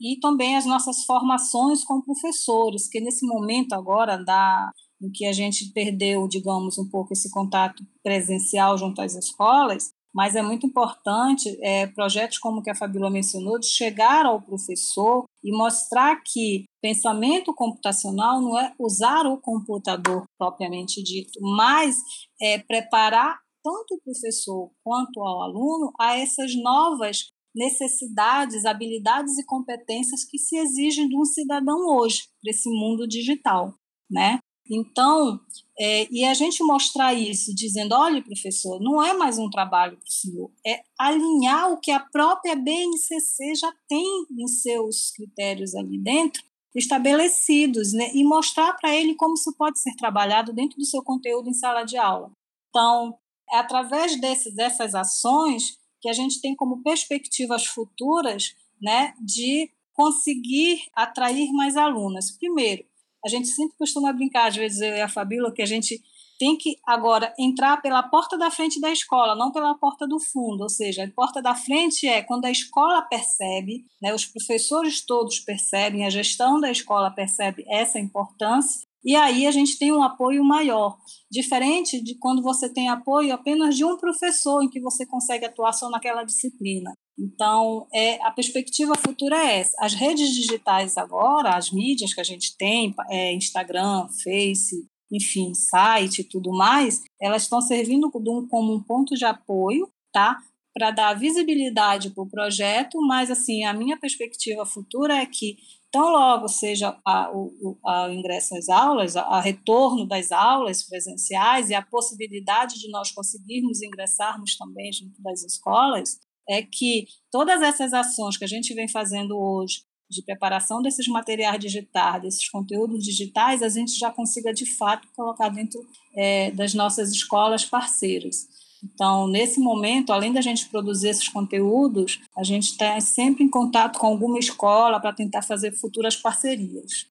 e 0.00 0.18
também 0.20 0.56
as 0.56 0.64
nossas 0.64 1.04
formações 1.04 1.84
com 1.84 2.00
professores, 2.00 2.88
que 2.88 3.00
nesse 3.00 3.26
momento 3.26 3.74
agora 3.74 4.16
da 4.16 4.72
em 5.00 5.10
que 5.10 5.26
a 5.26 5.32
gente 5.32 5.72
perdeu, 5.72 6.26
digamos, 6.26 6.78
um 6.78 6.88
pouco 6.88 7.12
esse 7.12 7.30
contato 7.30 7.84
presencial 8.02 8.78
junto 8.78 9.02
às 9.02 9.14
escolas, 9.14 9.90
mas 10.14 10.34
é 10.34 10.40
muito 10.40 10.66
importante 10.66 11.58
é, 11.60 11.86
projetos 11.88 12.38
como 12.38 12.62
que 12.62 12.70
a 12.70 12.74
Fabíola 12.74 13.10
mencionou, 13.10 13.58
de 13.58 13.66
chegar 13.66 14.24
ao 14.24 14.40
professor 14.40 15.26
e 15.44 15.52
mostrar 15.54 16.22
que 16.24 16.64
pensamento 16.80 17.52
computacional 17.52 18.40
não 18.40 18.58
é 18.58 18.74
usar 18.78 19.26
o 19.26 19.38
computador 19.38 20.24
propriamente 20.38 21.02
dito, 21.02 21.38
mas 21.42 21.98
é 22.40 22.58
preparar 22.58 23.38
tanto 23.62 23.96
o 23.96 24.00
professor 24.02 24.70
quanto 24.82 25.20
ao 25.20 25.42
aluno 25.42 25.92
a 26.00 26.16
essas 26.16 26.54
novas 26.54 27.26
necessidades, 27.56 28.66
habilidades 28.66 29.38
e 29.38 29.46
competências 29.46 30.22
que 30.24 30.38
se 30.38 30.56
exigem 30.56 31.08
de 31.08 31.16
um 31.16 31.24
cidadão 31.24 31.88
hoje, 31.88 32.28
para 32.42 32.50
esse 32.50 32.68
mundo 32.68 33.08
digital, 33.08 33.74
né? 34.10 34.38
Então, 34.68 35.40
é, 35.78 36.08
e 36.12 36.24
a 36.24 36.34
gente 36.34 36.62
mostrar 36.64 37.14
isso 37.14 37.54
dizendo, 37.54 37.94
olha, 37.94 38.22
professor, 38.22 38.80
não 38.80 39.02
é 39.02 39.12
mais 39.12 39.38
um 39.38 39.48
trabalho 39.48 39.96
para 39.96 40.08
o 40.08 40.12
senhor, 40.12 40.50
é 40.66 40.82
alinhar 40.98 41.72
o 41.72 41.78
que 41.78 41.92
a 41.92 42.00
própria 42.00 42.56
BNCC 42.56 43.54
já 43.54 43.72
tem 43.88 44.26
em 44.30 44.48
seus 44.48 45.12
critérios 45.12 45.74
ali 45.74 45.98
dentro, 45.98 46.42
estabelecidos, 46.74 47.92
né, 47.92 48.10
e 48.12 48.22
mostrar 48.22 48.74
para 48.74 48.94
ele 48.94 49.14
como 49.14 49.34
isso 49.34 49.54
pode 49.56 49.80
ser 49.80 49.94
trabalhado 49.96 50.52
dentro 50.52 50.76
do 50.76 50.84
seu 50.84 51.02
conteúdo 51.02 51.48
em 51.48 51.54
sala 51.54 51.84
de 51.84 51.96
aula. 51.96 52.30
Então, 52.68 53.16
é 53.50 53.58
através 53.58 54.20
desse, 54.20 54.54
dessas 54.54 54.94
ações 54.94 55.78
que 56.00 56.08
a 56.08 56.12
gente 56.12 56.40
tem 56.40 56.54
como 56.54 56.82
perspectivas 56.82 57.66
futuras 57.66 58.54
né, 58.80 59.14
de 59.20 59.70
conseguir 59.92 60.82
atrair 60.94 61.50
mais 61.52 61.76
alunas. 61.76 62.30
Primeiro, 62.30 62.84
a 63.24 63.28
gente 63.28 63.48
sempre 63.48 63.76
costuma 63.78 64.12
brincar, 64.12 64.48
às 64.48 64.56
vezes 64.56 64.80
eu 64.80 64.94
e 64.94 65.00
a 65.00 65.08
Fabíola, 65.08 65.52
que 65.52 65.62
a 65.62 65.66
gente 65.66 66.00
tem 66.38 66.56
que 66.56 66.76
agora 66.86 67.34
entrar 67.38 67.80
pela 67.80 68.02
porta 68.02 68.36
da 68.36 68.50
frente 68.50 68.80
da 68.80 68.90
escola, 68.90 69.34
não 69.34 69.50
pela 69.50 69.74
porta 69.74 70.06
do 70.06 70.20
fundo. 70.20 70.62
Ou 70.62 70.68
seja, 70.68 71.04
a 71.04 71.10
porta 71.10 71.40
da 71.40 71.54
frente 71.54 72.06
é 72.06 72.22
quando 72.22 72.44
a 72.44 72.50
escola 72.50 73.02
percebe, 73.02 73.84
né, 74.00 74.14
os 74.14 74.26
professores 74.26 75.00
todos 75.00 75.40
percebem, 75.40 76.04
a 76.04 76.10
gestão 76.10 76.60
da 76.60 76.70
escola 76.70 77.10
percebe 77.10 77.64
essa 77.68 77.98
importância, 77.98 78.85
e 79.04 79.14
aí 79.14 79.46
a 79.46 79.50
gente 79.50 79.78
tem 79.78 79.92
um 79.92 80.02
apoio 80.02 80.44
maior. 80.44 80.96
Diferente 81.30 82.02
de 82.02 82.18
quando 82.18 82.42
você 82.42 82.72
tem 82.72 82.88
apoio 82.88 83.32
apenas 83.32 83.76
de 83.76 83.84
um 83.84 83.96
professor, 83.96 84.62
em 84.62 84.68
que 84.68 84.80
você 84.80 85.06
consegue 85.06 85.44
atuar 85.44 85.72
só 85.72 85.88
naquela 85.90 86.24
disciplina. 86.24 86.92
Então, 87.18 87.86
é, 87.94 88.20
a 88.26 88.30
perspectiva 88.30 88.94
futura 88.94 89.36
é 89.36 89.60
essa. 89.60 89.76
As 89.80 89.94
redes 89.94 90.34
digitais 90.34 90.96
agora, 90.96 91.56
as 91.56 91.70
mídias 91.70 92.12
que 92.12 92.20
a 92.20 92.24
gente 92.24 92.56
tem, 92.56 92.94
é, 93.08 93.32
Instagram, 93.32 94.06
Face, 94.22 94.86
enfim, 95.10 95.54
site 95.54 96.20
e 96.20 96.24
tudo 96.24 96.50
mais, 96.50 97.02
elas 97.20 97.42
estão 97.42 97.60
servindo 97.60 98.10
como 98.10 98.74
um 98.74 98.82
ponto 98.82 99.14
de 99.14 99.24
apoio, 99.24 99.88
tá? 100.12 100.38
Para 100.74 100.90
dar 100.90 101.14
visibilidade 101.14 102.10
para 102.10 102.22
o 102.22 102.28
projeto, 102.28 103.00
mas 103.06 103.30
assim, 103.30 103.64
a 103.64 103.72
minha 103.72 103.96
perspectiva 103.98 104.66
futura 104.66 105.16
é 105.16 105.26
que 105.26 105.56
tão 105.96 106.10
logo 106.10 106.46
seja 106.46 106.94
a, 107.06 107.30
o, 107.32 107.78
a 107.86 108.12
ingresso 108.12 108.54
às 108.54 108.68
aulas, 108.68 109.16
a, 109.16 109.22
a, 109.22 109.40
retorno 109.40 110.06
das 110.06 110.30
aulas 110.30 110.82
presenciais 110.82 111.70
e 111.70 111.74
a 111.74 111.80
possibilidade 111.80 112.78
de 112.78 112.90
nós 112.90 113.10
conseguirmos 113.10 113.80
ingressarmos 113.80 114.58
também 114.58 114.92
junto 114.92 115.22
das 115.22 115.42
escolas, 115.42 116.18
é 116.46 116.62
que 116.62 117.06
todas 117.32 117.62
essas 117.62 117.94
ações 117.94 118.36
que 118.36 118.44
a 118.44 118.48
gente 118.48 118.74
vem 118.74 118.86
fazendo 118.86 119.38
hoje, 119.38 119.84
de 120.08 120.22
preparação 120.22 120.82
desses 120.82 121.08
materiais 121.08 121.58
digitais, 121.58 122.22
desses 122.22 122.48
conteúdos 122.48 123.02
digitais, 123.02 123.62
a 123.62 123.68
gente 123.68 123.98
já 123.98 124.10
consiga 124.10 124.52
de 124.52 124.66
fato 124.76 125.08
colocar 125.16 125.48
dentro 125.48 125.80
é, 126.14 126.50
das 126.50 126.74
nossas 126.74 127.10
escolas 127.10 127.64
parceiras. 127.64 128.46
Então, 128.82 129.26
nesse 129.26 129.58
momento, 129.60 130.12
além 130.12 130.32
da 130.32 130.40
gente 130.40 130.68
produzir 130.68 131.08
esses 131.08 131.28
conteúdos, 131.28 132.20
a 132.36 132.42
gente 132.42 132.64
está 132.64 133.00
sempre 133.00 133.44
em 133.44 133.48
contato 133.48 133.98
com 133.98 134.06
alguma 134.06 134.38
escola 134.38 135.00
para 135.00 135.12
tentar 135.12 135.42
fazer 135.42 135.72
futuras 135.72 136.16
parcerias. 136.16 137.06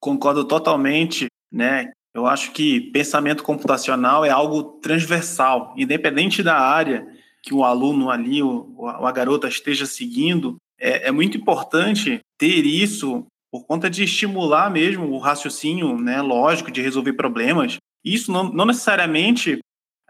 Concordo 0.00 0.44
totalmente, 0.44 1.26
né? 1.50 1.92
Eu 2.14 2.26
acho 2.26 2.52
que 2.52 2.80
pensamento 2.92 3.42
computacional 3.42 4.24
é 4.24 4.30
algo 4.30 4.62
transversal, 4.80 5.74
independente 5.76 6.42
da 6.42 6.56
área 6.56 7.06
que 7.42 7.52
o 7.52 7.64
aluno 7.64 8.08
ali, 8.10 8.42
ou 8.42 8.86
a 8.86 9.12
garota 9.12 9.48
esteja 9.48 9.84
seguindo, 9.84 10.56
é, 10.78 11.08
é 11.08 11.10
muito 11.10 11.36
importante 11.36 12.20
ter 12.38 12.64
isso 12.64 13.26
por 13.50 13.64
conta 13.66 13.90
de 13.90 14.04
estimular 14.04 14.70
mesmo 14.70 15.10
o 15.10 15.18
raciocínio 15.18 15.98
né, 15.98 16.20
lógico 16.22 16.70
de 16.70 16.82
resolver 16.82 17.12
problemas. 17.12 17.76
Isso 18.04 18.32
não, 18.32 18.44
não 18.44 18.64
necessariamente 18.64 19.58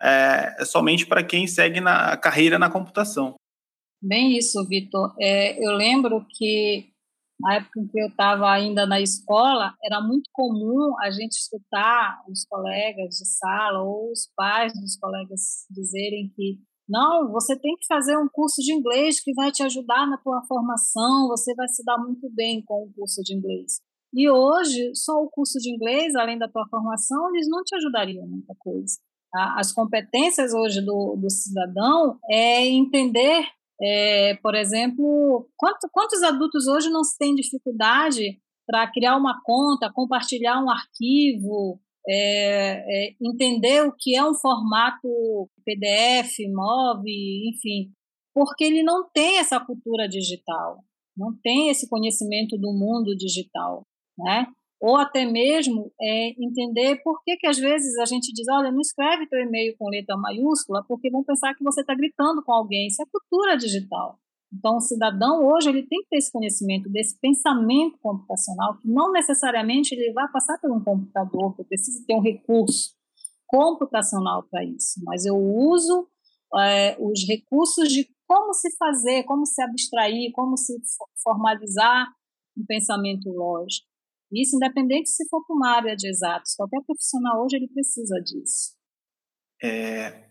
é, 0.05 0.57
é 0.59 0.64
somente 0.64 1.07
para 1.07 1.24
quem 1.24 1.46
segue 1.46 1.80
na 1.80 2.16
carreira 2.16 2.59
na 2.59 2.70
computação. 2.70 3.34
Bem 4.02 4.36
isso, 4.36 4.62
Vitor. 4.68 5.14
É, 5.18 5.64
eu 5.64 5.72
lembro 5.72 6.26
que 6.28 6.92
na 7.40 7.57
época 7.57 7.80
em 7.80 7.86
que 7.88 8.00
eu 8.00 8.09
estava 8.09 8.50
ainda 8.50 8.86
na 8.86 9.00
escola, 9.00 9.74
era 9.82 10.00
muito 10.00 10.30
comum 10.32 10.94
a 11.02 11.11
gente 11.11 11.32
escutar 11.32 12.22
os 12.28 12.44
colegas 12.44 13.16
de 13.16 13.26
sala 13.26 13.82
ou 13.82 14.12
os 14.12 14.30
pais 14.36 14.72
dos 14.72 14.96
colegas 14.96 15.66
dizerem 15.70 16.30
que 16.34 16.59
não, 16.88 17.32
você 17.32 17.59
tem 17.59 17.74
que 17.76 17.86
fazer 17.86 18.16
um 18.16 18.28
curso 18.30 18.61
de 18.61 18.72
inglês 18.72 19.18
que 19.18 19.32
vai 19.32 19.50
te 19.50 19.62
ajudar 19.62 20.07
na 20.07 20.18
tua 20.18 20.42
formação, 20.46 21.28
você 21.28 21.55
vai 21.55 21.66
se 21.68 21.82
dar 21.82 21.98
muito 21.98 22.28
bem 22.30 22.62
com 22.62 22.84
o 22.84 22.92
curso 22.92 23.22
de 23.22 23.34
inglês. 23.34 23.80
E 24.12 24.28
hoje, 24.30 24.94
só 24.94 25.14
o 25.14 25.30
curso 25.30 25.59
de 25.59 25.74
inglês, 25.74 26.14
além 26.14 26.38
da 26.38 26.48
tua 26.48 26.68
formação, 26.68 27.34
eles 27.34 27.48
não 27.48 27.64
te 27.64 27.74
ajudariam 27.74 28.26
muita 28.26 28.55
coisa. 28.59 28.96
As 29.35 29.72
competências 29.72 30.55
hoje 30.55 30.80
do, 30.80 31.16
do 31.16 31.28
cidadão 31.28 32.18
é 32.30 32.66
entender, 32.66 33.45
é, 33.82 34.35
por 34.37 34.55
exemplo, 34.55 35.49
quanto, 35.57 35.89
quantos 35.93 36.22
adultos 36.22 36.68
hoje 36.68 36.89
não 36.89 37.03
têm 37.18 37.35
dificuldade 37.35 38.39
para 38.66 38.91
criar 38.91 39.16
uma 39.16 39.41
conta, 39.43 39.93
compartilhar 39.93 40.62
um 40.62 40.70
arquivo, 40.70 41.80
é, 42.09 43.09
é, 43.09 43.14
entender 43.20 43.85
o 43.87 43.93
que 43.93 44.14
é 44.14 44.24
um 44.24 44.35
formato 44.35 45.49
PDF, 45.64 46.39
MOV, 46.49 47.03
enfim, 47.49 47.93
porque 48.32 48.64
ele 48.64 48.82
não 48.82 49.09
tem 49.11 49.39
essa 49.39 49.59
cultura 49.59 50.09
digital, 50.09 50.78
não 51.16 51.37
tem 51.43 51.70
esse 51.70 51.89
conhecimento 51.89 52.57
do 52.59 52.72
mundo 52.72 53.16
digital, 53.16 53.87
né? 54.18 54.47
Ou 54.87 54.99
até 54.99 55.24
mesmo 55.24 55.91
é, 55.99 56.35
entender 56.39 57.01
por 57.03 57.22
que, 57.24 57.39
que 57.39 57.47
às 57.47 57.57
vezes 57.57 57.97
a 57.97 58.05
gente 58.05 58.30
diz, 58.35 58.47
olha, 58.51 58.70
não 58.70 58.82
escreve 58.82 59.26
teu 59.26 59.41
e-mail 59.41 59.74
com 59.78 59.89
letra 59.89 60.14
maiúscula, 60.14 60.85
porque 60.87 61.11
vão 61.11 61.24
pensar 61.24 61.55
que 61.55 61.64
você 61.64 61.80
está 61.80 61.95
gritando 61.95 62.43
com 62.45 62.53
alguém. 62.53 62.87
Isso 62.89 63.01
é 63.01 63.07
cultura 63.07 63.57
digital. 63.57 64.18
Então, 64.53 64.76
o 64.76 64.80
cidadão 64.80 65.43
hoje 65.43 65.70
ele 65.70 65.87
tem 65.87 66.03
que 66.03 66.09
ter 66.11 66.18
esse 66.18 66.30
conhecimento 66.30 66.91
desse 66.91 67.18
pensamento 67.18 67.99
computacional, 67.99 68.76
que 68.76 68.87
não 68.87 69.11
necessariamente 69.11 69.95
ele 69.95 70.12
vai 70.12 70.30
passar 70.30 70.59
por 70.61 70.70
um 70.70 70.85
computador, 70.85 71.57
que 71.57 71.64
precisa 71.64 72.05
ter 72.07 72.14
um 72.14 72.20
recurso 72.20 72.91
computacional 73.47 74.43
para 74.51 74.62
isso, 74.66 75.01
mas 75.03 75.24
eu 75.24 75.37
uso 75.37 76.07
é, 76.59 76.95
os 77.01 77.26
recursos 77.26 77.89
de 77.89 78.07
como 78.26 78.53
se 78.53 78.68
fazer, 78.76 79.24
como 79.24 79.47
se 79.47 79.62
abstrair, 79.62 80.30
como 80.32 80.59
se 80.59 80.74
formalizar 81.22 82.07
um 82.55 82.66
pensamento 82.66 83.30
lógico. 83.30 83.93
Isso 84.41 84.57
independente 84.57 85.11
se 85.11 85.28
for 85.28 85.45
para 85.47 85.57
uma 85.57 85.76
área 85.76 85.97
de 85.97 86.09
exatos, 86.09 86.55
qualquer 86.57 86.80
profissional 86.87 87.45
hoje 87.45 87.57
ele 87.57 87.68
precisa 87.68 88.20
disso. 88.20 88.74
É, 89.62 90.24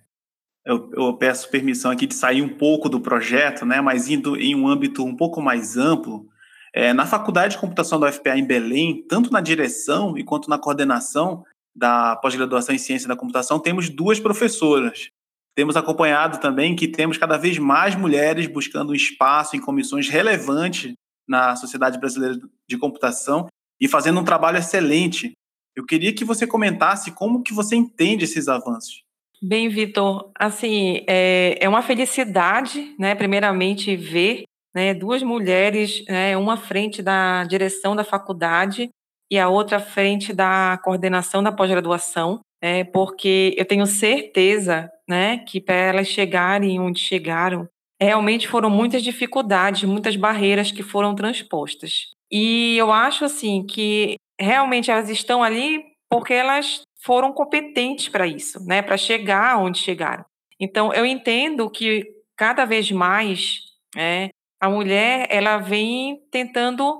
eu, 0.65 0.89
eu, 0.93 1.17
peço 1.17 1.49
permissão 1.49 1.91
aqui 1.91 2.07
de 2.07 2.13
sair 2.13 2.41
um 2.41 2.57
pouco 2.57 2.87
do 2.87 2.99
projeto, 2.99 3.65
né, 3.65 3.81
mas 3.81 4.09
indo 4.09 4.35
em 4.37 4.55
um 4.55 4.67
âmbito 4.67 5.03
um 5.03 5.15
pouco 5.15 5.41
mais 5.41 5.77
amplo. 5.77 6.27
É, 6.73 6.91
na 6.93 7.05
Faculdade 7.05 7.55
de 7.55 7.61
Computação 7.61 7.99
da 7.99 8.09
UFPA 8.09 8.37
em 8.37 8.45
Belém, 8.45 9.05
tanto 9.07 9.31
na 9.31 9.41
direção 9.41 10.17
e 10.17 10.23
quanto 10.23 10.49
na 10.49 10.57
coordenação 10.57 11.43
da 11.75 12.15
pós-graduação 12.15 12.73
em 12.73 12.79
Ciência 12.79 13.07
da 13.07 13.15
Computação, 13.15 13.59
temos 13.59 13.89
duas 13.89 14.19
professoras. 14.19 15.09
Temos 15.55 15.77
acompanhado 15.77 16.39
também 16.39 16.75
que 16.75 16.87
temos 16.87 17.17
cada 17.17 17.37
vez 17.37 17.59
mais 17.59 17.95
mulheres 17.95 18.47
buscando 18.47 18.91
um 18.91 18.95
espaço 18.95 19.55
em 19.55 19.61
comissões 19.61 20.09
relevantes 20.09 20.93
na 21.27 21.55
Sociedade 21.55 21.99
Brasileira 21.99 22.39
de 22.67 22.77
Computação 22.77 23.47
e 23.79 23.87
fazendo 23.87 24.19
um 24.19 24.23
trabalho 24.23 24.57
excelente. 24.57 25.31
Eu 25.75 25.85
queria 25.85 26.13
que 26.13 26.23
você 26.23 26.45
comentasse 26.45 27.11
como 27.11 27.41
que 27.41 27.53
você 27.53 27.75
entende 27.75 28.25
esses 28.25 28.47
avanços. 28.47 29.03
Bem, 29.41 29.67
Vitor, 29.67 30.31
assim, 30.39 31.03
é, 31.05 31.57
é 31.59 31.67
uma 31.67 31.81
felicidade, 31.81 32.95
né, 32.97 33.13
primeiramente, 33.13 33.95
ver 33.95 34.43
né, 34.73 34.93
duas 34.93 35.21
mulheres, 35.21 36.03
né, 36.07 36.37
uma 36.37 36.55
frente 36.55 37.01
da 37.01 37.43
direção 37.43 37.95
da 37.95 38.03
faculdade 38.03 38.89
e 39.29 39.37
a 39.37 39.49
outra 39.49 39.79
frente 39.79 40.31
da 40.31 40.79
coordenação 40.83 41.43
da 41.43 41.51
pós-graduação, 41.51 42.39
é, 42.61 42.83
porque 42.83 43.53
eu 43.57 43.65
tenho 43.65 43.85
certeza 43.85 44.89
né, 45.07 45.39
que 45.39 45.59
para 45.59 45.75
elas 45.75 46.07
chegarem 46.07 46.79
onde 46.79 46.99
chegaram, 46.99 47.67
realmente 48.01 48.47
foram 48.47 48.69
muitas 48.69 49.03
dificuldades, 49.03 49.83
muitas 49.83 50.15
barreiras 50.15 50.71
que 50.71 50.83
foram 50.83 51.13
transpostas. 51.15 52.13
E 52.35 52.75
eu 52.77 52.91
acho 52.91 53.23
assim 53.23 53.63
que 53.63 54.15
realmente 54.41 54.89
elas 54.89 55.07
estão 55.07 55.43
ali 55.43 55.85
porque 56.09 56.33
elas 56.33 56.81
foram 56.99 57.31
competentes 57.31 58.09
para 58.09 58.25
isso, 58.25 58.59
né, 58.65 58.81
para 58.81 58.97
chegar 58.97 59.59
onde 59.59 59.77
chegaram. 59.77 60.25
Então, 60.59 60.91
eu 60.93 61.05
entendo 61.05 61.69
que 61.69 62.03
cada 62.35 62.65
vez 62.65 62.91
mais 62.91 63.59
é, 63.95 64.29
a 64.59 64.67
mulher 64.67 65.27
ela 65.29 65.59
vem 65.59 66.23
tentando 66.31 66.97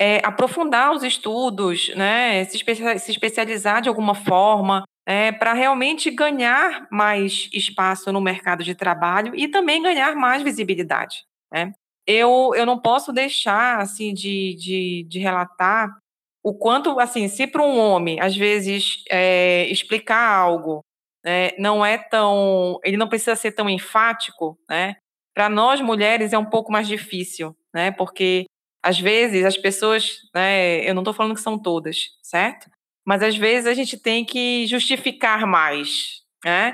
é, 0.00 0.22
aprofundar 0.24 0.92
os 0.92 1.02
estudos, 1.02 1.94
né, 1.94 2.42
se, 2.46 2.56
se 2.56 3.10
especializar 3.10 3.82
de 3.82 3.90
alguma 3.90 4.14
forma, 4.14 4.84
é, 5.06 5.30
para 5.30 5.52
realmente 5.52 6.10
ganhar 6.10 6.88
mais 6.90 7.50
espaço 7.52 8.10
no 8.10 8.20
mercado 8.20 8.64
de 8.64 8.74
trabalho 8.74 9.34
e 9.36 9.46
também 9.46 9.82
ganhar 9.82 10.16
mais 10.16 10.42
visibilidade. 10.42 11.24
Né? 11.52 11.70
Eu, 12.10 12.52
eu 12.54 12.66
não 12.66 12.78
posso 12.78 13.12
deixar 13.12 13.78
assim 13.78 14.12
de, 14.12 14.54
de, 14.56 15.06
de 15.08 15.18
relatar 15.18 15.96
o 16.42 16.54
quanto, 16.54 16.98
assim, 16.98 17.28
se 17.28 17.46
para 17.46 17.62
um 17.62 17.78
homem, 17.78 18.18
às 18.20 18.34
vezes, 18.34 19.04
é, 19.10 19.66
explicar 19.66 20.26
algo 20.26 20.82
né, 21.24 21.50
não 21.58 21.84
é 21.84 21.98
tão. 21.98 22.78
Ele 22.84 22.96
não 22.96 23.08
precisa 23.08 23.36
ser 23.36 23.52
tão 23.52 23.68
enfático, 23.68 24.58
né? 24.68 24.96
Para 25.34 25.48
nós 25.48 25.80
mulheres 25.80 26.32
é 26.32 26.38
um 26.38 26.44
pouco 26.44 26.72
mais 26.72 26.88
difícil, 26.88 27.54
né? 27.74 27.90
Porque 27.92 28.46
às 28.82 28.98
vezes 28.98 29.44
as 29.44 29.56
pessoas, 29.56 30.16
né, 30.34 30.88
eu 30.88 30.94
não 30.94 31.02
estou 31.02 31.14
falando 31.14 31.34
que 31.34 31.40
são 31.42 31.58
todas, 31.60 32.08
certo? 32.22 32.70
Mas 33.06 33.22
às 33.22 33.36
vezes 33.36 33.66
a 33.66 33.74
gente 33.74 33.98
tem 33.98 34.24
que 34.24 34.66
justificar 34.66 35.46
mais, 35.46 36.22
né? 36.44 36.72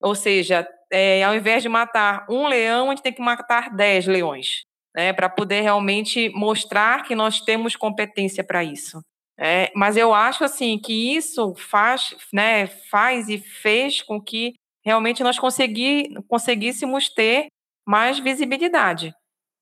Ou 0.00 0.14
seja, 0.14 0.66
é, 0.92 1.24
ao 1.24 1.34
invés 1.34 1.62
de 1.62 1.68
matar 1.68 2.26
um 2.30 2.46
leão, 2.46 2.86
a 2.86 2.90
gente 2.90 3.02
tem 3.02 3.12
que 3.12 3.20
matar 3.20 3.74
dez 3.74 4.06
leões, 4.06 4.62
né? 4.98 5.12
Para 5.12 5.28
poder 5.28 5.60
realmente 5.60 6.28
mostrar 6.30 7.04
que 7.04 7.14
nós 7.14 7.40
temos 7.40 7.76
competência 7.76 8.42
para 8.42 8.64
isso. 8.64 9.00
É, 9.38 9.70
mas 9.76 9.96
eu 9.96 10.12
acho 10.12 10.42
assim 10.42 10.76
que 10.76 11.14
isso 11.14 11.54
faz, 11.54 12.16
né, 12.32 12.66
faz 12.66 13.28
e 13.28 13.38
fez 13.38 14.02
com 14.02 14.20
que 14.20 14.54
realmente 14.84 15.22
nós 15.22 15.38
consegui, 15.38 16.12
conseguíssemos 16.26 17.08
ter 17.08 17.46
mais 17.86 18.18
visibilidade. 18.18 19.14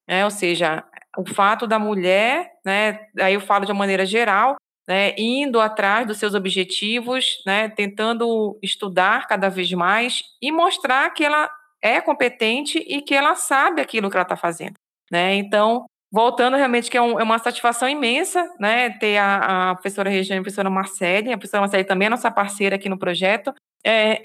Né? 0.08 0.24
Ou 0.24 0.30
seja, 0.30 0.82
o 1.18 1.28
fato 1.28 1.66
da 1.66 1.78
mulher, 1.78 2.50
né, 2.64 3.06
aí 3.20 3.34
eu 3.34 3.40
falo 3.42 3.66
de 3.66 3.72
uma 3.72 3.80
maneira 3.80 4.06
geral, 4.06 4.56
né, 4.88 5.14
indo 5.18 5.60
atrás 5.60 6.06
dos 6.06 6.16
seus 6.16 6.32
objetivos, 6.34 7.42
né, 7.44 7.68
tentando 7.68 8.58
estudar 8.62 9.26
cada 9.26 9.50
vez 9.50 9.70
mais 9.72 10.22
e 10.40 10.50
mostrar 10.50 11.10
que 11.10 11.22
ela 11.22 11.50
é 11.82 12.00
competente 12.00 12.78
e 12.78 13.02
que 13.02 13.14
ela 13.14 13.34
sabe 13.34 13.82
aquilo 13.82 14.08
que 14.08 14.16
ela 14.16 14.22
está 14.22 14.36
fazendo. 14.36 14.76
Né? 15.10 15.34
Então, 15.34 15.86
voltando 16.10 16.56
realmente, 16.56 16.90
que 16.90 16.96
é, 16.96 17.02
um, 17.02 17.18
é, 17.18 17.22
uma 17.22 17.38
satisfação 17.38 17.88
imensa 17.88 18.48
né, 18.58 18.90
ter 18.90 19.18
a, 19.18 19.70
a 19.70 19.74
professora 19.74 20.10
Regiane 20.10 20.38
e 20.38 20.40
a 20.40 20.42
professora 20.42 20.70
Marcele, 20.70 21.32
a 21.32 21.38
professora 21.38 21.60
Marcele 21.60 21.84
também 21.84 22.06
é 22.06 22.10
nossa 22.10 22.30
parceira 22.30 22.76
aqui 22.76 22.88
no 22.88 22.98
projeto, 22.98 23.52
é, 23.84 24.20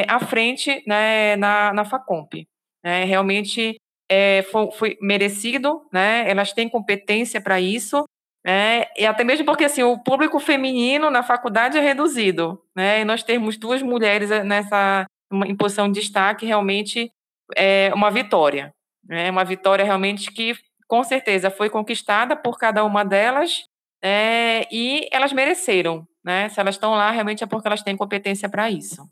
é, 0.00 0.04
à 0.08 0.20
frente 0.20 0.82
né, 0.86 1.36
na, 1.36 1.72
na 1.72 1.84
FACOMP. 1.84 2.46
É, 2.84 3.04
realmente 3.04 3.76
é, 4.10 4.42
foi, 4.50 4.70
foi, 4.72 4.98
merecido, 5.00 5.86
né, 5.92 6.28
elas 6.28 6.52
têm 6.52 6.68
competência 6.68 7.40
para 7.40 7.60
isso, 7.60 8.04
né, 8.44 8.86
e 8.96 9.04
até 9.04 9.24
mesmo 9.24 9.44
porque 9.44 9.64
assim, 9.64 9.82
o 9.82 9.98
público 9.98 10.38
feminino 10.38 11.10
na 11.10 11.22
faculdade 11.22 11.76
é 11.76 11.80
reduzido, 11.80 12.62
né, 12.76 13.00
e 13.00 13.04
nós 13.04 13.22
temos 13.22 13.56
duas 13.56 13.82
mulheres 13.82 14.30
nessa 14.44 15.06
em 15.32 15.56
posição 15.56 15.90
de 15.90 16.00
destaque, 16.00 16.46
realmente 16.46 17.10
é 17.56 17.92
uma 17.94 18.10
vitória. 18.10 18.72
É 19.10 19.30
uma 19.30 19.44
vitória 19.44 19.84
realmente 19.84 20.30
que 20.30 20.54
com 20.88 21.02
certeza 21.02 21.50
foi 21.50 21.68
conquistada 21.68 22.36
por 22.36 22.58
cada 22.58 22.84
uma 22.84 23.04
delas 23.04 23.64
é, 24.02 24.66
e 24.70 25.08
elas 25.12 25.32
mereceram. 25.32 26.06
Né? 26.24 26.48
Se 26.48 26.60
elas 26.60 26.74
estão 26.74 26.92
lá, 26.92 27.10
realmente 27.10 27.42
é 27.42 27.46
porque 27.46 27.68
elas 27.68 27.82
têm 27.82 27.96
competência 27.96 28.48
para 28.48 28.70
isso. 28.70 29.08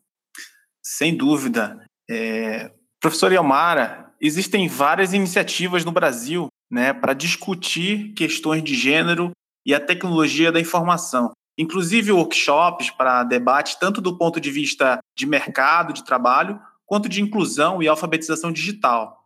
Sem 0.83 1.17
dúvida. 1.17 1.85
É... 2.11 2.71
Professora 3.01 3.35
Yomara, 3.35 4.13
existem 4.21 4.67
várias 4.69 5.13
iniciativas 5.13 5.85
no 5.85 5.93
Brasil 5.93 6.49
né, 6.71 6.93
para 6.93 7.15
discutir 7.15 8.13
questões 8.15 8.63
de 8.63 8.75
gênero 8.75 9.31
e 9.67 9.75
a 9.75 9.81
tecnologia 9.81 10.51
da 10.51 10.61
informação. 10.61 11.33
Inclusive 11.57 12.13
workshops 12.13 12.91
para 12.91 13.23
debate 13.23 13.79
tanto 13.79 14.01
do 14.01 14.19
ponto 14.19 14.41
de 14.41 14.51
vista 14.51 14.99
de 15.17 15.27
mercado 15.27 15.93
de 15.93 16.05
trabalho, 16.05 16.61
quanto 16.85 17.09
de 17.09 17.23
inclusão 17.23 17.83
e 17.83 17.89
alfabetização 17.89 18.51
digital. 18.51 19.24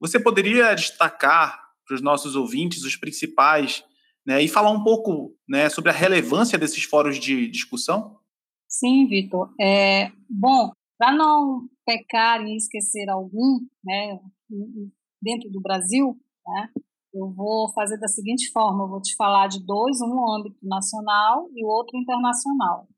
Você 0.00 0.18
poderia 0.18 0.74
destacar 0.74 1.60
para 1.86 1.94
os 1.94 2.02
nossos 2.02 2.34
ouvintes 2.34 2.84
os 2.84 2.96
principais 2.96 3.84
né, 4.26 4.42
e 4.42 4.48
falar 4.48 4.70
um 4.70 4.82
pouco 4.82 5.36
né, 5.48 5.68
sobre 5.68 5.90
a 5.90 5.94
relevância 5.94 6.58
desses 6.58 6.84
fóruns 6.84 7.18
de 7.18 7.48
discussão? 7.48 8.18
Sim, 8.68 9.06
Vitor. 9.06 9.52
É, 9.60 10.10
bom, 10.28 10.72
para 10.98 11.12
não 11.12 11.68
pecar 11.84 12.40
e 12.46 12.56
esquecer 12.56 13.08
algum, 13.10 13.60
né, 13.84 14.18
dentro 15.20 15.50
do 15.50 15.60
Brasil, 15.60 16.16
né, 16.46 16.70
eu 17.12 17.28
vou 17.32 17.72
fazer 17.72 17.98
da 17.98 18.08
seguinte 18.08 18.50
forma: 18.52 18.84
eu 18.84 18.88
vou 18.88 19.02
te 19.02 19.14
falar 19.16 19.48
de 19.48 19.64
dois, 19.64 20.00
um 20.00 20.08
no 20.08 20.32
âmbito 20.32 20.58
nacional 20.62 21.48
e 21.54 21.64
o 21.64 21.68
outro 21.68 21.98
internacional. 21.98 22.88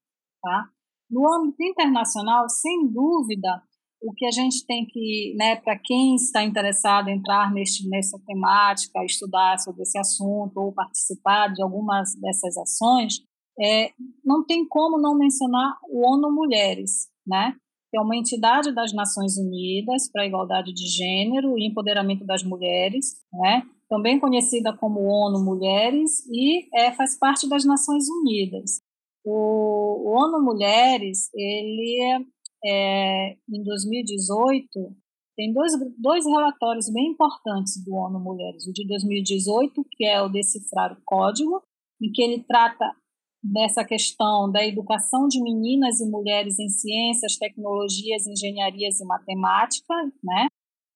Tá? 0.42 0.68
No 1.10 1.32
âmbito 1.32 1.62
internacional, 1.62 2.48
sem 2.48 2.88
dúvida, 2.88 3.62
o 4.02 4.12
que 4.12 4.26
a 4.26 4.30
gente 4.30 4.66
tem 4.66 4.84
que, 4.86 5.34
né, 5.38 5.56
para 5.56 5.78
quem 5.78 6.16
está 6.16 6.42
interessado 6.42 7.08
em 7.08 7.16
entrar 7.16 7.52
neste, 7.52 7.88
nessa 7.88 8.18
temática, 8.26 9.04
estudar 9.04 9.58
sobre 9.58 9.82
esse 9.82 9.96
assunto 9.98 10.56
ou 10.56 10.72
participar 10.72 11.48
de 11.48 11.62
algumas 11.62 12.14
dessas 12.20 12.56
ações, 12.56 13.20
é, 13.60 13.90
não 14.24 14.44
tem 14.44 14.66
como 14.66 14.98
não 14.98 15.16
mencionar 15.16 15.78
o 15.88 16.06
ONU 16.06 16.32
Mulheres, 16.32 17.08
né? 17.26 17.54
que 17.90 17.98
é 17.98 18.00
uma 18.00 18.16
entidade 18.16 18.74
das 18.74 18.92
Nações 18.92 19.36
Unidas 19.36 20.10
para 20.10 20.22
a 20.22 20.26
igualdade 20.26 20.72
de 20.72 20.86
gênero 20.86 21.58
e 21.58 21.66
empoderamento 21.66 22.24
das 22.24 22.42
mulheres, 22.42 23.16
né? 23.32 23.62
também 23.88 24.18
conhecida 24.18 24.74
como 24.74 25.00
ONU 25.00 25.44
Mulheres, 25.44 26.26
e 26.26 26.66
é, 26.74 26.90
faz 26.92 27.18
parte 27.18 27.48
das 27.48 27.64
Nações 27.64 28.04
Unidas. 28.08 28.80
O, 29.24 30.08
o 30.08 30.18
ONU 30.18 30.42
Mulheres, 30.42 31.28
ele 31.34 32.26
é, 32.64 33.36
em 33.48 33.62
2018, 33.62 34.94
tem 35.36 35.52
dois, 35.52 35.72
dois 35.98 36.26
relatórios 36.26 36.92
bem 36.92 37.08
importantes 37.12 37.82
do 37.84 37.94
ONU 37.94 38.20
Mulheres. 38.20 38.66
O 38.66 38.72
de 38.72 38.86
2018, 38.86 39.84
que 39.90 40.04
é 40.04 40.20
o 40.22 40.28
Decifrar 40.28 40.92
o 40.92 41.02
Código, 41.04 41.62
em 42.00 42.10
que 42.12 42.22
ele 42.22 42.44
trata 42.44 42.94
dessa 43.42 43.84
questão 43.84 44.50
da 44.50 44.64
educação 44.64 45.26
de 45.26 45.42
meninas 45.42 46.00
e 46.00 46.08
mulheres 46.08 46.58
em 46.58 46.68
ciências, 46.68 47.36
tecnologias, 47.36 48.26
engenharias 48.26 49.00
e 49.00 49.04
matemática, 49.04 49.94
né? 50.22 50.46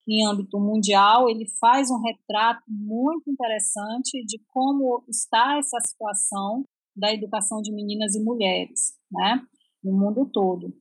em 0.09 0.25
âmbito 0.25 0.61
mundial, 0.61 1.29
ele 1.29 1.47
faz 1.59 1.91
um 1.91 2.01
retrato 2.01 2.63
muito 2.69 3.29
interessante 3.29 4.25
de 4.25 4.41
como 4.47 5.05
está 5.09 5.59
essa 5.59 5.79
situação 5.81 6.65
da 6.95 7.13
educação 7.13 7.61
de 7.61 7.73
meninas 7.73 8.15
e 8.15 8.23
mulheres, 8.23 8.95
né, 9.11 9.45
no 9.83 9.93
mundo 9.93 10.25
todo 10.33 10.73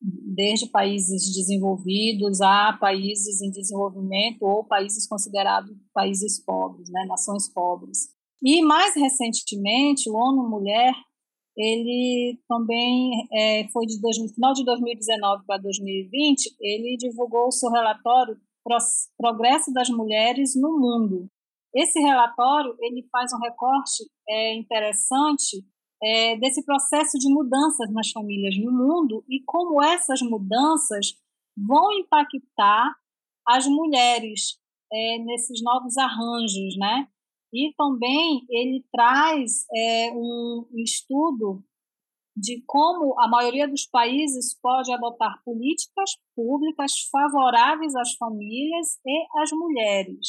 desde 0.00 0.70
países 0.70 1.34
desenvolvidos 1.34 2.40
a 2.40 2.72
países 2.80 3.42
em 3.42 3.50
desenvolvimento 3.50 4.42
ou 4.42 4.64
países 4.64 5.06
considerados 5.06 5.76
países 5.92 6.42
pobres, 6.44 6.88
né, 6.90 7.04
nações 7.06 7.52
pobres. 7.52 8.08
E 8.42 8.62
mais 8.62 8.94
recentemente, 8.94 10.08
o 10.08 10.14
ONU 10.14 10.48
Mulher, 10.48 10.94
ele 11.56 12.38
também 12.48 13.26
é, 13.32 13.68
foi 13.72 13.84
de 13.86 14.00
final 14.32 14.52
de 14.52 14.64
2019 14.64 15.44
para 15.44 15.58
2020, 15.58 16.56
ele 16.60 16.96
divulgou 16.96 17.48
o 17.48 17.52
seu 17.52 17.70
relatório 17.70 18.36
Progresso 19.16 19.72
das 19.72 19.88
Mulheres 19.88 20.54
no 20.54 20.78
Mundo. 20.78 21.28
Esse 21.74 21.98
relatório 22.00 22.76
ele 22.80 23.06
faz 23.10 23.32
um 23.32 23.38
recorte 23.38 24.04
é, 24.28 24.54
interessante 24.54 25.64
é, 26.02 26.36
desse 26.36 26.64
processo 26.64 27.18
de 27.18 27.28
mudanças 27.28 27.90
nas 27.92 28.10
famílias 28.10 28.56
no 28.56 28.72
mundo 28.72 29.24
e 29.28 29.42
como 29.44 29.82
essas 29.82 30.20
mudanças 30.22 31.14
vão 31.56 31.92
impactar 31.92 32.94
as 33.46 33.66
mulheres 33.66 34.58
é, 34.92 35.18
nesses 35.18 35.62
novos 35.62 35.96
arranjos, 35.96 36.76
né? 36.76 37.08
E 37.52 37.72
também 37.76 38.44
ele 38.50 38.84
traz 38.92 39.64
é, 39.74 40.12
um 40.12 40.66
estudo 40.76 41.64
de 42.36 42.62
como 42.66 43.18
a 43.18 43.26
maioria 43.26 43.66
dos 43.66 43.86
países 43.86 44.54
pode 44.60 44.92
adotar 44.92 45.42
políticas 45.44 46.12
públicas 46.36 46.92
favoráveis 47.10 47.96
às 47.96 48.12
famílias 48.14 48.98
e 49.04 49.26
às 49.40 49.50
mulheres, 49.50 50.28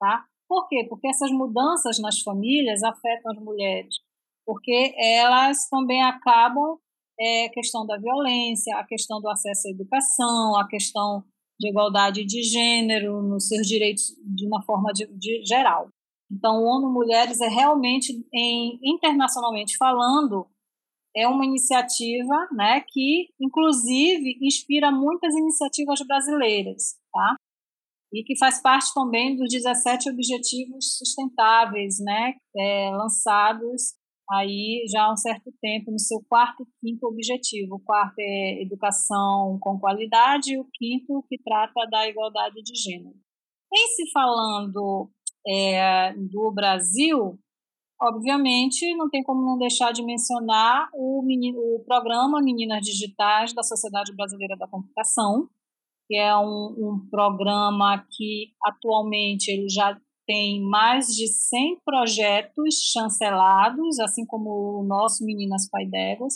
tá? 0.00 0.24
Por 0.48 0.68
quê? 0.68 0.84
Porque 0.88 1.06
essas 1.06 1.30
mudanças 1.30 2.00
nas 2.00 2.20
famílias 2.20 2.82
afetam 2.82 3.32
as 3.32 3.38
mulheres 3.38 3.94
porque 4.46 4.94
elas 4.98 5.68
também 5.68 6.02
acabam 6.02 6.78
é, 7.18 7.46
a 7.46 7.50
questão 7.50 7.86
da 7.86 7.96
violência, 7.96 8.76
a 8.76 8.84
questão 8.84 9.20
do 9.20 9.28
acesso 9.28 9.68
à 9.68 9.70
educação, 9.70 10.56
a 10.56 10.66
questão 10.68 11.24
de 11.58 11.68
igualdade 11.68 12.24
de 12.24 12.42
gênero, 12.42 13.22
nos 13.22 13.48
seus 13.48 13.66
direitos 13.66 14.14
de 14.24 14.46
uma 14.46 14.62
forma 14.62 14.92
de, 14.92 15.06
de 15.16 15.44
geral. 15.44 15.88
Então, 16.30 16.62
o 16.62 16.66
ONU 16.66 16.92
Mulheres 16.92 17.40
é 17.40 17.48
realmente, 17.48 18.12
em, 18.32 18.78
internacionalmente 18.82 19.76
falando, 19.76 20.46
é 21.14 21.28
uma 21.28 21.44
iniciativa 21.44 22.48
né, 22.52 22.82
que, 22.88 23.28
inclusive, 23.40 24.36
inspira 24.42 24.90
muitas 24.90 25.32
iniciativas 25.34 26.00
brasileiras, 26.06 26.96
tá? 27.12 27.36
e 28.14 28.22
que 28.22 28.38
faz 28.38 28.62
parte 28.62 28.94
também 28.94 29.36
dos 29.36 29.48
17 29.52 30.08
Objetivos 30.08 30.98
Sustentáveis 30.98 31.98
né, 31.98 32.34
é, 32.56 32.90
lançados 32.90 33.94
aí 34.30 34.84
já 34.90 35.04
há 35.04 35.12
um 35.12 35.16
certo 35.16 35.52
tempo 35.60 35.90
no 35.90 35.98
seu 35.98 36.18
quarto 36.28 36.62
e 36.62 36.66
quinto 36.80 37.06
objetivo. 37.06 37.76
O 37.76 37.80
quarto 37.80 38.18
é 38.18 38.62
educação 38.62 39.58
com 39.60 39.78
qualidade 39.78 40.54
e 40.54 40.58
o 40.58 40.66
quinto 40.72 41.24
que 41.28 41.38
trata 41.42 41.86
da 41.90 42.08
igualdade 42.08 42.62
de 42.62 42.74
gênero. 42.74 43.14
Em 43.72 43.86
se 43.88 44.10
falando 44.12 45.10
é, 45.46 46.14
do 46.14 46.50
Brasil, 46.52 47.38
obviamente 48.00 48.94
não 48.96 49.10
tem 49.10 49.22
como 49.22 49.44
não 49.44 49.58
deixar 49.58 49.92
de 49.92 50.04
mencionar 50.04 50.88
o, 50.94 51.22
menino, 51.22 51.58
o 51.58 51.84
programa 51.84 52.42
Meninas 52.42 52.82
Digitais 52.82 53.52
da 53.52 53.62
Sociedade 53.62 54.14
Brasileira 54.14 54.56
da 54.56 54.68
Computação, 54.68 55.48
que 56.06 56.16
é 56.16 56.36
um, 56.36 56.74
um 56.76 57.08
programa 57.10 58.04
que 58.10 58.52
atualmente 58.62 59.48
ele 59.48 59.68
já 59.68 59.98
tem 60.26 60.62
mais 60.62 61.06
de 61.08 61.28
100 61.28 61.80
projetos 61.84 62.76
chancelados, 62.92 63.98
assim 64.00 64.24
como 64.24 64.80
o 64.80 64.84
nosso 64.84 65.24
Meninas 65.24 65.68
Paidéguas, 65.68 66.34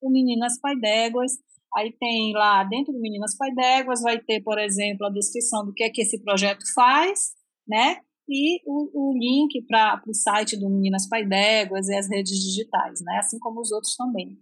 o 0.02 0.10
Meninas 0.10 0.60
Pai 0.60 0.76
d'Éguas, 0.76 1.34
aí 1.76 1.92
tem 2.00 2.34
lá 2.34 2.64
dentro 2.64 2.92
do 2.92 3.00
Meninas 3.00 3.38
Pai 3.38 3.54
d'Éguas, 3.54 4.02
vai 4.02 4.20
ter, 4.20 4.42
por 4.42 4.58
exemplo, 4.58 5.06
a 5.06 5.12
descrição 5.12 5.64
do 5.66 5.74
que 5.74 5.84
é 5.84 5.90
que 5.90 6.02
esse 6.02 6.22
projeto 6.24 6.64
faz, 6.74 7.34
né? 7.68 8.00
E 8.28 8.60
o, 8.66 9.12
o 9.12 9.18
link 9.18 9.62
para 9.68 10.02
o 10.08 10.14
site 10.14 10.58
do 10.58 10.68
Meninas 10.68 11.08
Pai 11.08 11.24
d'Éguas 11.24 11.88
e 11.90 11.96
as 11.96 12.10
redes 12.10 12.40
digitais, 12.40 13.02
né? 13.02 13.18
Assim 13.20 13.38
como 13.38 13.62
os 13.62 13.72
outros 13.72 13.96
também. 13.96 14.36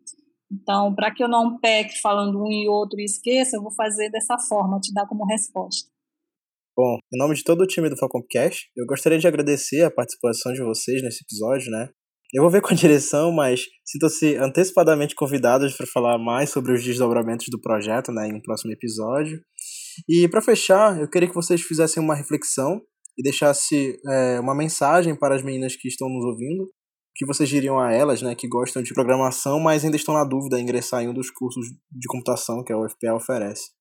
Então, 0.54 0.94
para 0.94 1.12
que 1.12 1.24
eu 1.24 1.28
não 1.28 1.60
peque 1.60 2.00
falando 2.00 2.40
um 2.40 2.52
e 2.52 2.68
outro 2.68 3.00
e 3.00 3.06
esqueça, 3.06 3.58
eu 3.58 3.62
vou 3.62 3.74
fazer 3.74 4.10
dessa 4.12 4.38
forma, 4.48 4.80
te 4.80 4.94
dar 4.94 5.08
como 5.08 5.26
resposta. 5.26 5.90
Bom, 6.78 6.98
em 7.14 7.18
nome 7.18 7.36
de 7.36 7.44
todo 7.44 7.62
o 7.62 7.68
time 7.68 7.90
do 7.90 7.98
Falconcast, 7.98 8.70
eu 8.76 8.86
gostaria 8.86 9.18
de 9.18 9.28
agradecer 9.28 9.84
a 9.84 9.92
participação 9.92 10.54
de 10.54 10.64
vocês 10.64 11.02
nesse 11.02 11.24
episódio, 11.24 11.72
né? 11.72 11.90
Eu 12.34 12.42
vou 12.42 12.52
ver 12.52 12.62
com 12.62 12.74
a 12.74 12.74
direção, 12.78 13.32
mas 13.32 13.66
sintam-se 13.86 14.36
antecipadamente 14.38 15.16
convidados 15.16 15.76
para 15.76 15.88
falar 15.88 16.18
mais 16.18 16.50
sobre 16.50 16.74
os 16.74 16.84
desdobramentos 16.84 17.48
do 17.50 17.62
projeto, 17.62 18.12
né, 18.12 18.28
em 18.28 18.36
um 18.36 18.42
próximo 18.42 18.74
episódio. 18.74 19.40
E 20.10 20.28
para 20.28 20.42
fechar, 20.42 21.00
eu 21.00 21.10
queria 21.10 21.30
que 21.30 21.36
vocês 21.36 21.62
fizessem 21.62 22.02
uma 22.02 22.16
reflexão 22.16 22.82
e 23.18 23.22
deixasse 23.22 24.00
é, 24.10 24.40
uma 24.40 24.56
mensagem 24.56 25.16
para 25.16 25.36
as 25.36 25.44
meninas 25.44 25.76
que 25.76 25.88
estão 25.88 26.10
nos 26.10 26.26
ouvindo 26.26 26.66
que 27.16 27.26
vocês 27.26 27.48
diriam 27.48 27.80
a 27.80 27.92
elas, 27.92 28.22
né, 28.22 28.34
que 28.36 28.48
gostam 28.48 28.82
de 28.82 28.94
programação, 28.94 29.60
mas 29.60 29.86
ainda 29.86 29.96
estão 29.96 30.14
na 30.14 30.24
dúvida 30.24 30.60
em 30.60 30.64
ingressar 30.64 31.04
em 31.04 31.10
um 31.10 31.14
dos 31.14 31.30
cursos 31.30 31.66
de 31.92 32.08
computação 32.08 32.64
que 32.64 32.74
a 32.74 32.78
UFPA 32.78 33.14
oferece? 33.14 33.72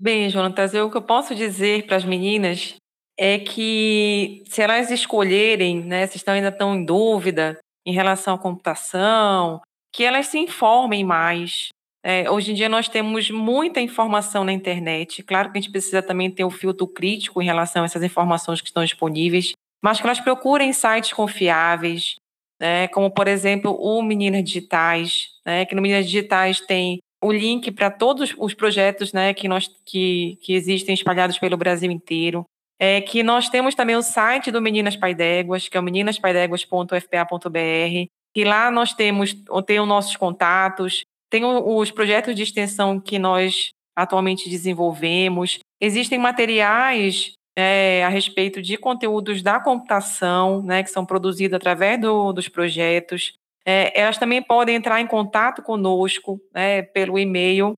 Bem, 0.00 0.30
Jonatas, 0.30 0.72
o 0.72 0.90
que 0.90 0.96
eu 0.96 1.02
posso 1.02 1.34
dizer 1.34 1.86
para 1.86 1.96
as 1.96 2.04
meninas 2.04 2.76
é 3.18 3.38
que 3.38 4.42
se 4.48 4.62
elas 4.62 4.90
escolherem, 4.90 5.84
né, 5.84 6.06
se 6.06 6.16
estão 6.16 6.32
ainda 6.32 6.48
estão 6.48 6.74
em 6.74 6.84
dúvida 6.84 7.58
em 7.86 7.92
relação 7.92 8.34
à 8.34 8.38
computação, 8.38 9.60
que 9.92 10.04
elas 10.04 10.28
se 10.28 10.38
informem 10.38 11.04
mais. 11.04 11.68
É, 12.02 12.30
hoje 12.30 12.52
em 12.52 12.54
dia 12.54 12.68
nós 12.68 12.88
temos 12.88 13.30
muita 13.30 13.80
informação 13.80 14.42
na 14.42 14.52
internet. 14.52 15.22
Claro 15.22 15.50
que 15.50 15.58
a 15.58 15.60
gente 15.60 15.70
precisa 15.70 16.00
também 16.00 16.30
ter 16.30 16.44
um 16.44 16.50
filtro 16.50 16.86
crítico 16.86 17.42
em 17.42 17.44
relação 17.44 17.82
a 17.82 17.84
essas 17.84 18.02
informações 18.02 18.60
que 18.60 18.68
estão 18.68 18.84
disponíveis, 18.84 19.52
mas 19.84 20.00
que 20.00 20.06
elas 20.06 20.20
procurem 20.20 20.72
sites 20.72 21.12
confiáveis, 21.12 22.16
né, 22.60 22.86
como 22.88 23.10
por 23.10 23.26
exemplo 23.26 23.72
o 23.72 24.02
Meninas 24.02 24.44
Digitais, 24.44 25.30
né, 25.44 25.64
que 25.64 25.74
no 25.74 25.80
Meninas 25.80 26.04
Digitais 26.04 26.60
tem 26.60 27.00
o 27.22 27.32
link 27.32 27.70
para 27.70 27.90
todos 27.90 28.34
os 28.38 28.54
projetos 28.54 29.12
né, 29.12 29.34
que, 29.34 29.48
nós, 29.48 29.68
que, 29.84 30.38
que 30.42 30.54
existem 30.54 30.94
espalhados 30.94 31.38
pelo 31.38 31.56
Brasil 31.56 31.90
inteiro. 31.90 32.44
É 32.78 33.00
que 33.00 33.22
nós 33.22 33.48
temos 33.50 33.74
também 33.74 33.96
o 33.96 34.02
site 34.02 34.50
do 34.50 34.62
Meninas 34.62 34.96
Pai 34.96 35.14
d'Éguas, 35.14 35.68
que 35.68 35.76
é 35.76 35.80
o 35.80 35.82
meninaspaidéguas.fpa.br, 35.82 38.06
que 38.32 38.44
lá 38.44 38.70
nós 38.70 38.94
temos 38.94 39.34
tem 39.66 39.80
os 39.80 39.88
nossos 39.88 40.16
contatos, 40.16 41.02
tem 41.28 41.44
os 41.44 41.90
projetos 41.90 42.34
de 42.34 42.42
extensão 42.42 42.98
que 42.98 43.18
nós 43.18 43.68
atualmente 43.94 44.48
desenvolvemos, 44.48 45.58
existem 45.78 46.18
materiais 46.18 47.34
é, 47.60 48.04
a 48.04 48.08
respeito 48.08 48.62
de 48.62 48.78
conteúdos 48.78 49.42
da 49.42 49.60
computação, 49.60 50.62
né, 50.62 50.82
que 50.82 50.88
são 50.88 51.04
produzidos 51.04 51.54
através 51.54 52.00
do, 52.00 52.32
dos 52.32 52.48
projetos. 52.48 53.34
É, 53.66 54.00
elas 54.00 54.16
também 54.16 54.42
podem 54.42 54.76
entrar 54.76 54.98
em 55.00 55.06
contato 55.06 55.62
conosco 55.62 56.40
né, 56.54 56.80
pelo 56.82 57.18
e-mail 57.18 57.74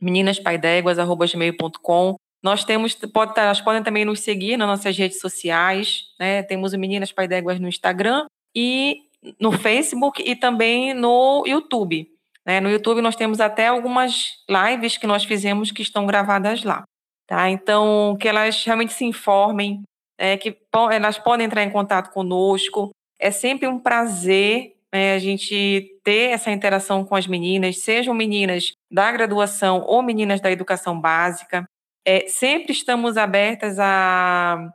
meninaspaidéguas.com. 0.00 2.14
Nós 2.42 2.64
temos, 2.64 2.94
pode, 2.94 3.38
elas 3.40 3.60
podem 3.60 3.82
também 3.82 4.04
nos 4.04 4.20
seguir 4.20 4.56
nas 4.56 4.68
nossas 4.68 4.96
redes 4.96 5.18
sociais, 5.18 6.04
né? 6.20 6.40
Temos 6.42 6.74
o 6.74 6.78
Meninas 6.78 7.10
Paidéguas 7.10 7.58
no 7.58 7.66
Instagram 7.66 8.26
e 8.54 8.98
no 9.40 9.50
Facebook 9.50 10.22
e 10.22 10.36
também 10.36 10.94
no 10.94 11.42
YouTube. 11.46 12.06
Né? 12.44 12.60
No 12.60 12.70
YouTube 12.70 13.00
nós 13.00 13.16
temos 13.16 13.40
até 13.40 13.68
algumas 13.68 14.34
lives 14.48 14.98
que 14.98 15.06
nós 15.06 15.24
fizemos 15.24 15.72
que 15.72 15.80
estão 15.80 16.04
gravadas 16.06 16.62
lá. 16.62 16.84
Tá? 17.26 17.48
Então, 17.48 18.16
que 18.20 18.28
elas 18.28 18.62
realmente 18.64 18.92
se 18.92 19.04
informem, 19.04 19.82
é, 20.18 20.36
que 20.36 20.56
elas 20.92 21.18
podem 21.18 21.46
entrar 21.46 21.62
em 21.62 21.70
contato 21.70 22.12
conosco. 22.12 22.90
É 23.18 23.30
sempre 23.30 23.66
um 23.66 23.78
prazer 23.78 24.74
né, 24.92 25.14
a 25.14 25.18
gente 25.18 25.98
ter 26.04 26.30
essa 26.30 26.50
interação 26.50 27.04
com 27.04 27.16
as 27.16 27.26
meninas, 27.26 27.78
sejam 27.78 28.14
meninas 28.14 28.72
da 28.90 29.10
graduação 29.10 29.82
ou 29.86 30.02
meninas 30.02 30.40
da 30.40 30.52
educação 30.52 31.00
básica. 31.00 31.64
É, 32.06 32.28
sempre 32.28 32.72
estamos 32.72 33.16
abertas 33.16 33.78
a 33.78 34.70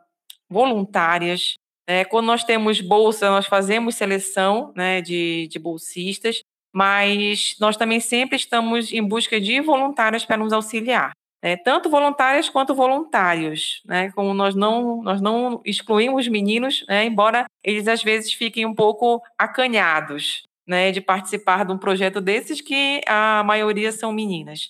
voluntárias. 0.50 1.54
Né? 1.88 2.04
Quando 2.06 2.26
nós 2.26 2.43
temos 2.43 2.82
bolsa, 2.82 3.30
nós 3.30 3.45
fazemos 3.45 3.95
seleção 3.95 4.74
né, 4.76 5.02
de, 5.02 5.47
de 5.47 5.60
bolsistas, 5.60 6.41
mas 6.74 7.56
nós 7.60 7.78
também 7.78 8.00
sempre 8.00 8.36
estamos 8.36 8.91
em 8.91 9.04
busca 9.08 9.39
de 9.39 9.62
voluntárias 9.62 10.26
para 10.26 10.38
nos 10.38 10.52
auxiliar 10.52 11.12
né, 11.44 11.56
tanto 11.58 11.90
voluntárias 11.90 12.50
quanto 12.50 12.76
voluntários, 12.76 13.82
né, 13.86 14.12
como 14.12 14.34
nós 14.34 14.56
não, 14.56 15.02
nós 15.02 15.22
não 15.22 15.62
excluímos 15.66 16.28
meninos, 16.28 16.86
né, 16.88 17.06
embora 17.06 17.46
eles 17.64 17.88
às 17.88 18.04
vezes 18.04 18.34
fiquem 18.34 18.66
um 18.66 18.76
pouco 18.76 19.22
acanhados 19.38 20.44
né, 20.70 20.92
de 20.92 21.02
participar 21.02 21.66
de 21.66 21.74
um 21.74 21.78
projeto 21.80 22.22
desses, 22.22 22.62
que 22.62 23.02
a 23.08 23.44
maioria 23.44 23.92
são 23.92 24.12
meninas. 24.12 24.68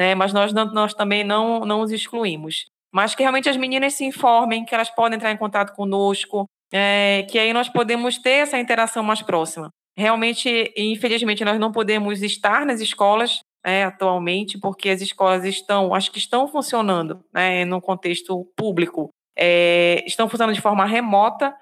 Né, 0.00 0.14
mas 0.14 0.32
nós, 0.32 0.50
não, 0.50 0.64
nós 0.72 0.94
também 0.94 1.22
não, 1.22 1.60
não 1.66 1.82
os 1.82 1.92
excluímos. 1.92 2.64
Mas 2.90 3.14
que 3.14 3.22
realmente 3.22 3.50
as 3.50 3.56
meninas 3.56 3.92
se 3.94 4.04
informem, 4.04 4.64
que 4.64 4.74
elas 4.74 4.88
podem 4.88 5.16
entrar 5.16 5.30
em 5.30 5.36
contato 5.36 5.74
conosco, 5.74 6.46
é, 6.72 7.26
que 7.30 7.38
aí 7.38 7.52
nós 7.52 7.68
podemos 7.68 8.16
ter 8.16 8.30
essa 8.30 8.58
interação 8.58 9.02
mais 9.02 9.20
próxima. 9.20 9.68
Realmente, 9.94 10.72
infelizmente, 10.74 11.44
nós 11.44 11.58
não 11.60 11.70
podemos 11.70 12.22
estar 12.22 12.64
nas 12.64 12.80
escolas 12.80 13.40
é, 13.64 13.84
atualmente, 13.84 14.58
porque 14.58 14.88
as 14.88 15.00
escolas 15.00 15.44
estão, 15.44 15.94
acho 15.94 16.10
que 16.10 16.18
estão 16.18 16.48
funcionando 16.48 17.24
né, 17.32 17.64
no 17.64 17.80
contexto 17.80 18.44
público, 18.56 19.10
é, 19.36 20.02
estão 20.06 20.28
funcionando 20.28 20.54
de 20.54 20.60
forma 20.60 20.84
remota, 20.84 21.54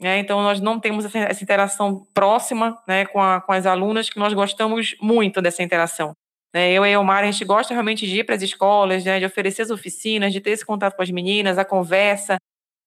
né, 0.00 0.18
então 0.18 0.40
nós 0.42 0.60
não 0.60 0.78
temos 0.78 1.04
essa, 1.04 1.18
essa 1.18 1.42
interação 1.42 2.06
próxima 2.14 2.80
né, 2.86 3.04
com, 3.06 3.20
a, 3.20 3.40
com 3.40 3.52
as 3.52 3.66
alunas, 3.66 4.08
que 4.08 4.18
nós 4.18 4.32
gostamos 4.32 4.96
muito 5.00 5.42
dessa 5.42 5.62
interação. 5.62 6.12
Né, 6.54 6.70
eu 6.72 6.86
e 6.86 6.94
a 6.94 7.00
Omar, 7.00 7.24
a 7.24 7.30
gente 7.30 7.44
gosta 7.44 7.74
realmente 7.74 8.06
de 8.06 8.20
ir 8.20 8.24
para 8.24 8.36
as 8.36 8.42
escolas, 8.42 9.04
né, 9.04 9.18
de 9.18 9.26
oferecer 9.26 9.62
as 9.62 9.70
oficinas, 9.70 10.32
de 10.32 10.40
ter 10.40 10.50
esse 10.50 10.64
contato 10.64 10.94
com 10.94 11.02
as 11.02 11.10
meninas, 11.10 11.58
a 11.58 11.64
conversa, 11.64 12.38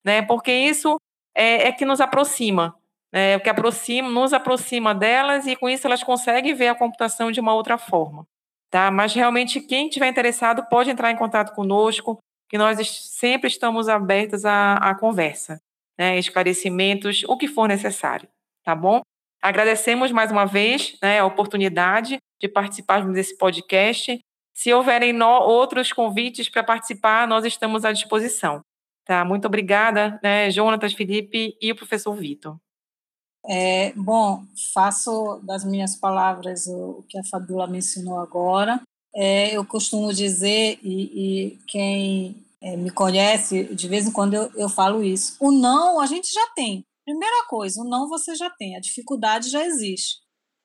né, 0.05 0.21
porque 0.21 0.51
isso 0.51 0.97
é, 1.35 1.67
é 1.67 1.71
que 1.73 1.85
nos 1.85 1.99
aproxima, 1.99 2.73
né, 3.13 3.35
o 3.35 3.41
que 3.41 3.49
aproxima, 3.49 4.09
nos 4.09 4.31
aproxima 4.31 4.95
delas 4.95 5.45
e 5.45 5.57
com 5.57 5.69
isso 5.69 5.85
elas 5.85 6.01
conseguem 6.01 6.53
ver 6.53 6.69
a 6.69 6.75
computação 6.75 7.31
de 7.31 7.41
uma 7.41 7.53
outra 7.53 7.77
forma 7.77 8.25
tá? 8.71 8.89
Mas 8.89 9.13
realmente 9.13 9.59
quem 9.59 9.89
tiver 9.89 10.07
interessado 10.07 10.65
pode 10.69 10.89
entrar 10.89 11.11
em 11.11 11.17
contato 11.17 11.53
conosco, 11.53 12.17
que 12.49 12.57
nós 12.57 12.79
sempre 12.89 13.47
estamos 13.47 13.87
abertos 13.87 14.45
à, 14.45 14.75
à 14.75 14.95
conversa, 14.95 15.61
né? 15.99 16.17
Esclarecimentos, 16.17 17.23
o 17.27 17.37
que 17.37 17.47
for 17.47 17.67
necessário, 17.67 18.27
tá 18.63 18.73
bom? 18.73 19.01
Agradecemos 19.41 20.11
mais 20.11 20.31
uma 20.31 20.45
vez 20.45 20.97
né, 21.01 21.19
a 21.19 21.25
oportunidade 21.25 22.17
de 22.39 22.47
participar 22.47 23.05
desse 23.11 23.37
podcast. 23.37 24.19
Se 24.55 24.71
houverem 24.71 25.13
no, 25.13 25.25
outros 25.25 25.91
convites 25.91 26.47
para 26.47 26.63
participar, 26.63 27.27
nós 27.27 27.43
estamos 27.43 27.83
à 27.83 27.91
disposição. 27.91 28.61
Tá? 29.03 29.25
Muito 29.25 29.45
obrigada, 29.45 30.19
né, 30.21 30.51
Jonatas, 30.51 30.93
Felipe 30.93 31.57
e 31.59 31.71
o 31.71 31.75
professor 31.75 32.13
Vitor. 32.13 32.57
É, 33.47 33.91
bom, 33.93 34.43
faço 34.73 35.39
das 35.43 35.63
minhas 35.63 35.95
palavras 35.95 36.67
o, 36.67 37.03
que 37.09 37.17
a 37.17 37.23
Fabiola 37.23 37.67
mencionou 37.67 38.19
agora. 38.19 38.81
É, 39.13 39.55
eu 39.55 39.65
costumo 39.65 40.13
dizer, 40.13 40.79
e, 40.83 41.49
e 41.49 41.59
quem 41.67 42.45
é, 42.61 42.77
me 42.77 42.91
conhece, 42.91 43.73
de 43.75 43.87
vez 43.87 44.07
em 44.07 44.11
quando 44.11 44.35
eu, 44.35 44.51
eu 44.55 44.69
falo 44.69 45.03
isso: 45.03 45.35
o 45.39 45.51
não 45.51 45.99
a 45.99 46.05
gente 46.05 46.31
já 46.31 46.47
tem. 46.55 46.85
Primeira 47.03 47.45
coisa, 47.47 47.81
o 47.81 47.83
não 47.83 48.07
você 48.07 48.35
já 48.35 48.49
tem, 48.49 48.75
a 48.75 48.79
dificuldade 48.79 49.49
já 49.49 49.65
existe. 49.65 50.19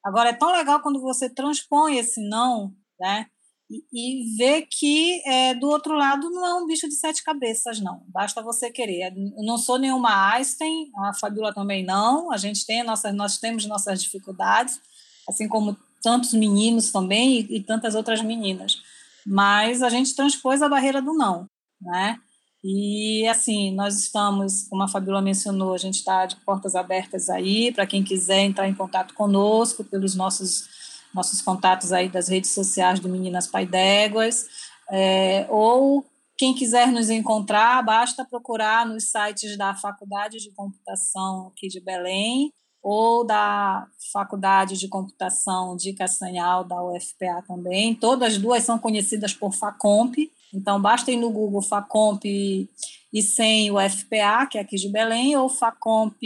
Agora, 0.05 0.29
é 0.29 0.33
tão 0.35 0.53
legal 0.53 0.81
quando 0.81 1.01
você 1.01 1.29
transpõe 1.29 1.97
esse 1.97 2.20
não, 2.29 2.72
né? 3.01 3.27
E, 3.69 4.37
vê 4.37 4.62
que 4.62 5.21
é, 5.27 5.55
do 5.55 5.69
outro 5.69 5.95
lado 5.95 6.31
não 6.31 6.47
é 6.47 6.55
um 6.55 6.67
bicho 6.67 6.89
de 6.89 6.95
sete 6.95 7.25
cabeças, 7.25 7.81
não. 7.81 8.03
Basta 8.09 8.41
você 8.41 8.71
querer. 8.71 9.12
Eu 9.12 9.45
não 9.45 9.59
sou 9.59 9.77
nenhuma 9.77 10.33
Einstein, 10.33 10.91
a 10.97 11.12
Fabiola 11.12 11.53
também 11.53 11.85
não. 11.85 12.31
A 12.31 12.37
gente 12.37 12.64
tem 12.64 12.85
nossas, 12.85 13.12
nós 13.12 13.39
temos 13.39 13.67
nossas 13.67 14.01
dificuldades, 14.03 14.81
assim 15.29 15.49
como 15.49 15.77
tantos 16.01 16.33
meninos 16.33 16.93
também 16.93 17.41
e, 17.41 17.57
e 17.57 17.61
tantas 17.62 17.97
outras 17.97 18.23
meninas. 18.23 18.81
Mas 19.27 19.83
a 19.83 19.89
gente 19.89 20.14
transpôs 20.14 20.62
a 20.62 20.69
barreira 20.69 21.03
do 21.03 21.12
não, 21.12 21.49
né? 21.81 22.21
E 22.62 23.27
assim, 23.29 23.73
nós 23.75 23.97
estamos, 23.97 24.69
como 24.69 24.83
a 24.83 24.89
Fabiola 24.89 25.21
mencionou, 25.21 25.75
a 25.75 25.79
gente 25.79 25.97
está 25.97 26.27
de 26.27 26.37
portas 26.37 26.75
abertas 26.75 27.29
aí 27.29 27.73
para 27.73 27.87
quem 27.87 28.03
quiser 28.03 28.41
entrar 28.41 28.69
em 28.69 28.75
contato 28.75 29.14
conosco 29.14 29.85
pelos 29.85 30.14
nossos 30.14 30.69
nossos 31.15 31.41
contatos 31.43 31.93
aí 31.93 32.09
das 32.09 32.29
redes 32.29 32.51
sociais 32.51 33.01
do 33.01 33.09
Meninas 33.09 33.47
Pai 33.47 33.67
d'Éguas, 33.67 34.47
é, 34.91 35.47
ou 35.49 36.05
quem 36.39 36.55
quiser 36.55 36.89
nos 36.89 37.09
encontrar, 37.09 37.83
basta 37.83 38.25
procurar 38.25 38.87
nos 38.87 39.11
sites 39.11 39.57
da 39.57 39.75
Faculdade 39.75 40.39
de 40.39 40.51
Computação 40.55 41.49
aqui 41.49 41.69
de 41.69 41.81
Belém, 41.81 42.53
ou 42.83 43.27
da 43.27 43.87
Faculdade 44.13 44.79
de 44.79 44.87
Computação 44.87 45.77
de 45.77 45.93
Castanhal, 45.93 46.63
da 46.63 46.81
UFPA 46.85 47.43
também. 47.49 47.95
Todas 47.95 48.39
duas 48.39 48.63
são 48.63 48.79
conhecidas 48.79 49.33
por 49.33 49.53
FACOMP, 49.53 50.31
então, 50.57 50.81
basta 50.81 51.11
ir 51.11 51.17
no 51.17 51.31
Google 51.31 51.63
Facomp 51.63 52.25
e 52.25 53.23
sem 53.23 53.71
o 53.71 53.77
FPA, 53.79 54.47
que 54.51 54.59
é 54.59 54.61
aqui 54.61 54.77
de 54.77 54.89
Belém, 54.89 55.37
ou 55.37 55.49
Facomp 55.49 56.17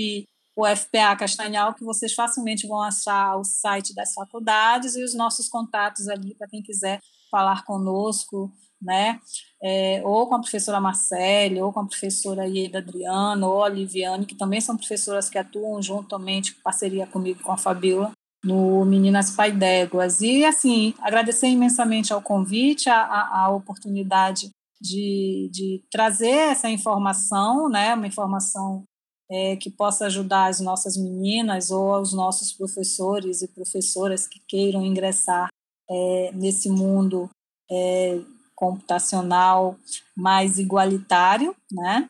o 0.56 0.66
FPA 0.66 1.16
Castanhal, 1.16 1.74
que 1.74 1.84
vocês 1.84 2.12
facilmente 2.12 2.66
vão 2.66 2.80
achar 2.82 3.36
o 3.36 3.44
site 3.44 3.94
das 3.94 4.12
faculdades 4.12 4.96
e 4.96 5.02
os 5.02 5.14
nossos 5.14 5.48
contatos 5.48 6.08
ali 6.08 6.34
para 6.34 6.48
quem 6.48 6.62
quiser 6.62 7.00
falar 7.30 7.64
conosco, 7.64 8.52
né? 8.80 9.20
É, 9.62 10.02
ou 10.04 10.26
com 10.26 10.34
a 10.34 10.40
professora 10.40 10.80
Marcele, 10.80 11.60
ou 11.60 11.72
com 11.72 11.80
a 11.80 11.86
professora 11.86 12.46
Ieda 12.46 12.78
Adriana, 12.78 13.46
ou 13.46 13.62
a 13.62 13.68
Liviane, 13.68 14.26
que 14.26 14.34
também 14.34 14.60
são 14.60 14.76
professoras 14.76 15.28
que 15.28 15.38
atuam 15.38 15.80
juntamente, 15.82 16.54
parceria 16.62 17.06
comigo, 17.06 17.42
com 17.42 17.52
a 17.52 17.58
Fabiola, 17.58 18.12
no 18.42 18.84
Meninas 18.84 19.30
Pai 19.30 19.52
d'Éguas. 19.52 20.20
E, 20.20 20.44
assim, 20.44 20.94
agradecer 21.00 21.48
imensamente 21.48 22.12
ao 22.12 22.22
convite, 22.22 22.88
a, 22.88 23.02
a, 23.02 23.44
a 23.44 23.50
oportunidade 23.50 24.50
de, 24.80 25.50
de, 25.52 25.84
trazer 25.90 26.50
essa 26.50 26.70
informação, 26.70 27.68
né, 27.68 27.94
uma 27.94 28.06
informação 28.06 28.84
é, 29.30 29.56
que 29.56 29.70
possa 29.70 30.06
ajudar 30.06 30.46
as 30.46 30.60
nossas 30.60 30.96
meninas 30.96 31.70
ou 31.70 32.00
os 32.00 32.12
nossos 32.12 32.52
professores 32.52 33.42
e 33.42 33.48
professoras 33.48 34.26
que 34.26 34.40
queiram 34.48 34.84
ingressar 34.84 35.48
é, 35.88 36.30
nesse 36.34 36.68
mundo 36.68 37.30
é, 37.70 38.20
computacional 38.56 39.76
mais 40.16 40.58
igualitário, 40.58 41.54
né? 41.70 42.06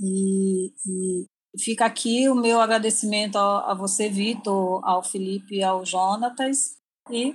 E, 0.00 0.72
e, 0.86 1.26
Fica 1.58 1.86
aqui 1.86 2.28
o 2.28 2.34
meu 2.34 2.60
agradecimento 2.60 3.38
a, 3.38 3.70
a 3.70 3.74
você, 3.74 4.10
Vitor, 4.10 4.86
ao 4.86 5.02
Felipe 5.02 5.56
e 5.56 5.62
ao 5.62 5.86
Jonatas. 5.86 6.76
E 7.10 7.34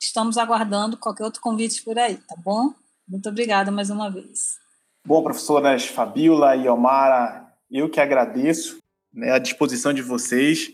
estamos 0.00 0.38
aguardando 0.38 0.96
qualquer 0.96 1.24
outro 1.24 1.40
convite 1.40 1.82
por 1.82 1.98
aí, 1.98 2.16
tá 2.16 2.36
bom? 2.38 2.72
Muito 3.08 3.28
obrigada 3.28 3.72
mais 3.72 3.90
uma 3.90 4.08
vez. 4.08 4.56
Bom, 5.04 5.20
professoras 5.22 5.86
Fabiola 5.86 6.54
e 6.54 6.68
Omara, 6.68 7.47
eu 7.70 7.88
que 7.88 8.00
agradeço 8.00 8.78
né, 9.12 9.32
a 9.32 9.38
disposição 9.38 9.92
de 9.92 10.02
vocês 10.02 10.70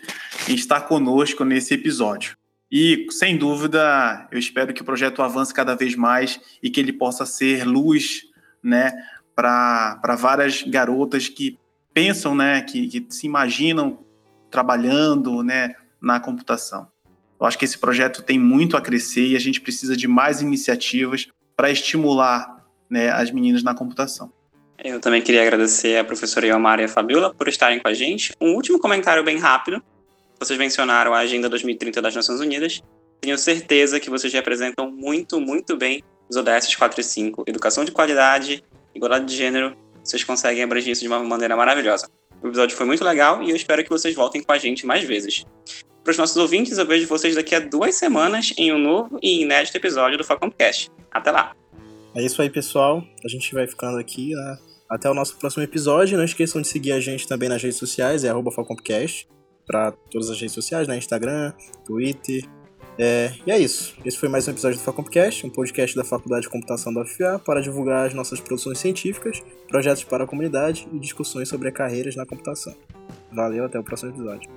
em 0.48 0.54
estar 0.54 0.82
conosco 0.82 1.44
nesse 1.44 1.74
episódio. 1.74 2.36
E, 2.70 3.06
sem 3.10 3.36
dúvida, 3.36 4.26
eu 4.30 4.38
espero 4.38 4.72
que 4.72 4.82
o 4.82 4.84
projeto 4.84 5.22
avance 5.22 5.54
cada 5.54 5.74
vez 5.74 5.94
mais 5.94 6.40
e 6.62 6.70
que 6.70 6.80
ele 6.80 6.92
possa 6.92 7.24
ser 7.24 7.64
luz 7.64 8.22
né, 8.62 8.92
para 9.34 10.16
várias 10.18 10.62
garotas 10.62 11.28
que 11.28 11.58
pensam, 11.92 12.34
né, 12.34 12.62
que, 12.62 12.88
que 12.88 13.06
se 13.14 13.26
imaginam 13.26 14.00
trabalhando, 14.50 15.42
né, 15.42 15.74
na 16.00 16.18
computação. 16.18 16.88
Eu 17.40 17.46
acho 17.46 17.58
que 17.58 17.64
esse 17.64 17.78
projeto 17.78 18.22
tem 18.22 18.38
muito 18.38 18.76
a 18.76 18.80
crescer 18.80 19.28
e 19.28 19.36
a 19.36 19.40
gente 19.40 19.60
precisa 19.60 19.96
de 19.96 20.08
mais 20.08 20.40
iniciativas 20.40 21.28
para 21.56 21.70
estimular 21.70 22.64
né, 22.88 23.10
as 23.10 23.30
meninas 23.30 23.62
na 23.62 23.74
computação. 23.74 24.32
Eu 24.78 25.00
também 25.00 25.22
queria 25.22 25.42
agradecer 25.42 25.98
a 25.98 26.04
professora 26.04 26.46
Iomara 26.46 26.82
e 26.82 26.84
a 26.84 26.88
Fabiola 26.88 27.32
por 27.32 27.48
estarem 27.48 27.80
com 27.80 27.88
a 27.88 27.94
gente. 27.94 28.32
Um 28.40 28.54
último 28.54 28.78
comentário 28.78 29.22
bem 29.22 29.38
rápido. 29.38 29.82
Vocês 30.38 30.58
mencionaram 30.58 31.14
a 31.14 31.18
Agenda 31.18 31.48
2030 31.48 32.02
das 32.02 32.14
Nações 32.14 32.40
Unidas. 32.40 32.82
Tenho 33.20 33.38
certeza 33.38 34.00
que 34.00 34.10
vocês 34.10 34.32
representam 34.32 34.90
muito, 34.90 35.40
muito 35.40 35.76
bem 35.76 36.02
os 36.28 36.36
ODS 36.36 36.74
4 36.74 37.00
e 37.00 37.04
5. 37.04 37.44
Educação 37.46 37.84
de 37.84 37.92
qualidade, 37.92 38.64
igualdade 38.94 39.26
de 39.26 39.36
gênero 39.36 39.76
vocês 40.04 40.22
conseguem 40.22 40.62
abranger 40.62 40.92
isso 40.92 41.00
de 41.00 41.08
uma 41.08 41.18
maneira 41.20 41.56
maravilhosa. 41.56 42.08
O 42.42 42.48
episódio 42.48 42.76
foi 42.76 42.84
muito 42.84 43.02
legal 43.02 43.42
e 43.42 43.48
eu 43.48 43.56
espero 43.56 43.82
que 43.82 43.88
vocês 43.88 44.14
voltem 44.14 44.42
com 44.42 44.52
a 44.52 44.58
gente 44.58 44.84
mais 44.84 45.02
vezes. 45.02 45.46
Para 46.02 46.10
os 46.10 46.18
nossos 46.18 46.36
ouvintes, 46.36 46.76
eu 46.76 46.86
vejo 46.86 47.08
vocês 47.08 47.34
daqui 47.34 47.54
a 47.54 47.60
duas 47.60 47.94
semanas 47.94 48.52
em 48.58 48.70
um 48.70 48.78
novo 48.78 49.18
e 49.22 49.40
inédito 49.42 49.78
episódio 49.78 50.18
do 50.18 50.24
Facompcast. 50.24 50.90
Até 51.10 51.30
lá! 51.30 51.56
É 52.14 52.22
isso 52.22 52.40
aí, 52.40 52.48
pessoal. 52.48 53.02
A 53.24 53.28
gente 53.28 53.52
vai 53.54 53.66
ficando 53.66 53.98
aqui. 53.98 54.34
Né? 54.34 54.58
Até 54.88 55.10
o 55.10 55.14
nosso 55.14 55.36
próximo 55.36 55.62
episódio. 55.62 56.16
Não 56.16 56.24
esqueçam 56.24 56.62
de 56.62 56.68
seguir 56.68 56.92
a 56.92 57.00
gente 57.00 57.26
também 57.26 57.48
nas 57.48 57.62
redes 57.62 57.78
sociais, 57.78 58.24
é 58.24 58.28
arroba 58.28 58.52
Falcompcast, 58.52 59.28
para 59.66 59.92
todas 60.10 60.30
as 60.30 60.40
redes 60.40 60.54
sociais, 60.54 60.86
né? 60.86 60.96
Instagram, 60.96 61.52
Twitter, 61.84 62.48
é, 62.98 63.32
e 63.44 63.50
é 63.50 63.58
isso. 63.58 63.96
Esse 64.04 64.16
foi 64.16 64.28
mais 64.28 64.46
um 64.46 64.52
episódio 64.52 64.78
do 64.78 64.84
Facompcast, 64.84 65.46
um 65.46 65.50
podcast 65.50 65.96
da 65.96 66.04
Faculdade 66.04 66.42
de 66.42 66.48
Computação 66.48 66.94
da 66.94 67.02
UFA 67.02 67.40
para 67.44 67.60
divulgar 67.60 68.06
as 68.06 68.14
nossas 68.14 68.40
produções 68.40 68.78
científicas, 68.78 69.42
projetos 69.68 70.04
para 70.04 70.24
a 70.24 70.26
comunidade 70.26 70.88
e 70.92 70.98
discussões 70.98 71.48
sobre 71.48 71.70
carreiras 71.72 72.14
na 72.14 72.24
computação. 72.24 72.74
Valeu, 73.32 73.64
até 73.64 73.78
o 73.78 73.82
próximo 73.82 74.12
episódio. 74.12 74.48